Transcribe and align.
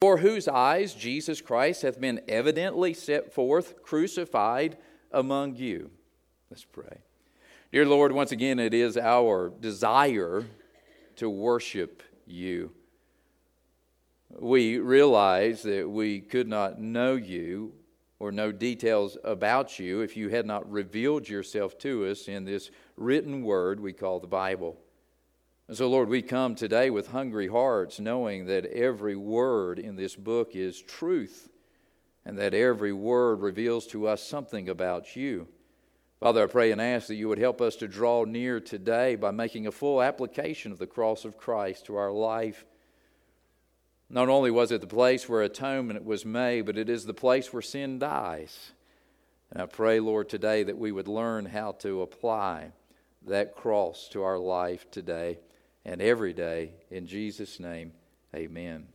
For 0.00 0.18
whose 0.18 0.46
eyes 0.46 0.94
Jesus 0.94 1.40
Christ 1.40 1.82
hath 1.82 2.00
been 2.00 2.20
evidently 2.28 2.94
set 2.94 3.32
forth, 3.32 3.82
crucified 3.82 4.78
among 5.10 5.56
you. 5.56 5.90
Let's 6.50 6.64
pray. 6.64 6.98
Dear 7.72 7.84
Lord, 7.84 8.12
once 8.12 8.30
again, 8.30 8.60
it 8.60 8.72
is 8.72 8.96
our 8.96 9.50
desire 9.60 10.46
to 11.16 11.28
worship 11.28 12.02
you. 12.26 12.72
We 14.38 14.78
realize 14.78 15.62
that 15.62 15.90
we 15.90 16.20
could 16.20 16.46
not 16.46 16.80
know 16.80 17.16
you 17.16 17.72
or 18.20 18.30
know 18.30 18.52
details 18.52 19.18
about 19.24 19.78
you 19.78 20.00
if 20.00 20.16
you 20.16 20.28
had 20.28 20.46
not 20.46 20.70
revealed 20.70 21.28
yourself 21.28 21.76
to 21.78 22.06
us 22.06 22.28
in 22.28 22.44
this 22.44 22.70
written 22.96 23.42
word 23.42 23.80
we 23.80 23.92
call 23.92 24.20
the 24.20 24.26
Bible. 24.26 24.78
And 25.68 25.76
so, 25.76 25.86
Lord, 25.86 26.08
we 26.08 26.22
come 26.22 26.54
today 26.54 26.88
with 26.88 27.08
hungry 27.08 27.46
hearts, 27.46 28.00
knowing 28.00 28.46
that 28.46 28.64
every 28.64 29.16
word 29.16 29.78
in 29.78 29.96
this 29.96 30.16
book 30.16 30.56
is 30.56 30.80
truth 30.80 31.50
and 32.24 32.38
that 32.38 32.54
every 32.54 32.92
word 32.92 33.40
reveals 33.40 33.86
to 33.88 34.08
us 34.08 34.22
something 34.22 34.70
about 34.70 35.14
you. 35.14 35.46
Father, 36.20 36.42
I 36.42 36.46
pray 36.46 36.72
and 36.72 36.80
ask 36.80 37.06
that 37.08 37.16
you 37.16 37.28
would 37.28 37.38
help 37.38 37.60
us 37.60 37.76
to 37.76 37.86
draw 37.86 38.24
near 38.24 38.60
today 38.60 39.14
by 39.14 39.30
making 39.30 39.66
a 39.66 39.72
full 39.72 40.00
application 40.00 40.72
of 40.72 40.78
the 40.78 40.86
cross 40.86 41.26
of 41.26 41.36
Christ 41.36 41.84
to 41.86 41.96
our 41.96 42.10
life. 42.10 42.64
Not 44.08 44.30
only 44.30 44.50
was 44.50 44.72
it 44.72 44.80
the 44.80 44.86
place 44.86 45.28
where 45.28 45.42
atonement 45.42 46.02
was 46.02 46.24
made, 46.24 46.62
but 46.62 46.78
it 46.78 46.88
is 46.88 47.04
the 47.04 47.12
place 47.12 47.52
where 47.52 47.62
sin 47.62 47.98
dies. 47.98 48.72
And 49.52 49.62
I 49.62 49.66
pray, 49.66 50.00
Lord, 50.00 50.30
today 50.30 50.62
that 50.62 50.78
we 50.78 50.92
would 50.92 51.08
learn 51.08 51.44
how 51.44 51.72
to 51.80 52.00
apply 52.00 52.72
that 53.26 53.54
cross 53.54 54.08
to 54.12 54.22
our 54.22 54.38
life 54.38 54.90
today 54.90 55.38
and 55.88 56.02
every 56.02 56.34
day. 56.34 56.72
In 56.90 57.06
Jesus' 57.06 57.58
name, 57.58 57.92
amen. 58.36 58.88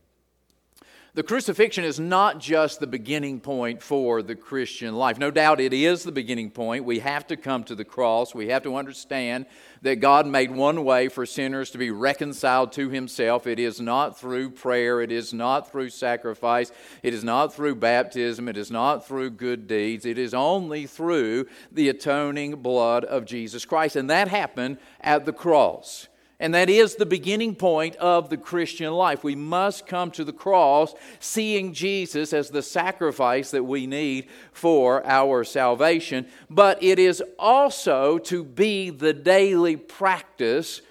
The 1.14 1.22
crucifixion 1.22 1.84
is 1.84 2.00
not 2.00 2.40
just 2.40 2.80
the 2.80 2.88
beginning 2.88 3.38
point 3.38 3.82
for 3.82 4.20
the 4.20 4.34
Christian 4.34 4.96
life. 4.96 5.16
No 5.16 5.30
doubt 5.30 5.60
it 5.60 5.72
is 5.72 6.02
the 6.02 6.10
beginning 6.10 6.50
point. 6.50 6.84
We 6.84 6.98
have 7.00 7.26
to 7.28 7.36
come 7.36 7.62
to 7.64 7.76
the 7.76 7.84
cross. 7.84 8.34
We 8.34 8.48
have 8.48 8.64
to 8.64 8.76
understand 8.76 9.46
that 9.82 9.96
God 9.96 10.26
made 10.26 10.50
one 10.50 10.84
way 10.84 11.08
for 11.08 11.24
sinners 11.24 11.70
to 11.70 11.78
be 11.78 11.92
reconciled 11.92 12.72
to 12.72 12.88
Himself. 12.90 13.46
It 13.46 13.60
is 13.60 13.80
not 13.80 14.18
through 14.18 14.50
prayer, 14.50 15.00
it 15.00 15.12
is 15.12 15.32
not 15.32 15.70
through 15.70 15.90
sacrifice, 15.90 16.72
it 17.02 17.14
is 17.14 17.22
not 17.22 17.54
through 17.54 17.76
baptism, 17.76 18.48
it 18.48 18.56
is 18.56 18.72
not 18.72 19.06
through 19.06 19.30
good 19.30 19.68
deeds. 19.68 20.06
It 20.06 20.18
is 20.18 20.34
only 20.34 20.86
through 20.86 21.46
the 21.70 21.88
atoning 21.88 22.56
blood 22.56 23.04
of 23.04 23.24
Jesus 23.24 23.64
Christ. 23.64 23.94
And 23.94 24.10
that 24.10 24.28
happened 24.28 24.78
at 25.00 25.26
the 25.26 25.32
cross. 25.32 26.08
And 26.40 26.52
that 26.54 26.68
is 26.68 26.96
the 26.96 27.06
beginning 27.06 27.54
point 27.54 27.96
of 27.96 28.28
the 28.28 28.36
Christian 28.36 28.92
life. 28.92 29.22
We 29.22 29.36
must 29.36 29.86
come 29.86 30.10
to 30.12 30.24
the 30.24 30.32
cross 30.32 30.94
seeing 31.20 31.72
Jesus 31.72 32.32
as 32.32 32.50
the 32.50 32.62
sacrifice 32.62 33.52
that 33.52 33.64
we 33.64 33.86
need 33.86 34.28
for 34.52 35.06
our 35.06 35.44
salvation. 35.44 36.26
But 36.50 36.82
it 36.82 36.98
is 36.98 37.22
also 37.38 38.18
to 38.18 38.42
be 38.42 38.90
the 38.90 39.12
daily 39.12 39.76
practice 39.76 40.82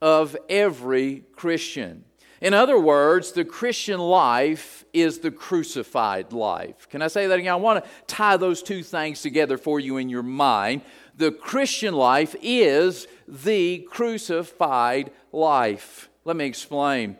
of 0.00 0.36
every 0.48 1.24
Christian. 1.34 2.04
In 2.40 2.52
other 2.52 2.78
words, 2.78 3.32
the 3.32 3.44
Christian 3.44 3.98
life 3.98 4.84
is 4.92 5.20
the 5.20 5.30
crucified 5.30 6.32
life. 6.32 6.88
Can 6.90 7.00
I 7.00 7.08
say 7.08 7.26
that 7.26 7.38
again? 7.38 7.52
I 7.52 7.56
want 7.56 7.82
to 7.82 7.90
tie 8.06 8.36
those 8.36 8.62
two 8.62 8.82
things 8.82 9.22
together 9.22 9.56
for 9.56 9.80
you 9.80 9.96
in 9.96 10.08
your 10.10 10.22
mind 10.22 10.82
the 11.16 11.32
Christian 11.32 11.94
life 11.94 12.34
is 12.42 13.06
the 13.28 13.78
crucified 13.90 15.10
life. 15.32 16.08
Let 16.24 16.36
me 16.36 16.46
explain. 16.46 17.16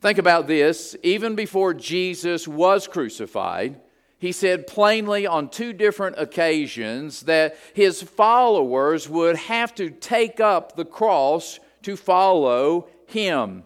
Think 0.00 0.18
about 0.18 0.46
this. 0.46 0.94
Even 1.02 1.34
before 1.34 1.74
Jesus 1.74 2.46
was 2.46 2.86
crucified, 2.86 3.80
he 4.18 4.32
said 4.32 4.66
plainly 4.66 5.26
on 5.26 5.48
two 5.48 5.72
different 5.72 6.16
occasions 6.18 7.22
that 7.22 7.56
his 7.74 8.02
followers 8.02 9.08
would 9.08 9.36
have 9.36 9.74
to 9.74 9.90
take 9.90 10.40
up 10.40 10.76
the 10.76 10.84
cross 10.84 11.58
to 11.82 11.96
follow 11.96 12.88
him. 13.06 13.64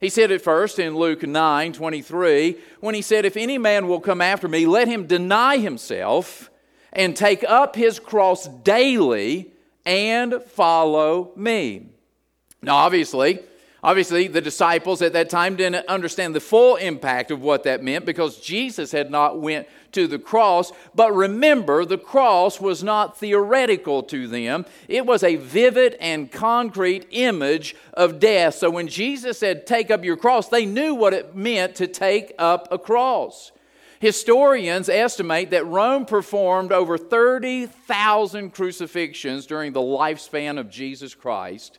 He 0.00 0.08
said 0.08 0.32
it 0.32 0.42
first 0.42 0.78
in 0.78 0.96
Luke 0.96 1.22
9 1.22 1.72
23, 1.72 2.56
when 2.80 2.94
he 2.94 3.02
said, 3.02 3.24
If 3.24 3.36
any 3.36 3.58
man 3.58 3.86
will 3.86 4.00
come 4.00 4.20
after 4.20 4.48
me, 4.48 4.66
let 4.66 4.88
him 4.88 5.06
deny 5.06 5.58
himself 5.58 6.50
and 6.92 7.16
take 7.16 7.44
up 7.44 7.76
his 7.76 7.98
cross 7.98 8.46
daily 8.46 9.52
and 9.84 10.42
follow 10.42 11.32
me. 11.36 11.86
Now, 12.62 12.76
obviously, 12.76 13.40
obviously, 13.82 14.28
the 14.28 14.40
disciples 14.40 15.02
at 15.02 15.12
that 15.14 15.30
time 15.30 15.56
didn't 15.56 15.86
understand 15.88 16.34
the 16.34 16.40
full 16.40 16.76
impact 16.76 17.30
of 17.30 17.40
what 17.40 17.64
that 17.64 17.82
meant 17.82 18.04
because 18.04 18.38
Jesus 18.38 18.92
had 18.92 19.10
not 19.10 19.40
went 19.40 19.66
to 19.92 20.06
the 20.06 20.18
cross. 20.18 20.72
But 20.94 21.14
remember, 21.14 21.84
the 21.84 21.98
cross 21.98 22.60
was 22.60 22.82
not 22.82 23.18
theoretical 23.18 24.02
to 24.04 24.28
them. 24.28 24.66
It 24.88 25.06
was 25.06 25.22
a 25.22 25.36
vivid 25.36 25.94
and 26.00 26.30
concrete 26.30 27.06
image 27.10 27.74
of 27.94 28.20
death. 28.20 28.54
So 28.54 28.70
when 28.70 28.88
Jesus 28.88 29.38
said, 29.38 29.66
Take 29.66 29.90
up 29.90 30.04
your 30.04 30.16
cross, 30.16 30.48
they 30.48 30.66
knew 30.66 30.94
what 30.94 31.14
it 31.14 31.34
meant 31.34 31.74
to 31.76 31.86
take 31.86 32.32
up 32.38 32.68
a 32.70 32.78
cross. 32.78 33.51
Historians 34.02 34.88
estimate 34.88 35.50
that 35.50 35.64
Rome 35.64 36.06
performed 36.06 36.72
over 36.72 36.98
30,000 36.98 38.52
crucifixions 38.52 39.46
during 39.46 39.72
the 39.72 39.80
lifespan 39.80 40.58
of 40.58 40.68
Jesus 40.68 41.14
Christ, 41.14 41.78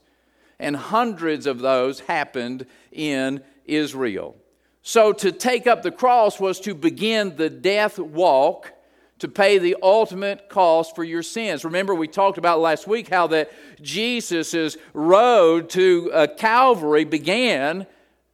and 0.58 0.74
hundreds 0.74 1.46
of 1.46 1.60
those 1.60 2.00
happened 2.00 2.66
in 2.94 3.44
Israel. 3.66 4.38
So, 4.84 5.12
to 5.12 5.34
take 5.34 5.68
up 5.68 5.84
the 5.84 5.92
cross 5.92 6.40
was 6.40 6.62
to 6.62 6.74
begin 6.74 7.36
the 7.36 7.50
death 7.50 8.00
walk 8.00 8.72
to 9.20 9.28
pay 9.28 9.58
the 9.58 9.76
ultimate 9.84 10.48
cost 10.48 10.96
for 10.96 11.04
your 11.04 11.24
sins. 11.24 11.66
Remember, 11.66 11.94
we 11.94 12.08
talked 12.08 12.38
about 12.38 12.62
last 12.62 12.88
week 12.88 13.10
how 13.10 13.28
that 13.28 13.52
Jesus' 13.82 14.78
road 14.94 15.70
to 15.72 16.10
uh, 16.14 16.28
Calvary 16.38 17.04
began 17.04 17.86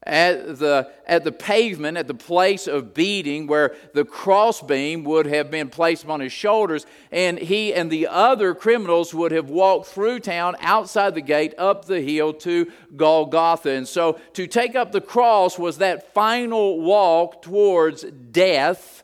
at 0.04 0.60
the, 0.60 0.90
at 1.06 1.24
the 1.24 1.32
pavement, 1.32 1.98
at 1.98 2.08
the 2.08 2.14
place 2.14 2.68
of 2.68 2.94
beating, 2.94 3.48
where 3.48 3.76
the 3.94 4.06
crossbeam 4.06 5.04
would 5.04 5.26
have 5.26 5.52
been 5.52 5.70
placed 5.70 6.08
on 6.08 6.22
his 6.22 6.32
shoulders, 6.32 6.86
and 7.12 7.38
he 7.38 7.74
and 7.74 7.92
the 7.92 8.08
other 8.08 8.56
criminals 8.56 9.14
would 9.14 9.32
have 9.32 9.50
walked 9.50 9.88
through 9.88 10.20
town, 10.20 10.56
outside 10.62 11.16
the 11.16 11.22
gate, 11.22 11.54
up 11.58 11.86
the 11.86 12.02
hill 12.02 12.34
to 12.34 12.72
Golgotha. 12.96 13.72
And 13.72 13.88
so 13.88 14.20
to 14.34 14.48
take 14.48 14.76
up 14.76 14.92
the 14.92 15.02
cross 15.02 15.60
was 15.60 15.80
that 15.80 16.14
final 16.14 16.80
walk 16.80 17.42
towards 17.42 18.04
death 18.04 19.04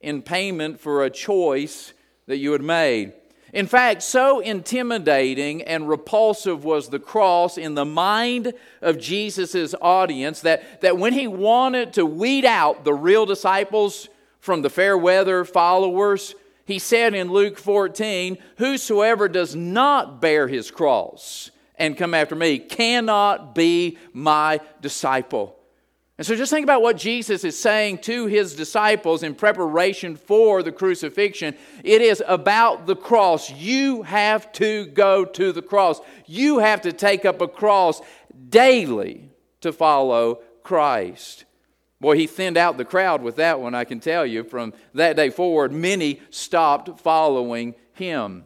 in 0.00 0.22
payment 0.22 0.80
for 0.80 1.04
a 1.04 1.10
choice 1.10 1.92
that 2.26 2.38
you 2.38 2.52
had 2.52 2.62
made. 2.62 3.12
In 3.52 3.66
fact, 3.66 4.02
so 4.02 4.38
intimidating 4.40 5.62
and 5.62 5.88
repulsive 5.88 6.64
was 6.64 6.88
the 6.88 7.00
cross 7.00 7.58
in 7.58 7.74
the 7.74 7.84
mind 7.84 8.52
of 8.80 8.98
Jesus' 8.98 9.74
audience 9.82 10.40
that, 10.42 10.80
that 10.82 10.98
when 10.98 11.12
he 11.12 11.26
wanted 11.26 11.92
to 11.94 12.06
weed 12.06 12.44
out 12.44 12.84
the 12.84 12.94
real 12.94 13.26
disciples 13.26 14.08
from 14.38 14.62
the 14.62 14.70
fair 14.70 14.96
weather 14.96 15.44
followers, 15.44 16.34
he 16.64 16.78
said 16.78 17.14
in 17.14 17.32
Luke 17.32 17.58
14, 17.58 18.38
Whosoever 18.58 19.28
does 19.28 19.56
not 19.56 20.20
bear 20.20 20.46
his 20.46 20.70
cross 20.70 21.50
and 21.76 21.96
come 21.96 22.14
after 22.14 22.36
me 22.36 22.58
cannot 22.60 23.54
be 23.54 23.98
my 24.12 24.60
disciple. 24.80 25.59
And 26.20 26.26
so 26.26 26.36
just 26.36 26.50
think 26.50 26.64
about 26.64 26.82
what 26.82 26.98
Jesus 26.98 27.44
is 27.44 27.58
saying 27.58 28.00
to 28.00 28.26
his 28.26 28.54
disciples 28.54 29.22
in 29.22 29.34
preparation 29.34 30.16
for 30.16 30.62
the 30.62 30.70
crucifixion. 30.70 31.56
It 31.82 32.02
is 32.02 32.22
about 32.28 32.86
the 32.86 32.94
cross. 32.94 33.50
You 33.50 34.02
have 34.02 34.52
to 34.52 34.84
go 34.84 35.24
to 35.24 35.50
the 35.50 35.62
cross. 35.62 35.98
You 36.26 36.58
have 36.58 36.82
to 36.82 36.92
take 36.92 37.24
up 37.24 37.40
a 37.40 37.48
cross 37.48 38.02
daily 38.50 39.30
to 39.62 39.72
follow 39.72 40.42
Christ. 40.62 41.46
Boy, 42.02 42.18
he 42.18 42.26
thinned 42.26 42.58
out 42.58 42.76
the 42.76 42.84
crowd 42.84 43.22
with 43.22 43.36
that 43.36 43.58
one, 43.58 43.74
I 43.74 43.84
can 43.84 43.98
tell 43.98 44.26
you. 44.26 44.44
From 44.44 44.74
that 44.92 45.16
day 45.16 45.30
forward, 45.30 45.72
many 45.72 46.20
stopped 46.28 47.00
following 47.00 47.74
him. 47.94 48.44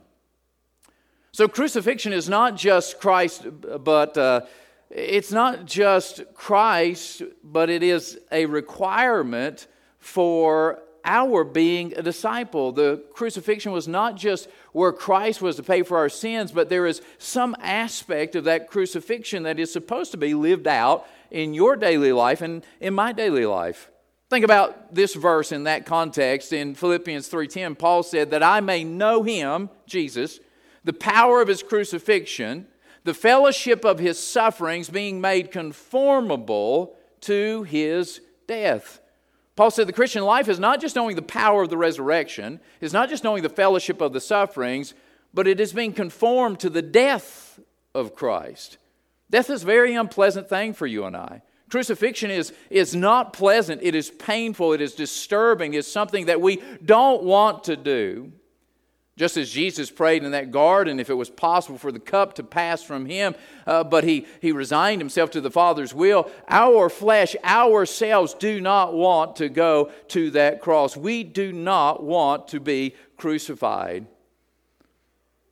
So, 1.32 1.48
crucifixion 1.48 2.12
is 2.12 2.28
not 2.28 2.54
just 2.54 3.00
Christ, 3.00 3.44
but 3.82 4.16
uh, 4.16 4.42
it's 4.90 5.32
not 5.32 5.66
just 5.66 6.22
Christ, 6.34 7.22
but 7.42 7.70
it 7.70 7.82
is 7.82 8.18
a 8.30 8.46
requirement 8.46 9.66
for 9.98 10.80
our 11.04 11.44
being 11.44 11.92
a 11.96 12.02
disciple. 12.02 12.72
The 12.72 13.02
crucifixion 13.12 13.72
was 13.72 13.86
not 13.86 14.16
just 14.16 14.48
where 14.72 14.92
Christ 14.92 15.42
was 15.42 15.56
to 15.56 15.62
pay 15.62 15.82
for 15.82 15.98
our 15.98 16.08
sins, 16.08 16.50
but 16.50 16.68
there 16.68 16.86
is 16.86 17.02
some 17.18 17.54
aspect 17.60 18.34
of 18.34 18.44
that 18.44 18.68
crucifixion 18.68 19.42
that 19.42 19.58
is 19.58 19.72
supposed 19.72 20.12
to 20.12 20.16
be 20.16 20.34
lived 20.34 20.66
out 20.66 21.06
in 21.30 21.52
your 21.52 21.76
daily 21.76 22.12
life 22.12 22.40
and 22.40 22.64
in 22.80 22.94
my 22.94 23.12
daily 23.12 23.44
life. 23.44 23.90
Think 24.30 24.44
about 24.44 24.94
this 24.94 25.14
verse 25.14 25.52
in 25.52 25.64
that 25.64 25.84
context 25.84 26.52
in 26.52 26.74
Philippians 26.74 27.28
3:10. 27.28 27.74
Paul 27.76 28.02
said 28.02 28.30
that 28.30 28.42
I 28.42 28.60
may 28.60 28.82
know 28.82 29.22
him, 29.22 29.68
Jesus, 29.86 30.40
the 30.82 30.92
power 30.92 31.42
of 31.42 31.48
his 31.48 31.62
crucifixion 31.62 32.66
the 33.04 33.14
fellowship 33.14 33.84
of 33.84 33.98
his 33.98 34.18
sufferings 34.18 34.88
being 34.88 35.20
made 35.20 35.52
conformable 35.52 36.96
to 37.20 37.62
his 37.64 38.20
death. 38.46 39.00
Paul 39.56 39.70
said 39.70 39.86
the 39.86 39.92
Christian 39.92 40.24
life 40.24 40.48
is 40.48 40.58
not 40.58 40.80
just 40.80 40.96
knowing 40.96 41.14
the 41.14 41.22
power 41.22 41.62
of 41.62 41.70
the 41.70 41.76
resurrection, 41.76 42.60
it's 42.80 42.92
not 42.92 43.08
just 43.08 43.22
knowing 43.22 43.42
the 43.42 43.48
fellowship 43.48 44.00
of 44.00 44.12
the 44.12 44.20
sufferings, 44.20 44.94
but 45.32 45.46
it 45.46 45.60
is 45.60 45.72
being 45.72 45.92
conformed 45.92 46.58
to 46.60 46.70
the 46.70 46.82
death 46.82 47.60
of 47.94 48.14
Christ. 48.14 48.78
Death 49.30 49.50
is 49.50 49.62
a 49.62 49.66
very 49.66 49.94
unpleasant 49.94 50.48
thing 50.48 50.72
for 50.72 50.86
you 50.86 51.04
and 51.04 51.16
I. 51.16 51.42
Crucifixion 51.70 52.30
is, 52.30 52.52
is 52.70 52.94
not 52.94 53.32
pleasant, 53.32 53.82
it 53.82 53.94
is 53.94 54.10
painful, 54.10 54.72
it 54.72 54.80
is 54.80 54.94
disturbing, 54.94 55.74
it's 55.74 55.90
something 55.90 56.26
that 56.26 56.40
we 56.40 56.62
don't 56.84 57.22
want 57.22 57.64
to 57.64 57.76
do. 57.76 58.32
Just 59.16 59.36
as 59.36 59.48
Jesus 59.48 59.92
prayed 59.92 60.24
in 60.24 60.32
that 60.32 60.50
garden, 60.50 60.98
if 60.98 61.08
it 61.08 61.14
was 61.14 61.30
possible 61.30 61.78
for 61.78 61.92
the 61.92 62.00
cup 62.00 62.34
to 62.34 62.42
pass 62.42 62.82
from 62.82 63.06
him, 63.06 63.36
uh, 63.64 63.84
but 63.84 64.02
he, 64.02 64.26
he 64.40 64.50
resigned 64.50 65.00
himself 65.00 65.30
to 65.30 65.40
the 65.40 65.52
Father's 65.52 65.94
will, 65.94 66.28
our 66.48 66.88
flesh, 66.88 67.36
ourselves 67.44 68.34
do 68.34 68.60
not 68.60 68.92
want 68.92 69.36
to 69.36 69.48
go 69.48 69.92
to 70.08 70.30
that 70.32 70.60
cross. 70.60 70.96
We 70.96 71.22
do 71.22 71.52
not 71.52 72.02
want 72.02 72.48
to 72.48 72.58
be 72.58 72.96
crucified. 73.16 74.06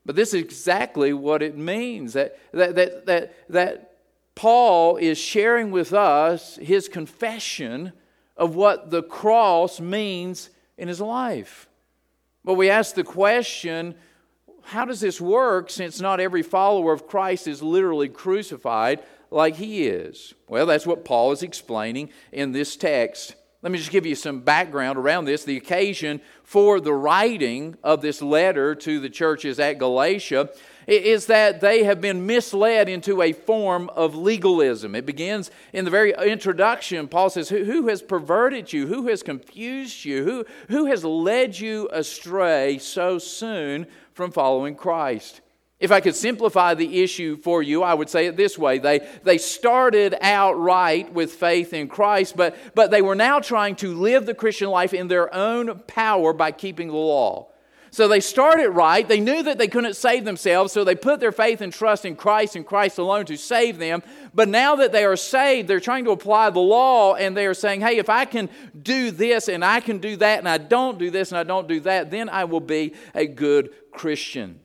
But 0.05 0.17
this 0.17 0.35
is 0.35 0.43
exactly 0.43 1.13
what 1.13 1.41
it 1.41 1.57
means 1.57 2.15
that, 2.15 2.37
that, 2.51 2.75
that, 2.75 3.07
that, 3.07 3.35
that 3.49 3.99
Paul 4.35 4.97
is 4.97 5.19
sharing 5.19 5.71
with 5.71 5.93
us 5.93 6.57
his 6.57 6.89
confession 6.89 7.93
of 8.37 8.57
what 8.57 8.91
the 8.91 9.05
cross 9.05 9.79
means 9.79 10.51
in 10.77 10.89
his 10.89 11.01
life. 11.01 11.69
But 12.45 12.55
we 12.55 12.71
ask 12.71 12.95
the 12.95 13.05
question 13.05 13.95
how 14.65 14.85
does 14.85 15.01
this 15.01 15.21
work 15.21 15.71
since 15.71 16.01
not 16.01 16.21
every 16.21 16.43
follower 16.43 16.93
of 16.93 17.07
Christ 17.07 17.47
is 17.49 17.63
literally 17.63 18.09
crucified 18.09 19.03
like 19.31 19.57
he 19.57 19.87
is? 19.87 20.35
Well, 20.49 20.67
that's 20.67 20.87
what 20.87 21.05
Paul 21.05 21.33
is 21.33 21.43
explaining 21.43 22.11
in 22.31 22.53
this 22.53 22.77
text. 22.77 23.35
Let 23.63 23.71
me 23.71 23.79
just 23.79 23.91
give 23.91 24.07
you 24.07 24.15
some 24.15 24.41
background 24.41 24.99
around 24.99 25.25
this. 25.25 25.45
The 25.45 25.57
occasion 25.57 26.21
for 26.43 26.81
the 26.81 26.93
writing 26.93 27.77
of 27.83 28.03
this 28.03 28.21
letter 28.21 28.75
to 28.77 28.99
the 28.99 29.11
churches 29.11 29.61
at 29.61 29.79
Galatia 29.79 30.51
is 30.87 31.27
that 31.27 31.61
they 31.61 31.85
have 31.85 32.01
been 32.01 32.27
misled 32.27 32.89
into 32.89 33.23
a 33.23 33.33
form 33.33 33.89
of 33.91 34.15
legalism. 34.15 34.95
It 34.95 35.07
begins 35.07 35.51
in 35.73 35.85
the 35.85 35.91
very 35.91 36.13
introduction. 36.13 37.09
Paul 37.09 37.31
says, 37.31 37.49
Who, 37.49 37.65
who 37.65 37.89
has 37.89 38.03
perverted 38.03 38.73
you? 38.73 38.87
Who 38.87 39.09
has 39.09 39.23
confused 39.23 40.05
you? 40.05 40.25
Who, 40.25 40.45
who 40.69 40.87
has 40.87 41.05
led 41.05 41.59
you 41.59 41.89
astray 41.93 42.79
so 42.79 43.19
soon 43.19 43.87
from 44.13 44.31
following 44.31 44.75
Christ? 44.75 45.41
If 45.83 45.91
I 45.91 46.01
could 46.01 46.15
simplify 46.15 46.75
the 46.75 47.03
issue 47.03 47.37
for 47.37 47.61
you, 47.61 47.83
I 47.83 47.93
would 47.93 48.09
say 48.09 48.27
it 48.27 48.37
this 48.37 48.57
way. 48.57 48.79
They, 48.79 49.01
they 49.25 49.37
started 49.37 50.15
out 50.21 50.53
right 50.53 51.13
with 51.13 51.33
faith 51.33 51.73
in 51.73 51.89
Christ, 51.89 52.37
but, 52.37 52.57
but 52.77 52.93
they 52.93 53.03
were 53.03 53.17
now 53.17 53.41
trying 53.41 53.75
to 53.77 53.93
live 53.93 54.25
the 54.25 54.33
Christian 54.33 54.71
life 54.71 54.95
in 54.95 55.09
their 55.09 55.35
own 55.35 55.81
power 55.89 56.33
by 56.33 56.53
keeping 56.53 56.87
the 56.87 56.95
law. 56.95 57.52
So 57.93 58.09
they 58.09 58.21
started 58.21 58.71
right. 58.71 59.07
They 59.07 59.21
knew 59.21 59.43
that 59.43 59.59
they 59.59 59.69
couldn't 59.69 59.97
save 59.97 60.25
themselves, 60.25 60.73
so 60.73 60.83
they 60.83 60.95
put 60.95 61.21
their 61.21 61.31
faith 61.31 61.61
and 61.61 61.71
trust 61.71 62.07
in 62.07 62.17
Christ 62.17 62.57
and 62.57 62.67
Christ 62.67 62.97
alone 62.97 63.27
to 63.27 63.37
save 63.37 63.77
them. 63.77 64.03
But 64.33 64.49
now 64.49 64.77
that 64.77 64.93
they 64.93 65.05
are 65.05 65.15
saved, 65.15 65.69
they're 65.69 65.79
trying 65.79 66.07
to 66.07 66.11
apply 66.11 66.49
the 66.49 66.59
law 66.59 67.17
and 67.17 67.37
they 67.37 67.45
are 67.45 67.53
saying, 67.53 67.83
hey, 67.83 67.99
if 67.99 68.09
I 68.09 68.25
can 68.25 68.49
do 68.83 69.11
this 69.11 69.47
and 69.49 69.63
I 69.63 69.81
can 69.81 69.99
do 69.99 70.17
that 70.17 70.39
and 70.39 70.49
I 70.49 70.57
don't 70.57 70.99
do 70.99 71.11
this 71.11 71.33
and 71.33 71.39
I 71.39 71.43
don't 71.43 71.69
do 71.69 71.81
that, 71.81 72.11
then 72.11 72.31
I 72.31 72.45
will 72.45 72.61
be 72.61 72.95
a 73.15 73.27
good 73.27 73.69
Christian. 73.93 74.61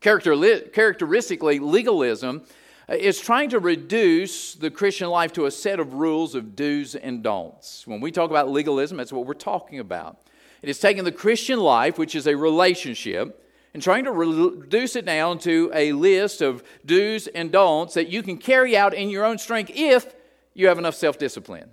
Characteristically, 0.00 1.58
legalism 1.58 2.42
uh, 2.88 2.94
is 2.94 3.18
trying 3.18 3.50
to 3.50 3.58
reduce 3.58 4.54
the 4.54 4.70
Christian 4.70 5.08
life 5.08 5.32
to 5.32 5.46
a 5.46 5.50
set 5.50 5.80
of 5.80 5.94
rules 5.94 6.36
of 6.36 6.54
do's 6.54 6.94
and 6.94 7.24
don'ts. 7.24 7.88
When 7.88 8.00
we 8.00 8.12
talk 8.12 8.30
about 8.30 8.48
legalism, 8.48 8.98
that's 8.98 9.12
what 9.12 9.26
we're 9.26 9.34
talking 9.34 9.80
about. 9.80 10.20
It 10.62 10.68
is 10.68 10.78
taking 10.78 11.04
the 11.04 11.12
Christian 11.12 11.60
life, 11.60 11.98
which 11.98 12.14
is 12.14 12.26
a 12.26 12.36
relationship, 12.36 13.42
and 13.74 13.82
trying 13.82 14.04
to 14.04 14.12
reduce 14.12 14.96
it 14.96 15.04
down 15.04 15.38
to 15.40 15.70
a 15.74 15.92
list 15.92 16.40
of 16.40 16.62
do's 16.84 17.26
and 17.26 17.52
don'ts 17.52 17.94
that 17.94 18.08
you 18.08 18.22
can 18.22 18.38
carry 18.38 18.76
out 18.76 18.94
in 18.94 19.10
your 19.10 19.24
own 19.24 19.38
strength 19.38 19.70
if 19.74 20.14
you 20.54 20.68
have 20.68 20.78
enough 20.78 20.94
self 20.94 21.18
discipline. 21.18 21.70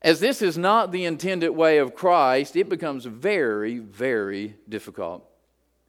As 0.00 0.20
this 0.20 0.42
is 0.42 0.56
not 0.56 0.92
the 0.92 1.06
intended 1.06 1.50
way 1.50 1.78
of 1.78 1.94
Christ, 1.94 2.54
it 2.56 2.68
becomes 2.68 3.04
very, 3.04 3.78
very 3.78 4.56
difficult. 4.68 5.28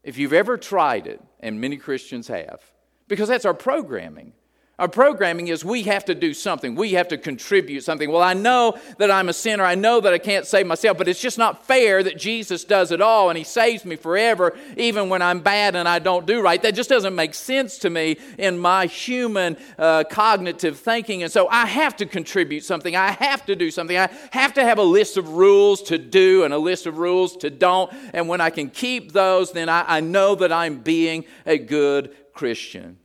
If 0.04 0.18
you've 0.18 0.34
ever 0.34 0.58
tried 0.58 1.06
it, 1.06 1.22
and 1.40 1.62
many 1.62 1.78
Christians 1.78 2.28
have, 2.30 2.62
because 3.08 3.28
that's 3.30 3.46
our 3.46 3.54
programming. 3.54 4.34
Our 4.80 4.88
programming 4.88 5.50
is 5.50 5.66
we 5.66 5.84
have 5.84 6.06
to 6.06 6.16
do 6.16 6.34
something. 6.34 6.74
We 6.74 6.94
have 6.94 7.10
to 7.10 7.18
contribute 7.18 7.84
something. 7.84 8.10
Well, 8.10 8.22
I 8.22 8.34
know 8.34 8.80
that 8.98 9.12
I'm 9.12 9.28
a 9.28 9.34
sinner. 9.34 9.66
I 9.66 9.76
know 9.76 10.00
that 10.00 10.14
I 10.14 10.18
can't 10.18 10.48
save 10.48 10.68
myself, 10.68 10.98
but 10.98 11.10
it's 11.10 11.20
just 11.20 11.38
not 11.38 11.66
fair 11.66 12.02
that 12.02 12.18
Jesus 12.18 12.64
does 12.64 12.94
it 12.94 13.02
all 13.02 13.30
and 13.30 13.38
He 13.38 13.44
saves 13.44 13.84
me 13.84 13.98
forever, 13.98 14.58
even 14.78 15.10
when 15.10 15.22
I'm 15.22 15.42
bad 15.42 15.76
and 15.76 15.86
I 15.86 16.00
don't 16.00 16.26
do 16.26 16.42
right. 16.42 16.62
That 16.62 16.76
just 16.76 16.90
doesn't 16.90 17.14
make 17.14 17.34
sense 17.34 17.78
to 17.80 17.90
me 17.90 18.18
in 18.38 18.58
my 18.58 18.86
human 18.86 19.58
uh, 19.78 20.06
cognitive 20.10 20.80
thinking. 20.80 21.24
And 21.24 21.32
so 21.32 21.50
I 21.50 21.66
have 21.66 21.98
to 21.98 22.06
contribute 22.06 22.64
something. 22.64 22.96
I 22.96 23.12
have 23.12 23.46
to 23.48 23.58
do 23.58 23.72
something. 23.72 23.98
I 23.98 24.10
have 24.32 24.54
to 24.54 24.64
have 24.64 24.78
a 24.78 24.84
list 24.84 25.18
of 25.18 25.28
rules 25.28 25.84
to 25.84 25.98
do 25.98 26.46
and 26.46 26.54
a 26.54 26.58
list 26.58 26.86
of 26.86 27.00
rules 27.00 27.36
to 27.38 27.50
don't. 27.50 27.92
And 28.14 28.30
when 28.30 28.40
I 28.40 28.50
can 28.50 28.70
keep 28.70 29.12
those, 29.12 29.52
then 29.52 29.68
I, 29.68 29.98
I 29.98 30.00
know 30.00 30.36
that 30.36 30.54
I'm 30.54 30.80
being 30.80 31.26
a 31.46 31.58
good 31.58 32.16
Christian. 32.34 32.99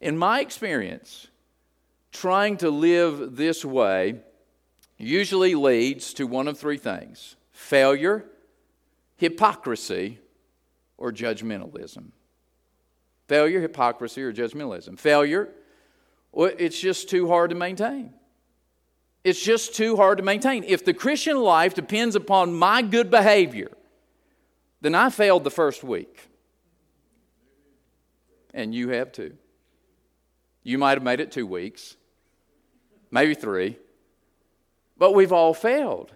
In 0.00 0.16
my 0.16 0.40
experience, 0.40 1.28
trying 2.12 2.56
to 2.58 2.70
live 2.70 3.36
this 3.36 3.64
way 3.64 4.20
usually 4.96 5.54
leads 5.54 6.14
to 6.14 6.26
one 6.26 6.48
of 6.48 6.58
three 6.58 6.78
things 6.78 7.36
failure, 7.52 8.24
hypocrisy, 9.16 10.18
or 10.96 11.12
judgmentalism. 11.12 12.10
Failure, 13.26 13.60
hypocrisy, 13.60 14.22
or 14.22 14.32
judgmentalism. 14.32 14.98
Failure, 14.98 15.50
well, 16.32 16.50
it's 16.58 16.80
just 16.80 17.08
too 17.08 17.28
hard 17.28 17.50
to 17.50 17.56
maintain. 17.56 18.14
It's 19.24 19.42
just 19.42 19.74
too 19.74 19.96
hard 19.96 20.18
to 20.18 20.24
maintain. 20.24 20.64
If 20.64 20.84
the 20.84 20.94
Christian 20.94 21.36
life 21.36 21.74
depends 21.74 22.14
upon 22.14 22.54
my 22.54 22.82
good 22.82 23.10
behavior, 23.10 23.70
then 24.80 24.94
I 24.94 25.10
failed 25.10 25.44
the 25.44 25.50
first 25.50 25.82
week. 25.82 26.28
And 28.54 28.74
you 28.74 28.90
have 28.90 29.12
too. 29.12 29.36
You 30.62 30.78
might 30.78 30.96
have 30.96 31.02
made 31.02 31.20
it 31.20 31.32
two 31.32 31.46
weeks, 31.46 31.96
maybe 33.10 33.34
three, 33.34 33.78
but 34.96 35.14
we've 35.14 35.32
all 35.32 35.54
failed. 35.54 36.12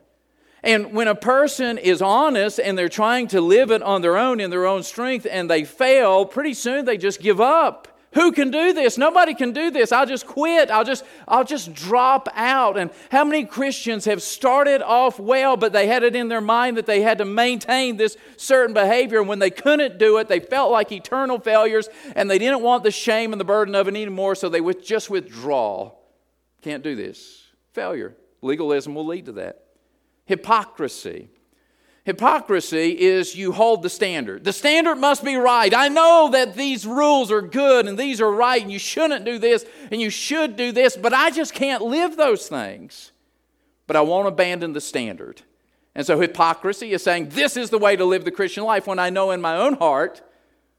And 0.62 0.92
when 0.92 1.08
a 1.08 1.14
person 1.14 1.78
is 1.78 2.00
honest 2.00 2.60
and 2.60 2.78
they're 2.78 2.88
trying 2.88 3.28
to 3.28 3.40
live 3.40 3.70
it 3.70 3.82
on 3.82 4.00
their 4.02 4.16
own 4.16 4.38
in 4.38 4.50
their 4.50 4.66
own 4.66 4.82
strength 4.82 5.26
and 5.28 5.50
they 5.50 5.64
fail, 5.64 6.24
pretty 6.24 6.54
soon 6.54 6.84
they 6.84 6.96
just 6.96 7.20
give 7.20 7.40
up. 7.40 7.91
Who 8.14 8.32
can 8.32 8.50
do 8.50 8.72
this? 8.74 8.98
Nobody 8.98 9.32
can 9.32 9.52
do 9.52 9.70
this. 9.70 9.90
I'll 9.90 10.06
just 10.06 10.26
quit. 10.26 10.70
I'll 10.70 10.84
just 10.84 11.04
I'll 11.26 11.44
just 11.44 11.72
drop 11.72 12.28
out. 12.34 12.76
And 12.76 12.90
how 13.10 13.24
many 13.24 13.44
Christians 13.44 14.04
have 14.04 14.22
started 14.22 14.82
off 14.82 15.18
well, 15.18 15.56
but 15.56 15.72
they 15.72 15.86
had 15.86 16.02
it 16.02 16.14
in 16.14 16.28
their 16.28 16.42
mind 16.42 16.76
that 16.76 16.86
they 16.86 17.00
had 17.00 17.18
to 17.18 17.24
maintain 17.24 17.96
this 17.96 18.16
certain 18.36 18.74
behavior. 18.74 19.20
And 19.20 19.28
when 19.28 19.38
they 19.38 19.50
couldn't 19.50 19.98
do 19.98 20.18
it, 20.18 20.28
they 20.28 20.40
felt 20.40 20.70
like 20.70 20.92
eternal 20.92 21.38
failures 21.38 21.88
and 22.14 22.30
they 22.30 22.38
didn't 22.38 22.60
want 22.60 22.82
the 22.82 22.90
shame 22.90 23.32
and 23.32 23.40
the 23.40 23.46
burden 23.46 23.74
of 23.74 23.88
it 23.88 23.94
anymore, 23.94 24.34
so 24.34 24.48
they 24.48 24.60
would 24.60 24.84
just 24.84 25.08
withdraw. 25.08 25.92
Can't 26.60 26.82
do 26.82 26.94
this. 26.94 27.46
Failure. 27.72 28.14
Legalism 28.42 28.94
will 28.94 29.06
lead 29.06 29.26
to 29.26 29.32
that. 29.32 29.64
Hypocrisy. 30.26 31.28
Hypocrisy 32.04 32.98
is 32.98 33.36
you 33.36 33.52
hold 33.52 33.82
the 33.82 33.90
standard. 33.90 34.42
The 34.42 34.52
standard 34.52 34.96
must 34.96 35.24
be 35.24 35.36
right. 35.36 35.72
I 35.72 35.88
know 35.88 36.30
that 36.32 36.54
these 36.54 36.84
rules 36.84 37.30
are 37.30 37.42
good 37.42 37.86
and 37.86 37.96
these 37.96 38.20
are 38.20 38.30
right 38.30 38.60
and 38.60 38.72
you 38.72 38.80
shouldn't 38.80 39.24
do 39.24 39.38
this 39.38 39.64
and 39.90 40.00
you 40.00 40.10
should 40.10 40.56
do 40.56 40.72
this, 40.72 40.96
but 40.96 41.12
I 41.12 41.30
just 41.30 41.54
can't 41.54 41.82
live 41.82 42.16
those 42.16 42.48
things. 42.48 43.12
But 43.86 43.94
I 43.94 44.00
won't 44.00 44.26
abandon 44.26 44.72
the 44.72 44.80
standard. 44.80 45.42
And 45.94 46.04
so 46.04 46.18
hypocrisy 46.18 46.92
is 46.92 47.04
saying 47.04 47.28
this 47.30 47.56
is 47.56 47.70
the 47.70 47.78
way 47.78 47.94
to 47.94 48.04
live 48.04 48.24
the 48.24 48.30
Christian 48.32 48.64
life 48.64 48.88
when 48.88 48.98
I 48.98 49.10
know 49.10 49.30
in 49.30 49.40
my 49.40 49.56
own 49.56 49.74
heart 49.74 50.22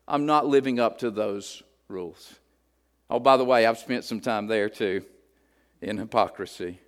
I'm 0.08 0.26
not 0.26 0.46
living 0.46 0.78
up 0.80 0.98
to 1.00 1.12
those 1.12 1.64
rules. 1.88 2.36
Oh, 3.10 3.20
by 3.20 3.38
the 3.38 3.46
way, 3.46 3.66
I've 3.66 3.78
spent 3.78 4.04
some 4.04 4.20
time 4.20 4.48
there 4.48 4.68
too 4.68 5.06
in 5.82 5.98
hypocrisy. 5.98 6.80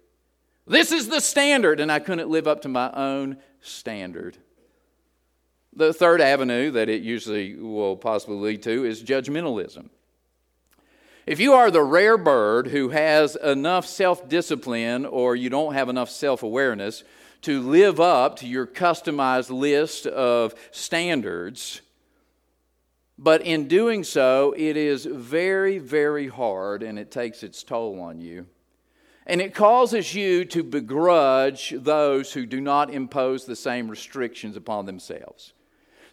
This 0.67 0.91
is 0.91 1.07
the 1.07 1.21
standard, 1.21 1.79
and 1.79 1.91
I 1.91 1.99
couldn't 1.99 2.29
live 2.29 2.47
up 2.47 2.61
to 2.61 2.67
my 2.67 2.91
own 2.91 3.37
standard. 3.65 4.37
The 5.75 5.93
third 5.93 6.21
avenue 6.21 6.71
that 6.71 6.87
it 6.87 7.01
usually 7.01 7.55
will 7.55 7.97
possibly 7.97 8.37
lead 8.37 8.63
to 8.63 8.85
is 8.85 9.03
judgmentalism. 9.03 9.89
If 11.25 11.39
you 11.39 11.53
are 11.53 11.71
the 11.71 11.81
rare 11.81 12.17
bird 12.17 12.67
who 12.67 12.89
has 12.89 13.35
enough 13.35 13.85
self 13.85 14.29
discipline 14.29 15.05
or 15.05 15.35
you 15.35 15.49
don't 15.49 15.73
have 15.73 15.89
enough 15.89 16.09
self 16.09 16.43
awareness 16.43 17.03
to 17.41 17.61
live 17.61 17.99
up 17.99 18.37
to 18.37 18.47
your 18.47 18.67
customized 18.67 19.49
list 19.49 20.05
of 20.07 20.53
standards, 20.71 21.81
but 23.17 23.41
in 23.41 23.67
doing 23.67 24.03
so, 24.03 24.53
it 24.57 24.77
is 24.77 25.05
very, 25.05 25.77
very 25.79 26.27
hard 26.27 26.83
and 26.83 26.99
it 26.99 27.11
takes 27.11 27.43
its 27.43 27.63
toll 27.63 27.99
on 27.99 28.19
you. 28.19 28.45
And 29.25 29.41
it 29.41 29.55
causes 29.55 30.13
you 30.13 30.45
to 30.45 30.63
begrudge 30.63 31.73
those 31.75 32.33
who 32.33 32.45
do 32.45 32.61
not 32.61 32.93
impose 32.93 33.45
the 33.45 33.55
same 33.55 33.89
restrictions 33.89 34.55
upon 34.55 34.85
themselves. 34.85 35.53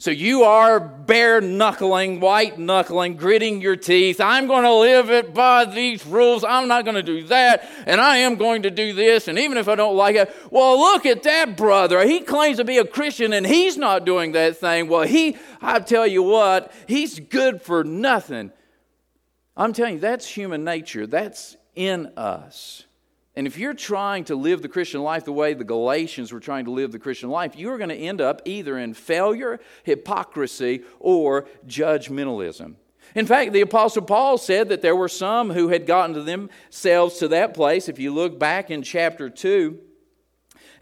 So 0.03 0.11
you 0.11 0.43
are 0.43 0.81
bare 0.81 1.41
knuckling, 1.41 2.19
white 2.19 2.59
knuckling, 2.59 3.15
gritting 3.15 3.61
your 3.61 3.77
teeth. 3.77 4.21
I'm 4.21 4.49
going 4.49 4.65
to 4.65 4.75
live 4.75 5.11
it 5.11 5.33
by 5.33 5.65
these 5.65 6.05
rules. 6.05 6.43
I'm 6.43 6.67
not 6.67 6.85
going 6.85 6.97
to 6.97 7.05
do 7.05 7.23
that. 7.29 7.71
And 7.87 8.01
I 8.01 8.17
am 8.17 8.35
going 8.35 8.63
to 8.63 8.71
do 8.73 8.95
this. 8.95 9.29
And 9.29 9.39
even 9.39 9.59
if 9.59 9.69
I 9.69 9.77
don't 9.77 9.95
like 9.95 10.17
it, 10.17 10.35
well, 10.51 10.77
look 10.77 11.07
at 11.07 11.23
that 11.23 11.57
brother. 11.57 12.05
He 12.05 12.19
claims 12.19 12.57
to 12.57 12.65
be 12.65 12.79
a 12.79 12.85
Christian 12.85 13.33
and 13.33 13.47
he's 13.47 13.77
not 13.77 14.05
doing 14.05 14.33
that 14.33 14.57
thing. 14.57 14.89
Well, 14.89 15.03
he, 15.03 15.37
I 15.61 15.79
tell 15.79 16.07
you 16.09 16.25
what, 16.25 16.73
he's 16.89 17.21
good 17.21 17.63
for 17.63 17.85
nothing. 17.85 18.51
I'm 19.57 19.73
telling 19.73 19.95
you, 19.95 20.01
that's 20.01 20.27
human 20.27 20.65
nature. 20.65 21.07
That's 21.07 21.57
in 21.77 22.07
us. 22.17 22.87
And 23.35 23.47
if 23.47 23.57
you're 23.57 23.75
trying 23.75 24.25
to 24.25 24.37
live 24.37 24.61
the 24.61 24.69
Christian 24.69 25.03
life 25.03 25.25
the 25.25 25.33
way 25.33 25.55
the 25.55 25.65
Galatians 25.65 26.33
were 26.33 26.41
trying 26.41 26.67
to 26.67 26.71
live 26.71 26.93
the 26.93 26.99
Christian 26.99 27.31
life, 27.31 27.57
you 27.57 27.71
are 27.71 27.79
going 27.79 27.91
to 27.91 27.97
end 27.97 28.21
up 28.21 28.43
either 28.45 28.79
in 28.79 28.93
failure, 28.93 29.59
hypocrisy, 29.85 30.83
or 31.01 31.47
judgmentalism. 31.67 32.75
In 33.15 33.27
fact, 33.27 33.53
the 33.53 33.63
Apostle 33.63 34.03
Paul 34.03 34.39
said 34.39 34.69
that 34.69 34.83
there 34.83 34.97
were 34.97 35.09
some 35.09 35.51
who 35.51 35.69
had 35.69 35.87
gotten 35.87 36.15
to 36.15 36.23
themselves 36.23 37.19
to 37.19 37.29
that 37.29 37.55
place. 37.55 37.89
If 37.89 37.99
you 37.99 38.13
look 38.13 38.39
back 38.39 38.71
in 38.71 38.83
chapter 38.83 39.31
2, 39.31 39.79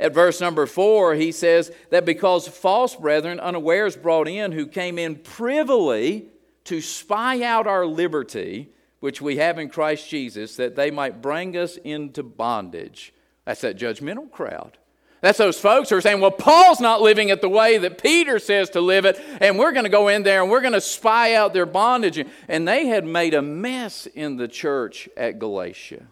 at 0.01 0.15
verse 0.15 0.41
number 0.41 0.67
4, 0.67 1.15
he 1.15 1.31
says 1.31 1.71
that 1.91 2.05
because 2.05 2.49
false 2.49 2.97
brethren 2.97 3.39
unawares 3.39 3.97
brought 3.97 4.29
in 4.29 4.53
who 4.53 4.67
came 4.67 4.99
in 4.99 5.17
privily 5.17 6.27
to 6.65 6.81
spy 6.81 7.43
out 7.43 7.67
our 7.67 7.87
liberty 7.87 8.71
which 9.01 9.21
we 9.21 9.37
have 9.37 9.59
in 9.59 9.69
Christ 9.69 10.09
Jesus, 10.09 10.57
that 10.57 10.77
they 10.77 10.91
might 10.91 11.23
bring 11.23 11.57
us 11.57 11.77
into 11.79 12.23
bondage. 12.23 13.13
That's 13.45 13.63
that 13.63 13.79
judgmental 13.79 14.31
crowd. 14.31 14.79
That's 15.21 15.39
those 15.39 15.61
folks 15.61 15.91
who 15.91 15.97
are 15.97 16.01
saying, 16.01 16.21
well, 16.21 16.31
Paul's 16.31 16.81
not 16.81 17.03
living 17.03 17.29
it 17.29 17.43
the 17.43 17.49
way 17.49 17.77
that 17.77 18.03
Peter 18.03 18.39
says 18.39 18.71
to 18.71 18.81
live 18.81 19.05
it, 19.05 19.21
and 19.41 19.59
we're 19.59 19.73
going 19.73 19.85
to 19.85 19.91
go 19.91 20.09
in 20.09 20.23
there 20.23 20.41
and 20.41 20.51
we're 20.51 20.63
going 20.63 20.73
to 20.73 20.81
spy 20.81 21.35
out 21.35 21.53
their 21.53 21.67
bondage. 21.67 22.25
And 22.49 22.67
they 22.67 22.87
had 22.87 23.05
made 23.05 23.35
a 23.35 23.43
mess 23.43 24.07
in 24.07 24.37
the 24.37 24.49
church 24.49 25.09
at 25.17 25.39
Galatia. 25.39 26.07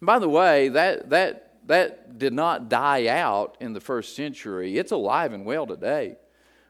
by 0.00 0.18
the 0.18 0.30
way, 0.30 0.68
that, 0.68 1.10
that, 1.10 1.56
that 1.66 2.18
did 2.18 2.32
not 2.32 2.70
die 2.70 3.06
out 3.06 3.56
in 3.60 3.74
the 3.74 3.80
first 3.80 4.16
century, 4.16 4.78
it's 4.78 4.92
alive 4.92 5.34
and 5.34 5.44
well 5.44 5.66
today. 5.66 6.16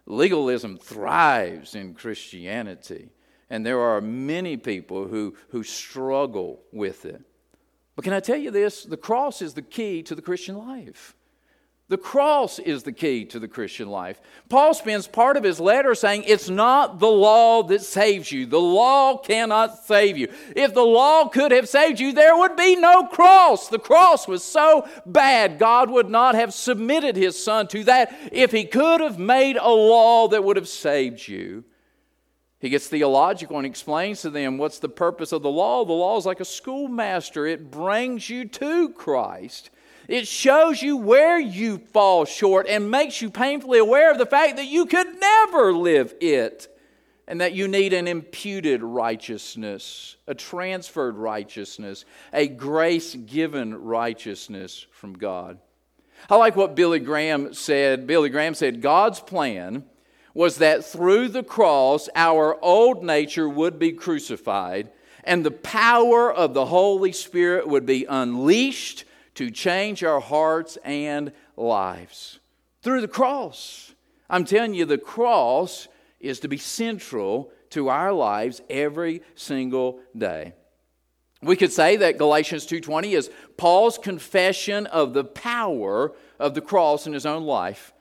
Legalism 0.06 0.78
thrives 0.78 1.76
in 1.76 1.94
Christianity. 1.94 3.10
And 3.52 3.66
there 3.66 3.80
are 3.80 4.00
many 4.00 4.56
people 4.56 5.08
who, 5.08 5.36
who 5.50 5.62
struggle 5.62 6.62
with 6.72 7.04
it. 7.04 7.20
But 7.94 8.02
can 8.02 8.14
I 8.14 8.20
tell 8.20 8.38
you 8.38 8.50
this? 8.50 8.82
The 8.82 8.96
cross 8.96 9.42
is 9.42 9.52
the 9.52 9.60
key 9.60 10.02
to 10.04 10.14
the 10.14 10.22
Christian 10.22 10.56
life. 10.56 11.14
The 11.88 11.98
cross 11.98 12.58
is 12.58 12.84
the 12.84 12.92
key 12.92 13.26
to 13.26 13.38
the 13.38 13.46
Christian 13.46 13.90
life. 13.90 14.22
Paul 14.48 14.72
spends 14.72 15.06
part 15.06 15.36
of 15.36 15.44
his 15.44 15.60
letter 15.60 15.94
saying 15.94 16.24
it's 16.26 16.48
not 16.48 16.98
the 16.98 17.10
law 17.10 17.62
that 17.64 17.82
saves 17.82 18.32
you. 18.32 18.46
The 18.46 18.58
law 18.58 19.18
cannot 19.18 19.84
save 19.84 20.16
you. 20.16 20.32
If 20.56 20.72
the 20.72 20.80
law 20.80 21.28
could 21.28 21.52
have 21.52 21.68
saved 21.68 22.00
you, 22.00 22.14
there 22.14 22.34
would 22.34 22.56
be 22.56 22.76
no 22.76 23.04
cross. 23.04 23.68
The 23.68 23.78
cross 23.78 24.26
was 24.26 24.42
so 24.42 24.88
bad, 25.04 25.58
God 25.58 25.90
would 25.90 26.08
not 26.08 26.34
have 26.36 26.54
submitted 26.54 27.16
his 27.16 27.44
son 27.44 27.66
to 27.68 27.84
that 27.84 28.18
if 28.32 28.50
he 28.50 28.64
could 28.64 29.02
have 29.02 29.18
made 29.18 29.58
a 29.58 29.68
law 29.68 30.28
that 30.28 30.42
would 30.42 30.56
have 30.56 30.68
saved 30.68 31.28
you. 31.28 31.64
He 32.62 32.68
gets 32.68 32.86
theological 32.86 33.56
and 33.56 33.66
explains 33.66 34.22
to 34.22 34.30
them 34.30 34.56
what's 34.56 34.78
the 34.78 34.88
purpose 34.88 35.32
of 35.32 35.42
the 35.42 35.50
law. 35.50 35.84
The 35.84 35.92
law 35.92 36.16
is 36.16 36.24
like 36.24 36.38
a 36.38 36.44
schoolmaster, 36.44 37.44
it 37.44 37.72
brings 37.72 38.30
you 38.30 38.44
to 38.46 38.90
Christ. 38.90 39.70
It 40.06 40.28
shows 40.28 40.80
you 40.80 40.96
where 40.96 41.40
you 41.40 41.78
fall 41.78 42.24
short 42.24 42.68
and 42.68 42.88
makes 42.88 43.20
you 43.20 43.30
painfully 43.30 43.80
aware 43.80 44.12
of 44.12 44.18
the 44.18 44.26
fact 44.26 44.56
that 44.56 44.66
you 44.66 44.86
could 44.86 45.18
never 45.18 45.72
live 45.72 46.14
it 46.20 46.68
and 47.26 47.40
that 47.40 47.52
you 47.52 47.66
need 47.66 47.92
an 47.92 48.06
imputed 48.06 48.82
righteousness, 48.82 50.16
a 50.28 50.34
transferred 50.34 51.16
righteousness, 51.16 52.04
a 52.32 52.46
grace 52.46 53.16
given 53.16 53.74
righteousness 53.74 54.86
from 54.92 55.14
God. 55.14 55.58
I 56.30 56.36
like 56.36 56.54
what 56.54 56.76
Billy 56.76 57.00
Graham 57.00 57.54
said. 57.54 58.06
Billy 58.06 58.28
Graham 58.28 58.54
said, 58.54 58.82
God's 58.82 59.18
plan 59.18 59.84
was 60.34 60.56
that 60.58 60.84
through 60.84 61.28
the 61.28 61.42
cross, 61.42 62.08
our 62.14 62.58
old 62.62 63.02
nature 63.02 63.48
would 63.48 63.78
be 63.78 63.92
crucified 63.92 64.90
and 65.24 65.44
the 65.44 65.50
power 65.50 66.32
of 66.32 66.54
the 66.54 66.66
Holy 66.66 67.12
Spirit 67.12 67.68
would 67.68 67.86
be 67.86 68.04
unleashed 68.06 69.04
to 69.34 69.50
change 69.50 70.02
our 70.02 70.20
hearts 70.20 70.78
and 70.84 71.32
lives. 71.56 72.40
Through 72.82 73.00
the 73.00 73.08
cross. 73.08 73.94
I'm 74.28 74.44
telling 74.44 74.74
you, 74.74 74.84
the 74.84 74.98
cross 74.98 75.88
is 76.20 76.40
to 76.40 76.48
be 76.48 76.56
central 76.56 77.52
to 77.70 77.88
our 77.88 78.12
lives 78.12 78.62
every 78.68 79.22
single 79.34 80.00
day. 80.16 80.54
We 81.42 81.56
could 81.56 81.72
say 81.72 81.96
that 81.96 82.18
Galatians 82.18 82.66
2:20 82.66 83.14
is 83.14 83.30
Paul's 83.56 83.98
confession 83.98 84.86
of 84.86 85.12
the 85.12 85.24
power 85.24 86.14
of 86.38 86.54
the 86.54 86.60
cross 86.60 87.06
in 87.06 87.12
his 87.12 87.26
own 87.26 87.44
life. 87.44 87.92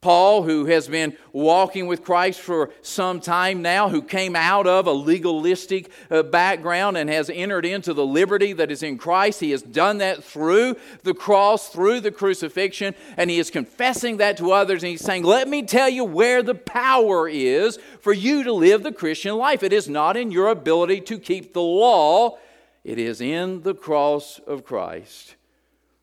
Paul, 0.00 0.44
who 0.44 0.66
has 0.66 0.86
been 0.86 1.16
walking 1.32 1.88
with 1.88 2.04
Christ 2.04 2.40
for 2.40 2.70
some 2.82 3.18
time 3.18 3.62
now, 3.62 3.88
who 3.88 4.00
came 4.00 4.36
out 4.36 4.68
of 4.68 4.86
a 4.86 4.92
legalistic 4.92 5.90
uh, 6.08 6.22
background 6.22 6.96
and 6.96 7.10
has 7.10 7.28
entered 7.28 7.66
into 7.66 7.92
the 7.92 8.06
liberty 8.06 8.52
that 8.52 8.70
is 8.70 8.84
in 8.84 8.96
Christ, 8.96 9.40
he 9.40 9.50
has 9.50 9.60
done 9.60 9.98
that 9.98 10.22
through 10.22 10.76
the 11.02 11.14
cross, 11.14 11.70
through 11.70 11.98
the 12.00 12.12
crucifixion, 12.12 12.94
and 13.16 13.28
he 13.28 13.40
is 13.40 13.50
confessing 13.50 14.18
that 14.18 14.36
to 14.36 14.52
others. 14.52 14.84
And 14.84 14.90
he's 14.90 15.04
saying, 15.04 15.24
Let 15.24 15.48
me 15.48 15.62
tell 15.62 15.88
you 15.88 16.04
where 16.04 16.44
the 16.44 16.54
power 16.54 17.28
is 17.28 17.76
for 18.00 18.12
you 18.12 18.44
to 18.44 18.52
live 18.52 18.84
the 18.84 18.92
Christian 18.92 19.34
life. 19.34 19.64
It 19.64 19.72
is 19.72 19.88
not 19.88 20.16
in 20.16 20.30
your 20.30 20.46
ability 20.46 21.00
to 21.02 21.18
keep 21.18 21.52
the 21.54 21.62
law, 21.62 22.38
it 22.84 23.00
is 23.00 23.20
in 23.20 23.62
the 23.62 23.74
cross 23.74 24.38
of 24.46 24.64
Christ. 24.64 25.34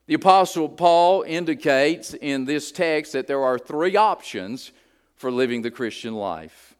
The 0.07 0.13
Apostle 0.13 0.69
Paul 0.69 1.24
indicates 1.24 2.13
in 2.13 2.45
this 2.45 2.71
text 2.71 3.13
that 3.13 3.25
there 3.25 3.43
are 3.43 3.57
three 3.57 3.95
options 3.95 4.71
for 5.15 5.31
living 5.31 5.63
the 5.63 5.71
Christian 5.71 6.13
life. 6.13 6.75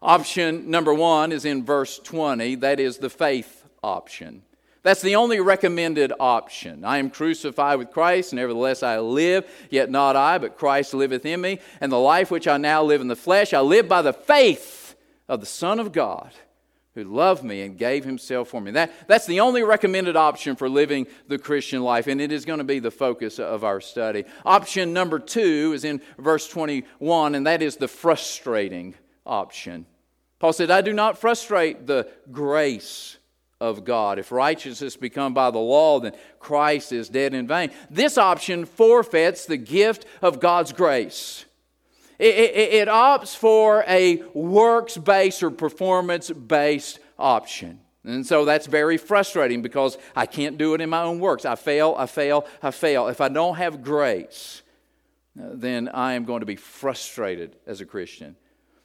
Option 0.00 0.70
number 0.70 0.94
one 0.94 1.32
is 1.32 1.44
in 1.44 1.64
verse 1.64 1.98
20, 1.98 2.56
that 2.56 2.80
is 2.80 2.98
the 2.98 3.10
faith 3.10 3.64
option. 3.82 4.42
That's 4.82 5.02
the 5.02 5.16
only 5.16 5.38
recommended 5.38 6.12
option. 6.18 6.84
I 6.84 6.98
am 6.98 7.10
crucified 7.10 7.78
with 7.78 7.92
Christ, 7.92 8.32
nevertheless 8.32 8.82
I 8.82 8.98
live, 8.98 9.48
yet 9.70 9.90
not 9.90 10.16
I, 10.16 10.38
but 10.38 10.56
Christ 10.56 10.92
liveth 10.92 11.24
in 11.24 11.40
me. 11.40 11.60
And 11.80 11.92
the 11.92 11.98
life 11.98 12.30
which 12.32 12.48
I 12.48 12.56
now 12.56 12.82
live 12.82 13.00
in 13.00 13.06
the 13.06 13.14
flesh, 13.14 13.52
I 13.52 13.60
live 13.60 13.86
by 13.86 14.02
the 14.02 14.12
faith 14.12 14.96
of 15.28 15.40
the 15.40 15.46
Son 15.46 15.78
of 15.78 15.92
God 15.92 16.32
who 16.94 17.04
loved 17.04 17.42
me 17.42 17.62
and 17.62 17.78
gave 17.78 18.04
himself 18.04 18.48
for 18.48 18.60
me. 18.60 18.70
That, 18.72 18.92
that's 19.08 19.26
the 19.26 19.40
only 19.40 19.62
recommended 19.62 20.16
option 20.16 20.56
for 20.56 20.68
living 20.68 21.06
the 21.26 21.38
Christian 21.38 21.82
life, 21.82 22.06
and 22.06 22.20
it 22.20 22.32
is 22.32 22.44
going 22.44 22.58
to 22.58 22.64
be 22.64 22.78
the 22.78 22.90
focus 22.90 23.38
of 23.38 23.64
our 23.64 23.80
study. 23.80 24.24
Option 24.44 24.92
number 24.92 25.18
two 25.18 25.72
is 25.74 25.84
in 25.84 26.02
verse 26.18 26.48
21, 26.48 27.34
and 27.34 27.46
that 27.46 27.62
is 27.62 27.76
the 27.76 27.88
frustrating 27.88 28.94
option. 29.24 29.86
Paul 30.38 30.52
said, 30.52 30.70
I 30.70 30.80
do 30.80 30.92
not 30.92 31.18
frustrate 31.18 31.86
the 31.86 32.08
grace 32.30 33.16
of 33.60 33.84
God. 33.84 34.18
If 34.18 34.32
righteousness 34.32 34.96
become 34.96 35.34
by 35.34 35.52
the 35.52 35.58
law, 35.58 36.00
then 36.00 36.12
Christ 36.40 36.92
is 36.92 37.08
dead 37.08 37.32
in 37.32 37.46
vain. 37.46 37.70
This 37.88 38.18
option 38.18 38.66
forfeits 38.66 39.46
the 39.46 39.56
gift 39.56 40.04
of 40.20 40.40
God's 40.40 40.72
grace. 40.72 41.44
It, 42.22 42.36
it, 42.36 42.72
it 42.74 42.88
opts 42.88 43.34
for 43.34 43.84
a 43.88 44.22
works 44.32 44.96
based 44.96 45.42
or 45.42 45.50
performance 45.50 46.30
based 46.30 47.00
option. 47.18 47.80
And 48.04 48.24
so 48.24 48.44
that's 48.44 48.68
very 48.68 48.96
frustrating 48.96 49.60
because 49.60 49.98
I 50.14 50.26
can't 50.26 50.56
do 50.56 50.74
it 50.74 50.80
in 50.80 50.88
my 50.88 51.02
own 51.02 51.18
works. 51.18 51.44
I 51.44 51.56
fail, 51.56 51.96
I 51.98 52.06
fail, 52.06 52.46
I 52.62 52.70
fail. 52.70 53.08
If 53.08 53.20
I 53.20 53.28
don't 53.28 53.56
have 53.56 53.82
grace, 53.82 54.62
then 55.34 55.88
I 55.88 56.12
am 56.12 56.24
going 56.24 56.40
to 56.40 56.46
be 56.46 56.54
frustrated 56.54 57.56
as 57.66 57.80
a 57.80 57.86
Christian. 57.86 58.36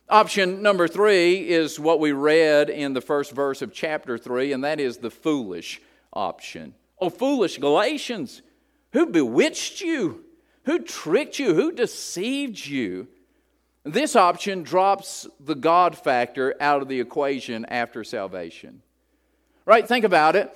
Option 0.09 0.63
number 0.63 0.87
three 0.87 1.47
is 1.47 1.79
what 1.79 1.99
we 1.99 2.13
read 2.13 2.71
in 2.71 2.93
the 2.93 3.01
first 3.01 3.33
verse 3.33 3.61
of 3.61 3.71
chapter 3.71 4.17
three, 4.17 4.51
and 4.51 4.63
that 4.63 4.79
is 4.79 4.97
the 4.97 5.11
foolish 5.11 5.79
option. 6.11 6.73
Oh, 6.99 7.11
foolish 7.11 7.59
Galatians, 7.59 8.41
who 8.93 9.05
bewitched 9.05 9.81
you? 9.81 10.23
Who 10.65 10.79
tricked 10.79 11.37
you? 11.37 11.53
Who 11.53 11.71
deceived 11.71 12.65
you? 12.65 13.09
This 13.87 14.17
option 14.17 14.63
drops 14.63 15.27
the 15.39 15.55
God 15.55 15.97
factor 15.97 16.53
out 16.59 16.81
of 16.81 16.89
the 16.89 16.99
equation 16.99 17.65
after 17.65 18.03
salvation. 18.03 18.81
Right? 19.65 19.87
Think 19.87 20.03
about 20.03 20.35
it. 20.35 20.55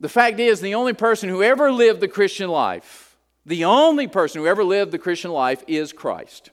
The 0.00 0.08
fact 0.10 0.38
is, 0.38 0.60
the 0.60 0.74
only 0.74 0.92
person 0.92 1.30
who 1.30 1.42
ever 1.42 1.72
lived 1.72 2.00
the 2.00 2.08
Christian 2.08 2.50
life, 2.50 3.16
the 3.46 3.64
only 3.64 4.08
person 4.08 4.42
who 4.42 4.46
ever 4.46 4.62
lived 4.62 4.92
the 4.92 4.98
Christian 4.98 5.30
life 5.30 5.64
is 5.66 5.92
Christ. 5.92 6.50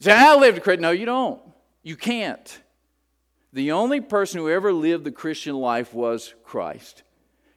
say, 0.00 0.12
I 0.12 0.34
lived 0.36 0.58
a 0.58 0.60
Christian. 0.60 0.82
No, 0.82 0.90
you 0.90 1.06
don't. 1.06 1.42
You 1.82 1.96
can't. 1.96 2.60
The 3.52 3.72
only 3.72 4.00
person 4.00 4.40
who 4.40 4.48
ever 4.48 4.72
lived 4.72 5.04
the 5.04 5.12
Christian 5.12 5.56
life 5.56 5.92
was 5.92 6.34
Christ. 6.42 7.02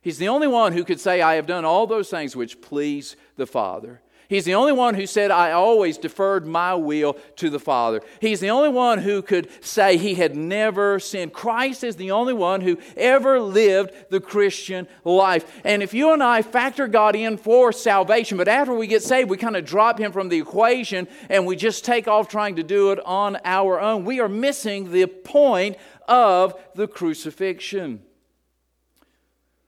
He's 0.02 0.18
the 0.18 0.28
only 0.28 0.48
one 0.48 0.74
who 0.74 0.84
could 0.84 1.00
say, 1.00 1.22
I 1.22 1.36
have 1.36 1.48
done 1.48 1.66
all 1.66 1.88
those 1.88 2.10
things 2.10 2.36
which 2.36 2.62
please 2.62 3.16
the 3.36 3.48
Father. 3.48 4.02
He's 4.30 4.44
the 4.44 4.56
only 4.56 4.74
one 4.74 4.96
who 4.96 5.06
said, 5.06 5.32
I 5.32 5.52
always 5.52 5.98
deferred 5.98 6.46
my 6.46 6.74
will 6.74 7.18
to 7.38 7.50
the 7.50 7.60
Father. 7.60 8.02
He's 8.20 8.42
the 8.42 8.50
only 8.50 8.70
one 8.70 9.00
who 9.00 9.22
could 9.22 9.50
say 9.64 9.96
he 9.96 10.16
had 10.16 10.36
never 10.36 11.00
sinned. 11.00 11.32
Christ 11.32 11.84
is 11.84 11.96
the 11.96 12.12
only 12.12 12.34
one 12.34 12.60
who 12.60 12.78
ever 12.98 13.40
lived 13.40 13.94
the 14.10 14.20
Christian 14.20 14.88
life. 15.06 15.62
And 15.64 15.82
if 15.82 15.94
you 15.94 16.12
and 16.12 16.22
I 16.22 16.42
factor 16.42 16.88
God 16.88 17.16
in 17.16 17.38
for 17.38 17.72
salvation, 17.72 18.38
but 18.38 18.50
after 18.50 18.74
we 18.74 18.88
get 18.88 19.02
saved, 19.02 19.30
we 19.30 19.38
kind 19.38 19.56
of 19.56 19.64
drop 19.64 19.98
him 19.98 20.12
from 20.12 20.28
the 20.28 20.40
equation 20.40 21.08
and 21.30 21.46
we 21.46 21.56
just 21.56 21.86
take 21.86 22.08
off 22.08 22.28
trying 22.28 22.58
to 22.58 22.64
do 22.64 22.92
it 22.92 23.00
on 23.06 23.38
our 23.46 23.80
own, 23.80 24.04
we 24.04 24.20
are 24.20 24.30
missing 24.30 24.92
the 24.92 25.06
point 25.06 25.78
of 26.08 26.60
the 26.76 26.88
crucifixion. 26.88 28.02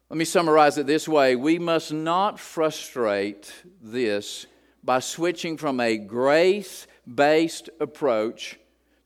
Let 0.09 0.17
me 0.17 0.25
summarize 0.25 0.77
it 0.79 0.87
this 0.87 1.07
way 1.07 1.35
we 1.35 1.59
must 1.59 1.93
not 1.93 2.39
frustrate 2.39 3.53
this 3.79 4.47
by 4.83 4.99
switching 4.99 5.57
from 5.57 5.79
a 5.79 5.97
grace 5.97 6.87
based 7.13 7.69
approach 7.79 8.59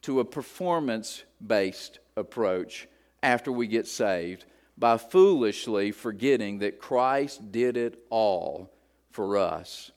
to 0.03 0.19
a 0.19 0.25
performance 0.25 1.23
based 1.45 1.99
approach 2.15 2.87
after 3.21 3.51
we 3.51 3.67
get 3.67 3.87
saved 3.87 4.45
by 4.77 4.97
foolishly 4.97 5.91
forgetting 5.91 6.59
that 6.59 6.79
Christ 6.79 7.51
did 7.51 7.77
it 7.77 7.99
all 8.09 8.71
for 9.11 9.37
us 9.37 9.91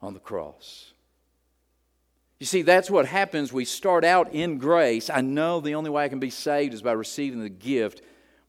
on 0.00 0.14
the 0.14 0.20
cross. 0.20 0.92
You 2.38 2.46
see, 2.46 2.62
that's 2.62 2.90
what 2.90 3.06
happens. 3.06 3.52
We 3.52 3.64
start 3.64 4.04
out 4.04 4.32
in 4.32 4.58
grace. 4.58 5.10
I 5.10 5.20
know 5.20 5.60
the 5.60 5.76
only 5.76 5.90
way 5.90 6.04
I 6.04 6.08
can 6.08 6.18
be 6.18 6.30
saved 6.30 6.74
is 6.74 6.82
by 6.82 6.92
receiving 6.92 7.40
the 7.40 7.48
gift 7.48 8.02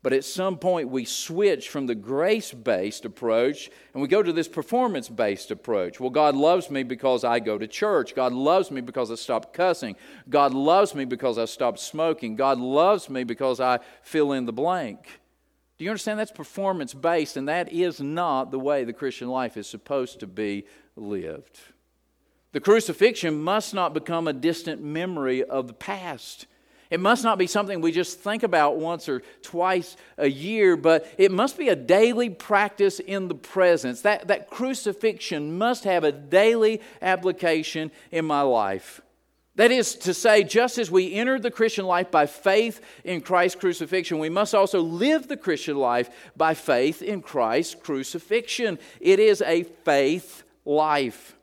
but 0.03 0.11
at 0.11 0.25
some 0.25 0.57
point, 0.57 0.89
we 0.89 1.05
switch 1.05 1.69
from 1.69 1.87
the 1.87 1.95
grace 1.95 2.51
based 2.51 3.05
approach 3.05 3.71
and 3.93 4.01
we 4.01 4.09
go 4.09 4.21
to 4.21 4.33
this 4.33 4.49
performance 4.49 5.07
based 5.07 5.49
approach. 5.49 5.97
Well, 6.01 6.09
God 6.09 6.35
loves 6.35 6.69
me 6.69 6.83
because 6.83 7.23
I 7.23 7.39
go 7.39 7.57
to 7.57 7.67
church. 7.67 8.13
God 8.13 8.33
loves 8.33 8.69
me 8.69 8.81
because 8.81 9.09
I 9.09 9.15
stopped 9.15 9.53
cussing. 9.53 9.95
God 10.29 10.53
loves 10.53 10.93
me 10.93 11.05
because 11.05 11.37
I 11.37 11.45
stopped 11.45 11.79
smoking. 11.79 12.35
God 12.35 12.59
loves 12.59 13.09
me 13.09 13.23
because 13.23 13.61
I 13.61 13.79
fill 14.01 14.33
in 14.33 14.45
the 14.45 14.51
blank. 14.51 15.21
Do 15.77 15.85
you 15.85 15.89
understand? 15.89 16.19
That's 16.19 16.31
performance 16.31 16.93
based, 16.93 17.35
and 17.35 17.47
that 17.47 17.71
is 17.71 17.99
not 17.99 18.51
the 18.51 18.59
way 18.59 18.83
the 18.83 18.93
Christian 18.93 19.29
life 19.29 19.57
is 19.57 19.67
supposed 19.67 20.19
to 20.19 20.27
be 20.27 20.65
lived. 20.95 21.59
The 22.51 22.59
crucifixion 22.59 23.41
must 23.41 23.73
not 23.73 23.93
become 23.93 24.27
a 24.27 24.33
distant 24.33 24.83
memory 24.83 25.43
of 25.43 25.67
the 25.67 25.73
past. 25.73 26.45
It 26.89 26.99
must 26.99 27.23
not 27.23 27.37
be 27.37 27.47
something 27.47 27.81
we 27.81 27.91
just 27.91 28.19
think 28.19 28.43
about 28.43 28.77
once 28.77 29.09
or 29.09 29.21
twice 29.41 29.97
a 30.17 30.29
year, 30.29 30.77
but 30.77 31.11
it 31.17 31.31
must 31.31 31.57
be 31.57 31.69
a 31.69 31.75
daily 31.75 32.29
practice 32.29 32.99
in 32.99 33.27
the 33.27 33.35
presence. 33.35 34.01
That, 34.01 34.27
that 34.27 34.49
crucifixion 34.49 35.57
must 35.57 35.83
have 35.85 36.03
a 36.03 36.11
daily 36.11 36.81
application 37.01 37.91
in 38.11 38.25
my 38.25 38.41
life. 38.41 39.01
That 39.55 39.71
is 39.71 39.95
to 39.97 40.13
say, 40.15 40.43
just 40.43 40.79
as 40.79 40.89
we 40.89 41.13
entered 41.13 41.43
the 41.43 41.51
Christian 41.51 41.85
life 41.85 42.09
by 42.09 42.25
faith 42.25 42.81
in 43.03 43.21
Christ's 43.21 43.59
crucifixion, 43.59 44.17
we 44.17 44.29
must 44.29 44.55
also 44.55 44.81
live 44.81 45.27
the 45.27 45.37
Christian 45.37 45.77
life 45.77 46.09
by 46.35 46.55
faith 46.55 47.03
in 47.03 47.21
Christ's 47.21 47.75
crucifixion. 47.75 48.79
It 48.99 49.19
is 49.19 49.43
a 49.43 49.63
faith 49.63 50.43
life. 50.65 51.35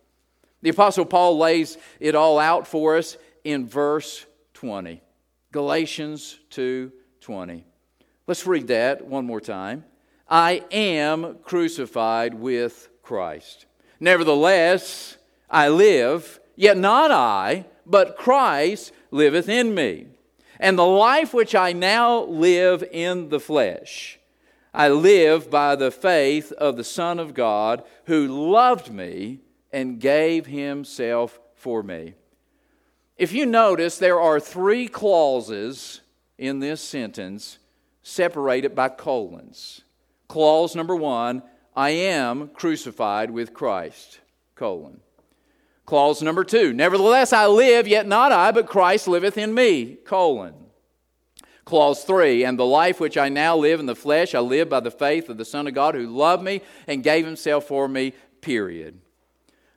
The 0.63 0.71
Apostle 0.71 1.05
Paul 1.05 1.39
lays 1.39 1.79
it 2.01 2.17
all 2.17 2.39
out 2.39 2.67
for 2.67 2.97
us 2.97 3.17
in 3.45 3.67
verse 3.67 4.27
20. 4.55 5.01
Galatians 5.53 6.39
2:20. 6.51 7.65
Let's 8.27 8.47
read 8.47 8.69
that 8.69 9.05
one 9.05 9.27
more 9.27 9.41
time. 9.41 9.85
I 10.29 10.65
am 10.71 11.39
crucified 11.43 12.35
with 12.35 12.89
Christ. 13.03 13.67
Nevertheless, 13.99 15.17
I 15.51 15.69
live, 15.69 16.39
yet 16.55 16.77
not 16.77 17.11
I, 17.11 17.67
but 17.85 18.17
Christ 18.17 18.93
liveth 19.11 19.49
in 19.49 19.75
me. 19.75 20.07
And 20.61 20.79
the 20.79 20.87
life 20.87 21.35
which 21.35 21.55
I 21.55 21.73
now 21.73 22.21
live 22.25 22.85
in 22.93 23.31
the 23.31 23.41
flesh, 23.41 24.21
I 24.73 24.89
live 24.89 25.51
by 25.51 25.75
the 25.75 25.91
faith 25.91 26.53
of 26.53 26.77
the 26.77 26.85
Son 26.85 27.19
of 27.19 27.35
God 27.35 27.83
who 28.05 28.29
loved 28.53 28.93
me 28.93 29.41
and 29.73 29.99
gave 29.99 30.47
himself 30.47 31.41
for 31.55 31.83
me. 31.83 32.15
If 33.21 33.35
you 33.35 33.45
notice, 33.45 33.99
there 33.99 34.19
are 34.19 34.41
three 34.41 34.89
clauses 34.89 36.01
in 36.39 36.59
this 36.59 36.81
sentence 36.81 37.59
separated 38.03 38.75
by 38.75 38.89
colons. 38.89 39.83
Clause 40.27 40.75
number 40.75 40.97
one 40.97 41.43
I 41.77 41.91
am 41.91 42.49
crucified 42.49 43.31
with 43.31 43.53
Christ, 43.53 44.21
colon. 44.55 45.01
Clause 45.85 46.23
number 46.23 46.45
two 46.45 46.73
Nevertheless, 46.73 47.35
I 47.35 47.47
live, 47.47 47.87
yet 47.87 48.07
not 48.07 48.33
I, 48.33 48.53
but 48.53 48.67
Christ 48.67 49.07
liveth 49.07 49.37
in 49.37 49.53
me, 49.53 49.97
colon. 50.07 50.55
Clause 51.67 52.03
3 52.05 52.45
And 52.45 52.59
the 52.59 52.65
life 52.65 53.01
which 53.01 53.19
I 53.19 53.29
now 53.29 53.55
live 53.55 53.81
in 53.81 53.87
the 53.87 53.95
flesh, 53.95 54.35
I 54.35 54.41
live 54.41 54.71
by 54.71 54.81
the 54.81 54.91
faith 54.91 55.29
of 55.29 55.37
the 55.37 55.45
Son 55.45 55.67
of 55.67 55.75
God 55.75 55.95
who 55.95 56.07
loved 56.07 56.43
me 56.43 56.63
and 56.87 57.05
gave 57.05 57.27
himself 57.27 57.67
for 57.67 57.87
me, 57.87 58.15
period. 58.41 58.99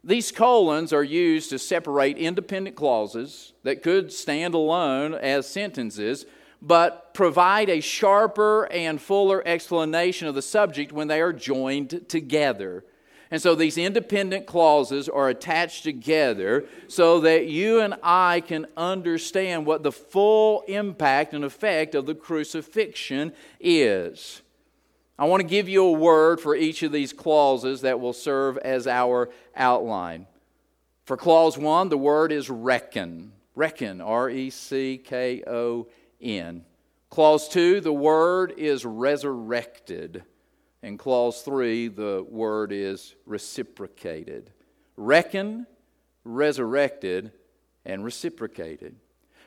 These 0.05 0.33
colons 0.33 0.91
are 0.91 1.03
used 1.03 1.49
to 1.51 1.59
separate 1.59 2.17
independent 2.17 2.75
clauses 2.75 3.53
that 3.63 3.81
could 3.81 4.11
stand 4.11 4.53
alone 4.53 5.13
as 5.13 5.47
sentences, 5.47 6.25
but 6.61 7.13
provide 7.13 7.69
a 7.69 7.79
sharper 7.79 8.65
and 8.65 9.01
fuller 9.01 9.41
explanation 9.45 10.27
of 10.27 10.35
the 10.35 10.41
subject 10.41 10.91
when 10.91 11.07
they 11.07 11.21
are 11.21 11.33
joined 11.33 12.09
together. 12.09 12.83
And 13.31 13.41
so 13.41 13.55
these 13.55 13.79
independent 13.79 14.45
clauses 14.45 15.09
are 15.09 15.27
attached 15.27 15.81
together 15.83 16.65
so 16.87 17.21
that 17.21 17.47
you 17.47 17.79
and 17.79 17.95
I 18.03 18.41
can 18.41 18.67
understand 18.77 19.65
what 19.65 19.81
the 19.81 19.91
full 19.91 20.61
impact 20.67 21.33
and 21.33 21.43
effect 21.43 21.95
of 21.95 22.05
the 22.05 22.13
crucifixion 22.13 23.33
is. 23.59 24.42
I 25.23 25.25
want 25.25 25.39
to 25.39 25.47
give 25.47 25.69
you 25.69 25.85
a 25.85 25.91
word 25.93 26.41
for 26.41 26.53
each 26.53 26.83
of 26.83 26.91
these 26.91 27.13
clauses 27.13 27.79
that 27.79 28.01
will 28.01 28.11
serve 28.11 28.57
as 28.57 28.87
our 28.87 29.29
outline. 29.55 30.27
For 31.05 31.15
clause 31.15 31.57
one, 31.57 31.87
the 31.87 31.97
word 31.97 32.33
is 32.33 32.49
reckon. 32.49 33.31
Reckon, 33.55 34.01
R 34.01 34.29
E 34.29 34.49
C 34.49 34.97
K 34.97 35.41
O 35.47 35.87
N. 36.19 36.65
Clause 37.09 37.47
two, 37.47 37.79
the 37.79 37.93
word 37.93 38.53
is 38.57 38.83
resurrected. 38.83 40.25
And 40.81 40.99
clause 40.99 41.41
three, 41.41 41.87
the 41.87 42.25
word 42.29 42.73
is 42.73 43.15
reciprocated. 43.25 44.51
Reckon, 44.97 45.67
resurrected, 46.25 47.31
and 47.85 48.03
reciprocated. 48.03 48.97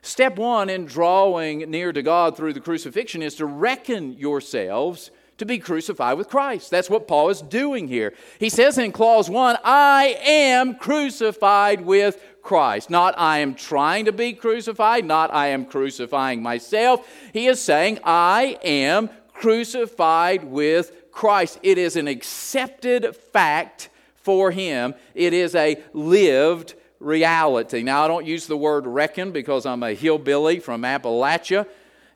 Step 0.00 0.38
one 0.38 0.70
in 0.70 0.86
drawing 0.86 1.70
near 1.70 1.92
to 1.92 2.02
God 2.02 2.34
through 2.34 2.54
the 2.54 2.60
crucifixion 2.60 3.20
is 3.20 3.34
to 3.34 3.44
reckon 3.44 4.14
yourselves 4.14 5.10
to 5.38 5.44
be 5.44 5.58
crucified 5.58 6.16
with 6.16 6.28
Christ. 6.28 6.70
That's 6.70 6.90
what 6.90 7.06
Paul 7.06 7.28
is 7.28 7.42
doing 7.42 7.88
here. 7.88 8.14
He 8.38 8.48
says 8.48 8.78
in 8.78 8.92
clause 8.92 9.28
1, 9.28 9.58
I 9.64 10.18
am 10.24 10.76
crucified 10.76 11.82
with 11.82 12.22
Christ. 12.42 12.90
Not 12.90 13.14
I 13.18 13.38
am 13.38 13.54
trying 13.54 14.06
to 14.06 14.12
be 14.12 14.32
crucified, 14.32 15.04
not 15.04 15.32
I 15.34 15.48
am 15.48 15.66
crucifying 15.66 16.42
myself. 16.42 17.06
He 17.32 17.46
is 17.46 17.60
saying, 17.60 17.98
I 18.04 18.58
am 18.62 19.10
crucified 19.34 20.44
with 20.44 20.92
Christ. 21.10 21.58
It 21.62 21.76
is 21.76 21.96
an 21.96 22.08
accepted 22.08 23.14
fact 23.16 23.90
for 24.14 24.50
him, 24.50 24.94
it 25.14 25.32
is 25.32 25.54
a 25.54 25.80
lived 25.92 26.74
reality. 26.98 27.84
Now, 27.84 28.04
I 28.04 28.08
don't 28.08 28.26
use 28.26 28.48
the 28.48 28.56
word 28.56 28.84
reckon 28.84 29.30
because 29.30 29.66
I'm 29.66 29.84
a 29.84 29.94
hillbilly 29.94 30.58
from 30.58 30.82
Appalachia 30.82 31.66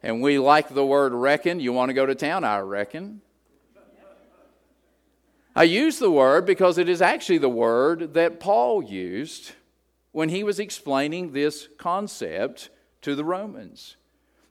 and 0.03 0.23
we 0.23 0.39
like 0.39 0.69
the 0.69 0.85
word 0.85 1.13
reckon. 1.13 1.61
You 1.61 1.73
want 1.73 1.91
to 1.91 1.95
go 1.95 2.07
to 2.07 2.15
town? 2.15 2.45
I 2.45 2.59
reckon. 2.61 3.21
I 5.55 5.65
use 5.65 5.99
the 5.99 6.11
word 6.11 6.47
because 6.47 6.79
it 6.79 6.89
is 6.89 7.03
actually 7.03 7.39
the 7.39 7.49
word 7.49 8.15
that 8.15 8.41
Paul 8.41 8.83
used 8.83 9.53
when 10.13 10.29
he 10.29 10.43
was 10.43 10.59
explaining 10.59 11.33
this 11.33 11.69
concept 11.77 12.71
to 13.03 13.15
the 13.15 13.25
Romans. 13.25 13.97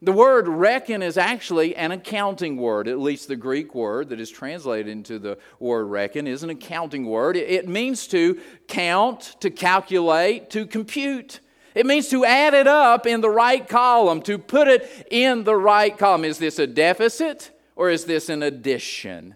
The 0.01 0.11
word 0.13 0.47
reckon 0.47 1.01
is 1.01 1.17
actually 1.17 1.75
an 1.75 1.91
accounting 1.91 2.55
word, 2.55 2.87
at 2.87 2.99
least 2.99 3.27
the 3.27 3.35
Greek 3.35 3.75
word 3.75 4.09
that 4.09 4.19
is 4.19 4.29
translated 4.29 4.87
into 4.87 5.19
the 5.19 5.37
word 5.59 5.85
reckon 5.85 6.25
is 6.25 6.41
an 6.43 6.49
accounting 6.49 7.05
word. 7.05 7.35
It 7.35 7.67
means 7.67 8.07
to 8.07 8.39
count, 8.67 9.35
to 9.41 9.49
calculate, 9.49 10.49
to 10.51 10.65
compute. 10.65 11.41
It 11.75 11.85
means 11.85 12.09
to 12.09 12.25
add 12.25 12.53
it 12.53 12.67
up 12.67 13.05
in 13.05 13.21
the 13.21 13.29
right 13.29 13.67
column, 13.67 14.21
to 14.23 14.37
put 14.37 14.67
it 14.67 15.07
in 15.11 15.43
the 15.43 15.55
right 15.55 15.95
column. 15.97 16.25
Is 16.25 16.39
this 16.39 16.59
a 16.59 16.67
deficit 16.67 17.51
or 17.75 17.89
is 17.89 18.05
this 18.05 18.29
an 18.29 18.43
addition? 18.43 19.35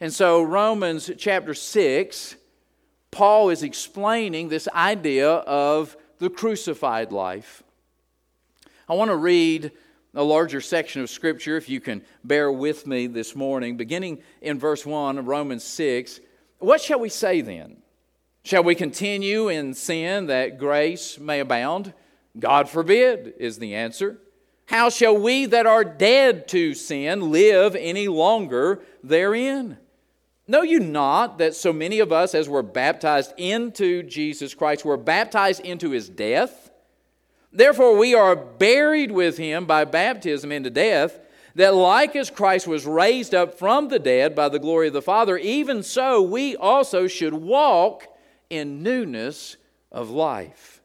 And 0.00 0.12
so, 0.12 0.42
Romans 0.42 1.10
chapter 1.18 1.54
6, 1.54 2.36
Paul 3.10 3.50
is 3.50 3.62
explaining 3.62 4.48
this 4.48 4.68
idea 4.74 5.28
of 5.30 5.96
the 6.18 6.30
crucified 6.30 7.12
life. 7.12 7.62
I 8.88 8.94
want 8.94 9.10
to 9.10 9.16
read 9.16 9.72
a 10.14 10.22
larger 10.22 10.60
section 10.60 11.02
of 11.02 11.10
Scripture, 11.10 11.56
if 11.56 11.68
you 11.68 11.80
can 11.80 12.02
bear 12.24 12.50
with 12.50 12.86
me 12.86 13.06
this 13.06 13.36
morning, 13.36 13.76
beginning 13.76 14.22
in 14.40 14.58
verse 14.58 14.84
1 14.84 15.18
of 15.18 15.28
Romans 15.28 15.62
6. 15.64 16.20
What 16.58 16.80
shall 16.80 16.98
we 16.98 17.08
say 17.08 17.40
then? 17.40 17.76
Shall 18.42 18.64
we 18.64 18.74
continue 18.74 19.48
in 19.48 19.74
sin 19.74 20.26
that 20.26 20.58
grace 20.58 21.18
may 21.18 21.40
abound? 21.40 21.92
God 22.38 22.68
forbid, 22.68 23.34
is 23.38 23.58
the 23.58 23.74
answer. 23.74 24.18
How 24.66 24.88
shall 24.88 25.16
we 25.16 25.46
that 25.46 25.66
are 25.66 25.84
dead 25.84 26.48
to 26.48 26.74
sin 26.74 27.30
live 27.32 27.74
any 27.74 28.08
longer 28.08 28.82
therein? 29.02 29.78
Know 30.46 30.62
you 30.62 30.80
not 30.80 31.38
that 31.38 31.54
so 31.54 31.72
many 31.72 31.98
of 31.98 32.12
us, 32.12 32.34
as 32.34 32.48
were 32.48 32.62
baptized 32.62 33.34
into 33.36 34.02
Jesus 34.02 34.54
Christ, 34.54 34.84
were 34.84 34.96
baptized 34.96 35.60
into 35.60 35.90
his 35.90 36.08
death? 36.08 36.70
Therefore, 37.52 37.96
we 37.98 38.14
are 38.14 38.36
buried 38.36 39.10
with 39.10 39.38
him 39.38 39.66
by 39.66 39.84
baptism 39.84 40.50
into 40.52 40.70
death, 40.70 41.18
that 41.56 41.74
like 41.74 42.14
as 42.14 42.30
Christ 42.30 42.66
was 42.66 42.86
raised 42.86 43.34
up 43.34 43.58
from 43.58 43.88
the 43.88 43.98
dead 43.98 44.34
by 44.34 44.48
the 44.48 44.60
glory 44.60 44.86
of 44.86 44.92
the 44.92 45.02
Father, 45.02 45.36
even 45.36 45.82
so 45.82 46.22
we 46.22 46.56
also 46.56 47.06
should 47.06 47.34
walk 47.34 48.06
in 48.50 48.82
newness 48.82 49.56
of 49.90 50.10
life. 50.10 50.82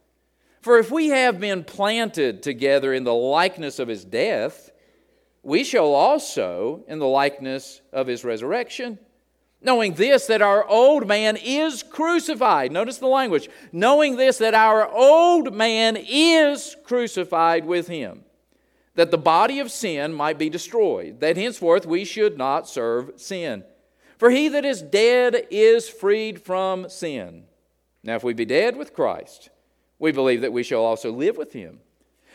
For 0.60 0.78
if 0.78 0.90
we 0.90 1.08
have 1.08 1.38
been 1.38 1.62
planted 1.62 2.42
together 2.42 2.92
in 2.92 3.04
the 3.04 3.14
likeness 3.14 3.78
of 3.78 3.88
his 3.88 4.04
death, 4.04 4.70
we 5.42 5.62
shall 5.62 5.94
also 5.94 6.84
in 6.88 6.98
the 6.98 7.06
likeness 7.06 7.80
of 7.92 8.08
his 8.08 8.24
resurrection. 8.24 8.98
Knowing 9.62 9.94
this, 9.94 10.26
that 10.26 10.42
our 10.42 10.66
old 10.66 11.06
man 11.06 11.36
is 11.36 11.82
crucified. 11.82 12.72
Notice 12.72 12.98
the 12.98 13.06
language. 13.06 13.48
Knowing 13.72 14.16
this, 14.16 14.38
that 14.38 14.54
our 14.54 14.88
old 14.92 15.54
man 15.54 15.96
is 15.96 16.76
crucified 16.84 17.64
with 17.64 17.88
him, 17.88 18.24
that 18.96 19.10
the 19.10 19.18
body 19.18 19.60
of 19.60 19.70
sin 19.70 20.12
might 20.12 20.38
be 20.38 20.50
destroyed, 20.50 21.20
that 21.20 21.36
henceforth 21.36 21.86
we 21.86 22.04
should 22.04 22.36
not 22.36 22.68
serve 22.68 23.12
sin. 23.16 23.64
For 24.18 24.30
he 24.30 24.48
that 24.48 24.64
is 24.64 24.82
dead 24.82 25.46
is 25.50 25.88
freed 25.88 26.42
from 26.42 26.88
sin. 26.88 27.44
Now, 28.06 28.14
if 28.14 28.22
we 28.22 28.34
be 28.34 28.44
dead 28.44 28.76
with 28.76 28.94
Christ, 28.94 29.50
we 29.98 30.12
believe 30.12 30.42
that 30.42 30.52
we 30.52 30.62
shall 30.62 30.84
also 30.84 31.10
live 31.10 31.36
with 31.36 31.52
him. 31.52 31.80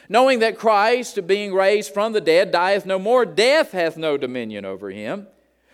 Knowing 0.09 0.39
that 0.39 0.57
Christ, 0.57 1.25
being 1.25 1.53
raised 1.53 1.93
from 1.93 2.11
the 2.11 2.19
dead, 2.19 2.51
dieth 2.51 2.85
no 2.85 2.99
more, 2.99 3.25
death 3.25 3.71
hath 3.71 3.95
no 3.95 4.17
dominion 4.17 4.65
over 4.65 4.89
him. 4.89 5.27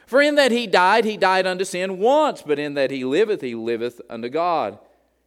For 0.06 0.22
in 0.22 0.36
that 0.36 0.52
he 0.52 0.68
died, 0.68 1.04
he 1.04 1.18
died 1.18 1.48
unto 1.48 1.66
sin 1.66 1.98
once, 1.98 2.44
but 2.44 2.60
in 2.60 2.76
that 2.76 2.92
he 2.92 3.04
liveth, 3.04 3.42
he 3.42 3.56
liveth 3.56 4.00
unto 4.08 4.30
God. 4.30 4.78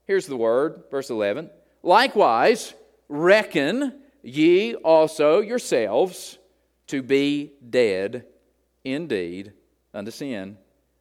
Here's 0.07 0.27
the 0.27 0.37
word, 0.37 0.85
verse 0.89 1.11
11. 1.11 1.51
Likewise, 1.83 2.73
reckon 3.09 4.01
ye 4.23 4.77
also 4.77 5.41
yourselves 5.41 6.39
to 6.87 7.03
be 7.03 7.53
dead 7.69 8.25
indeed 8.85 9.53
unto 9.93 10.13
sin 10.13 10.57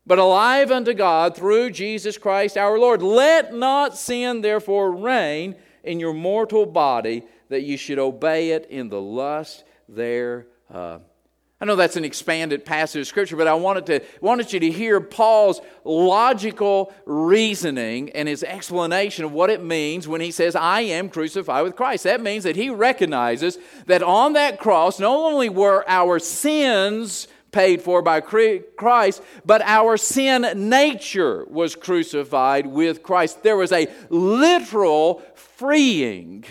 but 0.05 0.19
alive 0.19 0.71
unto 0.71 0.93
God 0.93 1.35
through 1.35 1.71
Jesus 1.71 2.17
Christ 2.17 2.57
our 2.57 2.79
Lord. 2.79 3.01
Let 3.01 3.53
not 3.53 3.97
sin 3.97 4.41
therefore 4.41 4.91
reign 4.91 5.55
in 5.83 5.99
your 5.99 6.13
mortal 6.13 6.65
body, 6.65 7.23
that 7.49 7.63
you 7.63 7.77
should 7.77 7.99
obey 7.99 8.51
it 8.51 8.67
in 8.69 8.89
the 8.89 9.01
lust 9.01 9.63
thereof. 9.87 11.01
I 11.61 11.65
know 11.65 11.75
that's 11.75 11.97
an 11.97 12.05
expanded 12.05 12.63
passage 12.63 13.01
of 13.01 13.07
Scripture, 13.07 13.35
but 13.35 13.47
I 13.47 13.53
wanted, 13.53 13.85
to, 13.87 14.01
wanted 14.21 14.53
you 14.53 14.61
to 14.61 14.71
hear 14.71 15.01
Paul's 15.01 15.59
logical 15.83 16.93
reasoning 17.05 18.11
and 18.11 18.29
his 18.29 18.43
explanation 18.43 19.25
of 19.25 19.33
what 19.33 19.49
it 19.49 19.61
means 19.61 20.07
when 20.07 20.21
he 20.21 20.31
says, 20.31 20.55
I 20.55 20.81
am 20.81 21.09
crucified 21.09 21.65
with 21.65 21.75
Christ. 21.75 22.05
That 22.05 22.21
means 22.21 22.45
that 22.45 22.55
he 22.55 22.69
recognizes 22.69 23.57
that 23.87 24.01
on 24.01 24.33
that 24.33 24.57
cross, 24.57 25.01
not 25.01 25.13
only 25.13 25.49
were 25.49 25.83
our 25.85 26.17
sins 26.19 27.27
paid 27.51 27.81
for 27.81 28.01
by 28.01 28.21
Christ, 28.21 29.21
but 29.45 29.61
our 29.63 29.97
sin 29.97 30.69
nature 30.69 31.45
was 31.49 31.75
crucified 31.75 32.67
with 32.67 33.03
Christ. 33.03 33.43
There 33.43 33.57
was 33.57 33.71
a 33.71 33.87
literal 34.09 35.23
freeing 35.35 36.45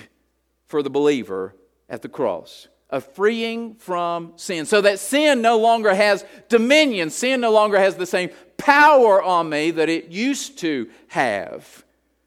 for 0.66 0.82
the 0.82 0.90
believer 0.90 1.54
at 1.88 2.02
the 2.02 2.08
cross. 2.08 2.68
A 2.90 3.00
freeing 3.00 3.74
from 3.74 4.32
sin. 4.36 4.64
So 4.64 4.80
that 4.80 4.98
sin 4.98 5.42
no 5.42 5.58
longer 5.58 5.94
has 5.94 6.24
dominion. 6.48 7.10
Sin 7.10 7.40
no 7.40 7.52
longer 7.52 7.78
has 7.78 7.96
the 7.96 8.06
same 8.06 8.30
power 8.56 9.22
on 9.22 9.48
me 9.50 9.70
that 9.72 9.90
it 9.90 10.08
used 10.08 10.58
to 10.58 10.88
have. 11.08 11.84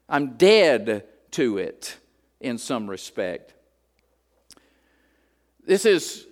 I'm 0.08 0.36
dead 0.36 1.04
to 1.32 1.58
it 1.58 1.96
in 2.40 2.58
some 2.58 2.88
respect. 2.88 3.54
This 5.64 5.84
is 5.84 6.26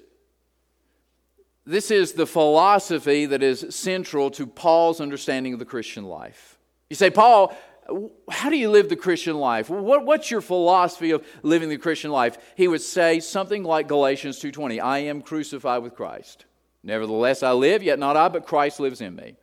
this 1.67 1.91
is 1.91 2.13
the 2.13 2.27
philosophy 2.27 3.27
that 3.27 3.43
is 3.43 3.67
central 3.71 4.31
to 4.33 4.47
Paul's 4.47 5.01
understanding 5.01 5.53
of 5.53 5.59
the 5.59 5.65
Christian 5.65 6.05
life. 6.05 6.59
You 6.89 6.97
say, 6.97 7.11
Paul, 7.11 7.57
how 8.31 8.51
do 8.51 8.57
you 8.57 8.71
live 8.71 8.89
the 8.89 8.97
Christian 8.97 9.37
life? 9.37 9.69
What, 9.69 10.05
what's 10.05 10.31
your 10.31 10.41
philosophy 10.41 11.11
of 11.11 11.25
living 11.43 11.69
the 11.69 11.79
Christian 11.79 12.11
life? 12.11 12.39
He 12.57 12.69
would 12.69 12.83
say 12.83 13.21
something 13.21 13.63
like 13.65 13.89
Galatians 13.89 14.41
2:20, 14.41 14.81
I 14.81 15.01
am 15.01 15.23
crucified 15.23 15.83
with 15.83 15.95
Christ. 15.95 16.45
Nevertheless 16.83 17.43
I 17.43 17.53
live, 17.53 17.83
yet 17.83 17.99
not 17.99 18.17
I, 18.17 18.29
but 18.29 18.47
Christ 18.47 18.81
lives 18.81 19.01
in 19.01 19.15
me. 19.17 19.37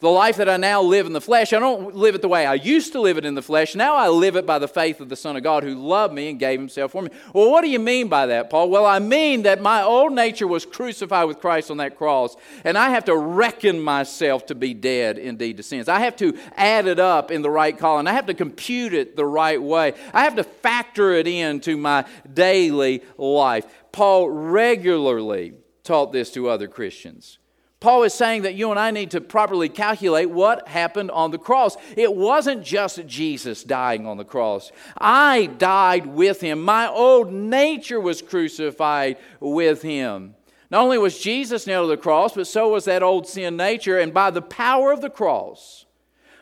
The 0.00 0.08
life 0.08 0.36
that 0.36 0.48
I 0.48 0.56
now 0.56 0.80
live 0.80 1.04
in 1.04 1.12
the 1.12 1.20
flesh, 1.20 1.52
I 1.52 1.58
don't 1.58 1.94
live 1.94 2.14
it 2.14 2.22
the 2.22 2.28
way 2.28 2.46
I 2.46 2.54
used 2.54 2.92
to 2.92 3.00
live 3.02 3.18
it 3.18 3.26
in 3.26 3.34
the 3.34 3.42
flesh. 3.42 3.74
Now 3.74 3.96
I 3.96 4.08
live 4.08 4.34
it 4.34 4.46
by 4.46 4.58
the 4.58 4.66
faith 4.66 4.98
of 4.98 5.10
the 5.10 5.16
Son 5.16 5.36
of 5.36 5.42
God 5.42 5.62
who 5.62 5.74
loved 5.74 6.14
me 6.14 6.30
and 6.30 6.38
gave 6.38 6.58
himself 6.58 6.92
for 6.92 7.02
me. 7.02 7.10
Well, 7.34 7.50
what 7.50 7.60
do 7.60 7.68
you 7.68 7.78
mean 7.78 8.08
by 8.08 8.24
that, 8.26 8.48
Paul? 8.48 8.70
Well, 8.70 8.86
I 8.86 8.98
mean 8.98 9.42
that 9.42 9.60
my 9.60 9.82
old 9.82 10.14
nature 10.14 10.46
was 10.46 10.64
crucified 10.64 11.28
with 11.28 11.38
Christ 11.38 11.70
on 11.70 11.76
that 11.76 11.98
cross, 11.98 12.34
and 12.64 12.78
I 12.78 12.88
have 12.90 13.04
to 13.04 13.16
reckon 13.16 13.78
myself 13.78 14.46
to 14.46 14.54
be 14.54 14.72
dead 14.72 15.18
indeed 15.18 15.58
to 15.58 15.62
sins. 15.62 15.86
I 15.86 16.00
have 16.00 16.16
to 16.16 16.34
add 16.56 16.86
it 16.86 16.98
up 16.98 17.30
in 17.30 17.42
the 17.42 17.50
right 17.50 17.76
column. 17.76 18.08
I 18.08 18.14
have 18.14 18.26
to 18.26 18.34
compute 18.34 18.94
it 18.94 19.16
the 19.16 19.26
right 19.26 19.60
way. 19.60 19.92
I 20.14 20.24
have 20.24 20.36
to 20.36 20.44
factor 20.44 21.12
it 21.12 21.26
into 21.26 21.76
my 21.76 22.06
daily 22.32 23.02
life. 23.18 23.66
Paul 23.92 24.30
regularly 24.30 25.52
taught 25.84 26.10
this 26.10 26.30
to 26.32 26.48
other 26.48 26.68
Christians. 26.68 27.39
Paul 27.80 28.02
is 28.02 28.12
saying 28.12 28.42
that 28.42 28.54
you 28.54 28.70
and 28.70 28.78
I 28.78 28.90
need 28.90 29.12
to 29.12 29.22
properly 29.22 29.70
calculate 29.70 30.28
what 30.28 30.68
happened 30.68 31.10
on 31.10 31.30
the 31.30 31.38
cross. 31.38 31.78
It 31.96 32.14
wasn't 32.14 32.62
just 32.62 33.06
Jesus 33.06 33.64
dying 33.64 34.06
on 34.06 34.18
the 34.18 34.24
cross. 34.24 34.70
I 34.98 35.46
died 35.46 36.04
with 36.04 36.42
him. 36.42 36.60
My 36.60 36.86
old 36.86 37.32
nature 37.32 37.98
was 37.98 38.20
crucified 38.20 39.16
with 39.40 39.80
him. 39.80 40.34
Not 40.70 40.82
only 40.82 40.98
was 40.98 41.18
Jesus 41.18 41.66
nailed 41.66 41.86
to 41.86 41.96
the 41.96 42.02
cross, 42.02 42.34
but 42.34 42.46
so 42.46 42.68
was 42.68 42.84
that 42.84 43.02
old 43.02 43.26
sin 43.26 43.56
nature. 43.56 43.98
And 43.98 44.12
by 44.12 44.30
the 44.30 44.42
power 44.42 44.92
of 44.92 45.00
the 45.00 45.10
cross, 45.10 45.86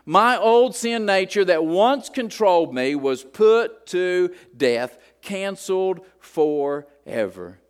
my 0.04 0.36
old 0.36 0.74
sin 0.74 1.06
nature 1.06 1.44
that 1.44 1.64
once 1.64 2.08
controlled 2.08 2.74
me 2.74 2.96
was 2.96 3.22
put 3.22 3.86
to 3.86 4.34
death, 4.56 4.98
canceled 5.22 6.00
forever. 6.18 7.60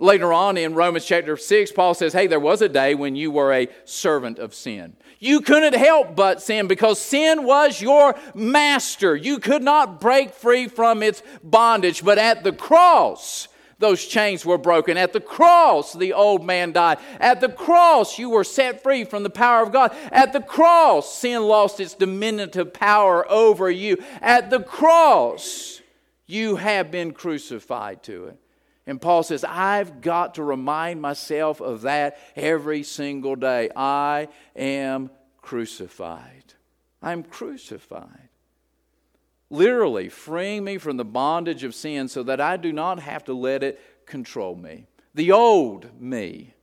Later 0.00 0.32
on 0.32 0.56
in 0.56 0.74
Romans 0.74 1.04
chapter 1.04 1.36
6, 1.36 1.70
Paul 1.70 1.94
says, 1.94 2.12
Hey, 2.12 2.26
there 2.26 2.40
was 2.40 2.60
a 2.62 2.68
day 2.68 2.96
when 2.96 3.14
you 3.14 3.30
were 3.30 3.52
a 3.52 3.68
servant 3.84 4.40
of 4.40 4.52
sin. 4.52 4.96
You 5.20 5.40
couldn't 5.40 5.76
help 5.76 6.16
but 6.16 6.42
sin 6.42 6.66
because 6.66 7.00
sin 7.00 7.44
was 7.44 7.80
your 7.80 8.16
master. 8.34 9.14
You 9.14 9.38
could 9.38 9.62
not 9.62 10.00
break 10.00 10.32
free 10.32 10.66
from 10.66 11.02
its 11.02 11.22
bondage. 11.44 12.04
But 12.04 12.18
at 12.18 12.42
the 12.42 12.52
cross, 12.52 13.46
those 13.78 14.04
chains 14.04 14.44
were 14.44 14.58
broken. 14.58 14.96
At 14.96 15.12
the 15.12 15.20
cross, 15.20 15.92
the 15.92 16.12
old 16.12 16.44
man 16.44 16.72
died. 16.72 16.98
At 17.20 17.40
the 17.40 17.48
cross, 17.48 18.18
you 18.18 18.30
were 18.30 18.44
set 18.44 18.82
free 18.82 19.04
from 19.04 19.22
the 19.22 19.30
power 19.30 19.62
of 19.62 19.72
God. 19.72 19.94
At 20.10 20.32
the 20.32 20.40
cross, 20.40 21.14
sin 21.14 21.44
lost 21.44 21.78
its 21.78 21.94
diminutive 21.94 22.72
power 22.72 23.30
over 23.30 23.70
you. 23.70 24.02
At 24.20 24.50
the 24.50 24.60
cross, 24.60 25.80
you 26.26 26.56
have 26.56 26.90
been 26.90 27.12
crucified 27.12 28.02
to 28.04 28.26
it. 28.26 28.38
And 28.86 29.00
Paul 29.00 29.22
says, 29.22 29.44
I've 29.44 30.00
got 30.00 30.34
to 30.34 30.42
remind 30.42 31.00
myself 31.00 31.60
of 31.60 31.82
that 31.82 32.18
every 32.36 32.82
single 32.82 33.34
day. 33.34 33.70
I 33.74 34.28
am 34.54 35.10
crucified. 35.40 36.54
I'm 37.02 37.22
crucified. 37.22 38.28
Literally, 39.50 40.08
freeing 40.08 40.64
me 40.64 40.78
from 40.78 40.96
the 40.96 41.04
bondage 41.04 41.64
of 41.64 41.74
sin 41.74 42.08
so 42.08 42.22
that 42.24 42.40
I 42.40 42.56
do 42.56 42.72
not 42.72 42.98
have 43.00 43.24
to 43.24 43.34
let 43.34 43.62
it 43.62 43.80
control 44.06 44.56
me. 44.56 44.86
The 45.14 45.32
old 45.32 46.00
me 46.00 46.54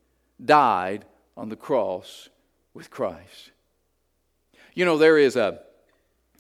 died 0.44 1.06
on 1.38 1.50
the 1.50 1.56
cross 1.56 2.30
with 2.74 2.90
Christ. 2.90 3.52
You 4.74 4.86
know, 4.86 4.98
there 4.98 5.18
is 5.18 5.36
a 5.36 5.62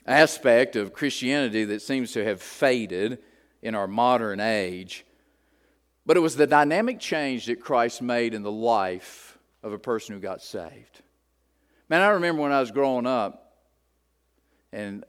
aspect 0.05 0.75
of 0.75 0.93
Christianity 0.93 1.63
that 1.65 1.81
seems 1.81 2.11
to 2.13 2.23
have 2.23 2.41
faded 2.41 3.19
in 3.61 3.75
our 3.75 3.87
modern 3.87 4.39
age 4.39 5.05
but 6.05 6.17
it 6.17 6.21
was 6.21 6.35
the 6.35 6.47
dynamic 6.47 6.99
change 6.99 7.45
that 7.45 7.61
Christ 7.61 8.01
made 8.01 8.33
in 8.33 8.43
the 8.43 8.51
life 8.51 9.37
of 9.63 9.73
a 9.73 9.79
person 9.79 10.15
who 10.15 10.21
got 10.21 10.41
saved. 10.41 11.01
Man, 11.89 12.01
I 12.01 12.09
remember 12.09 12.41
when 12.41 12.51
I 12.51 12.59
was 12.59 12.71
growing 12.71 13.05
up, 13.05 13.57
and 14.71 15.03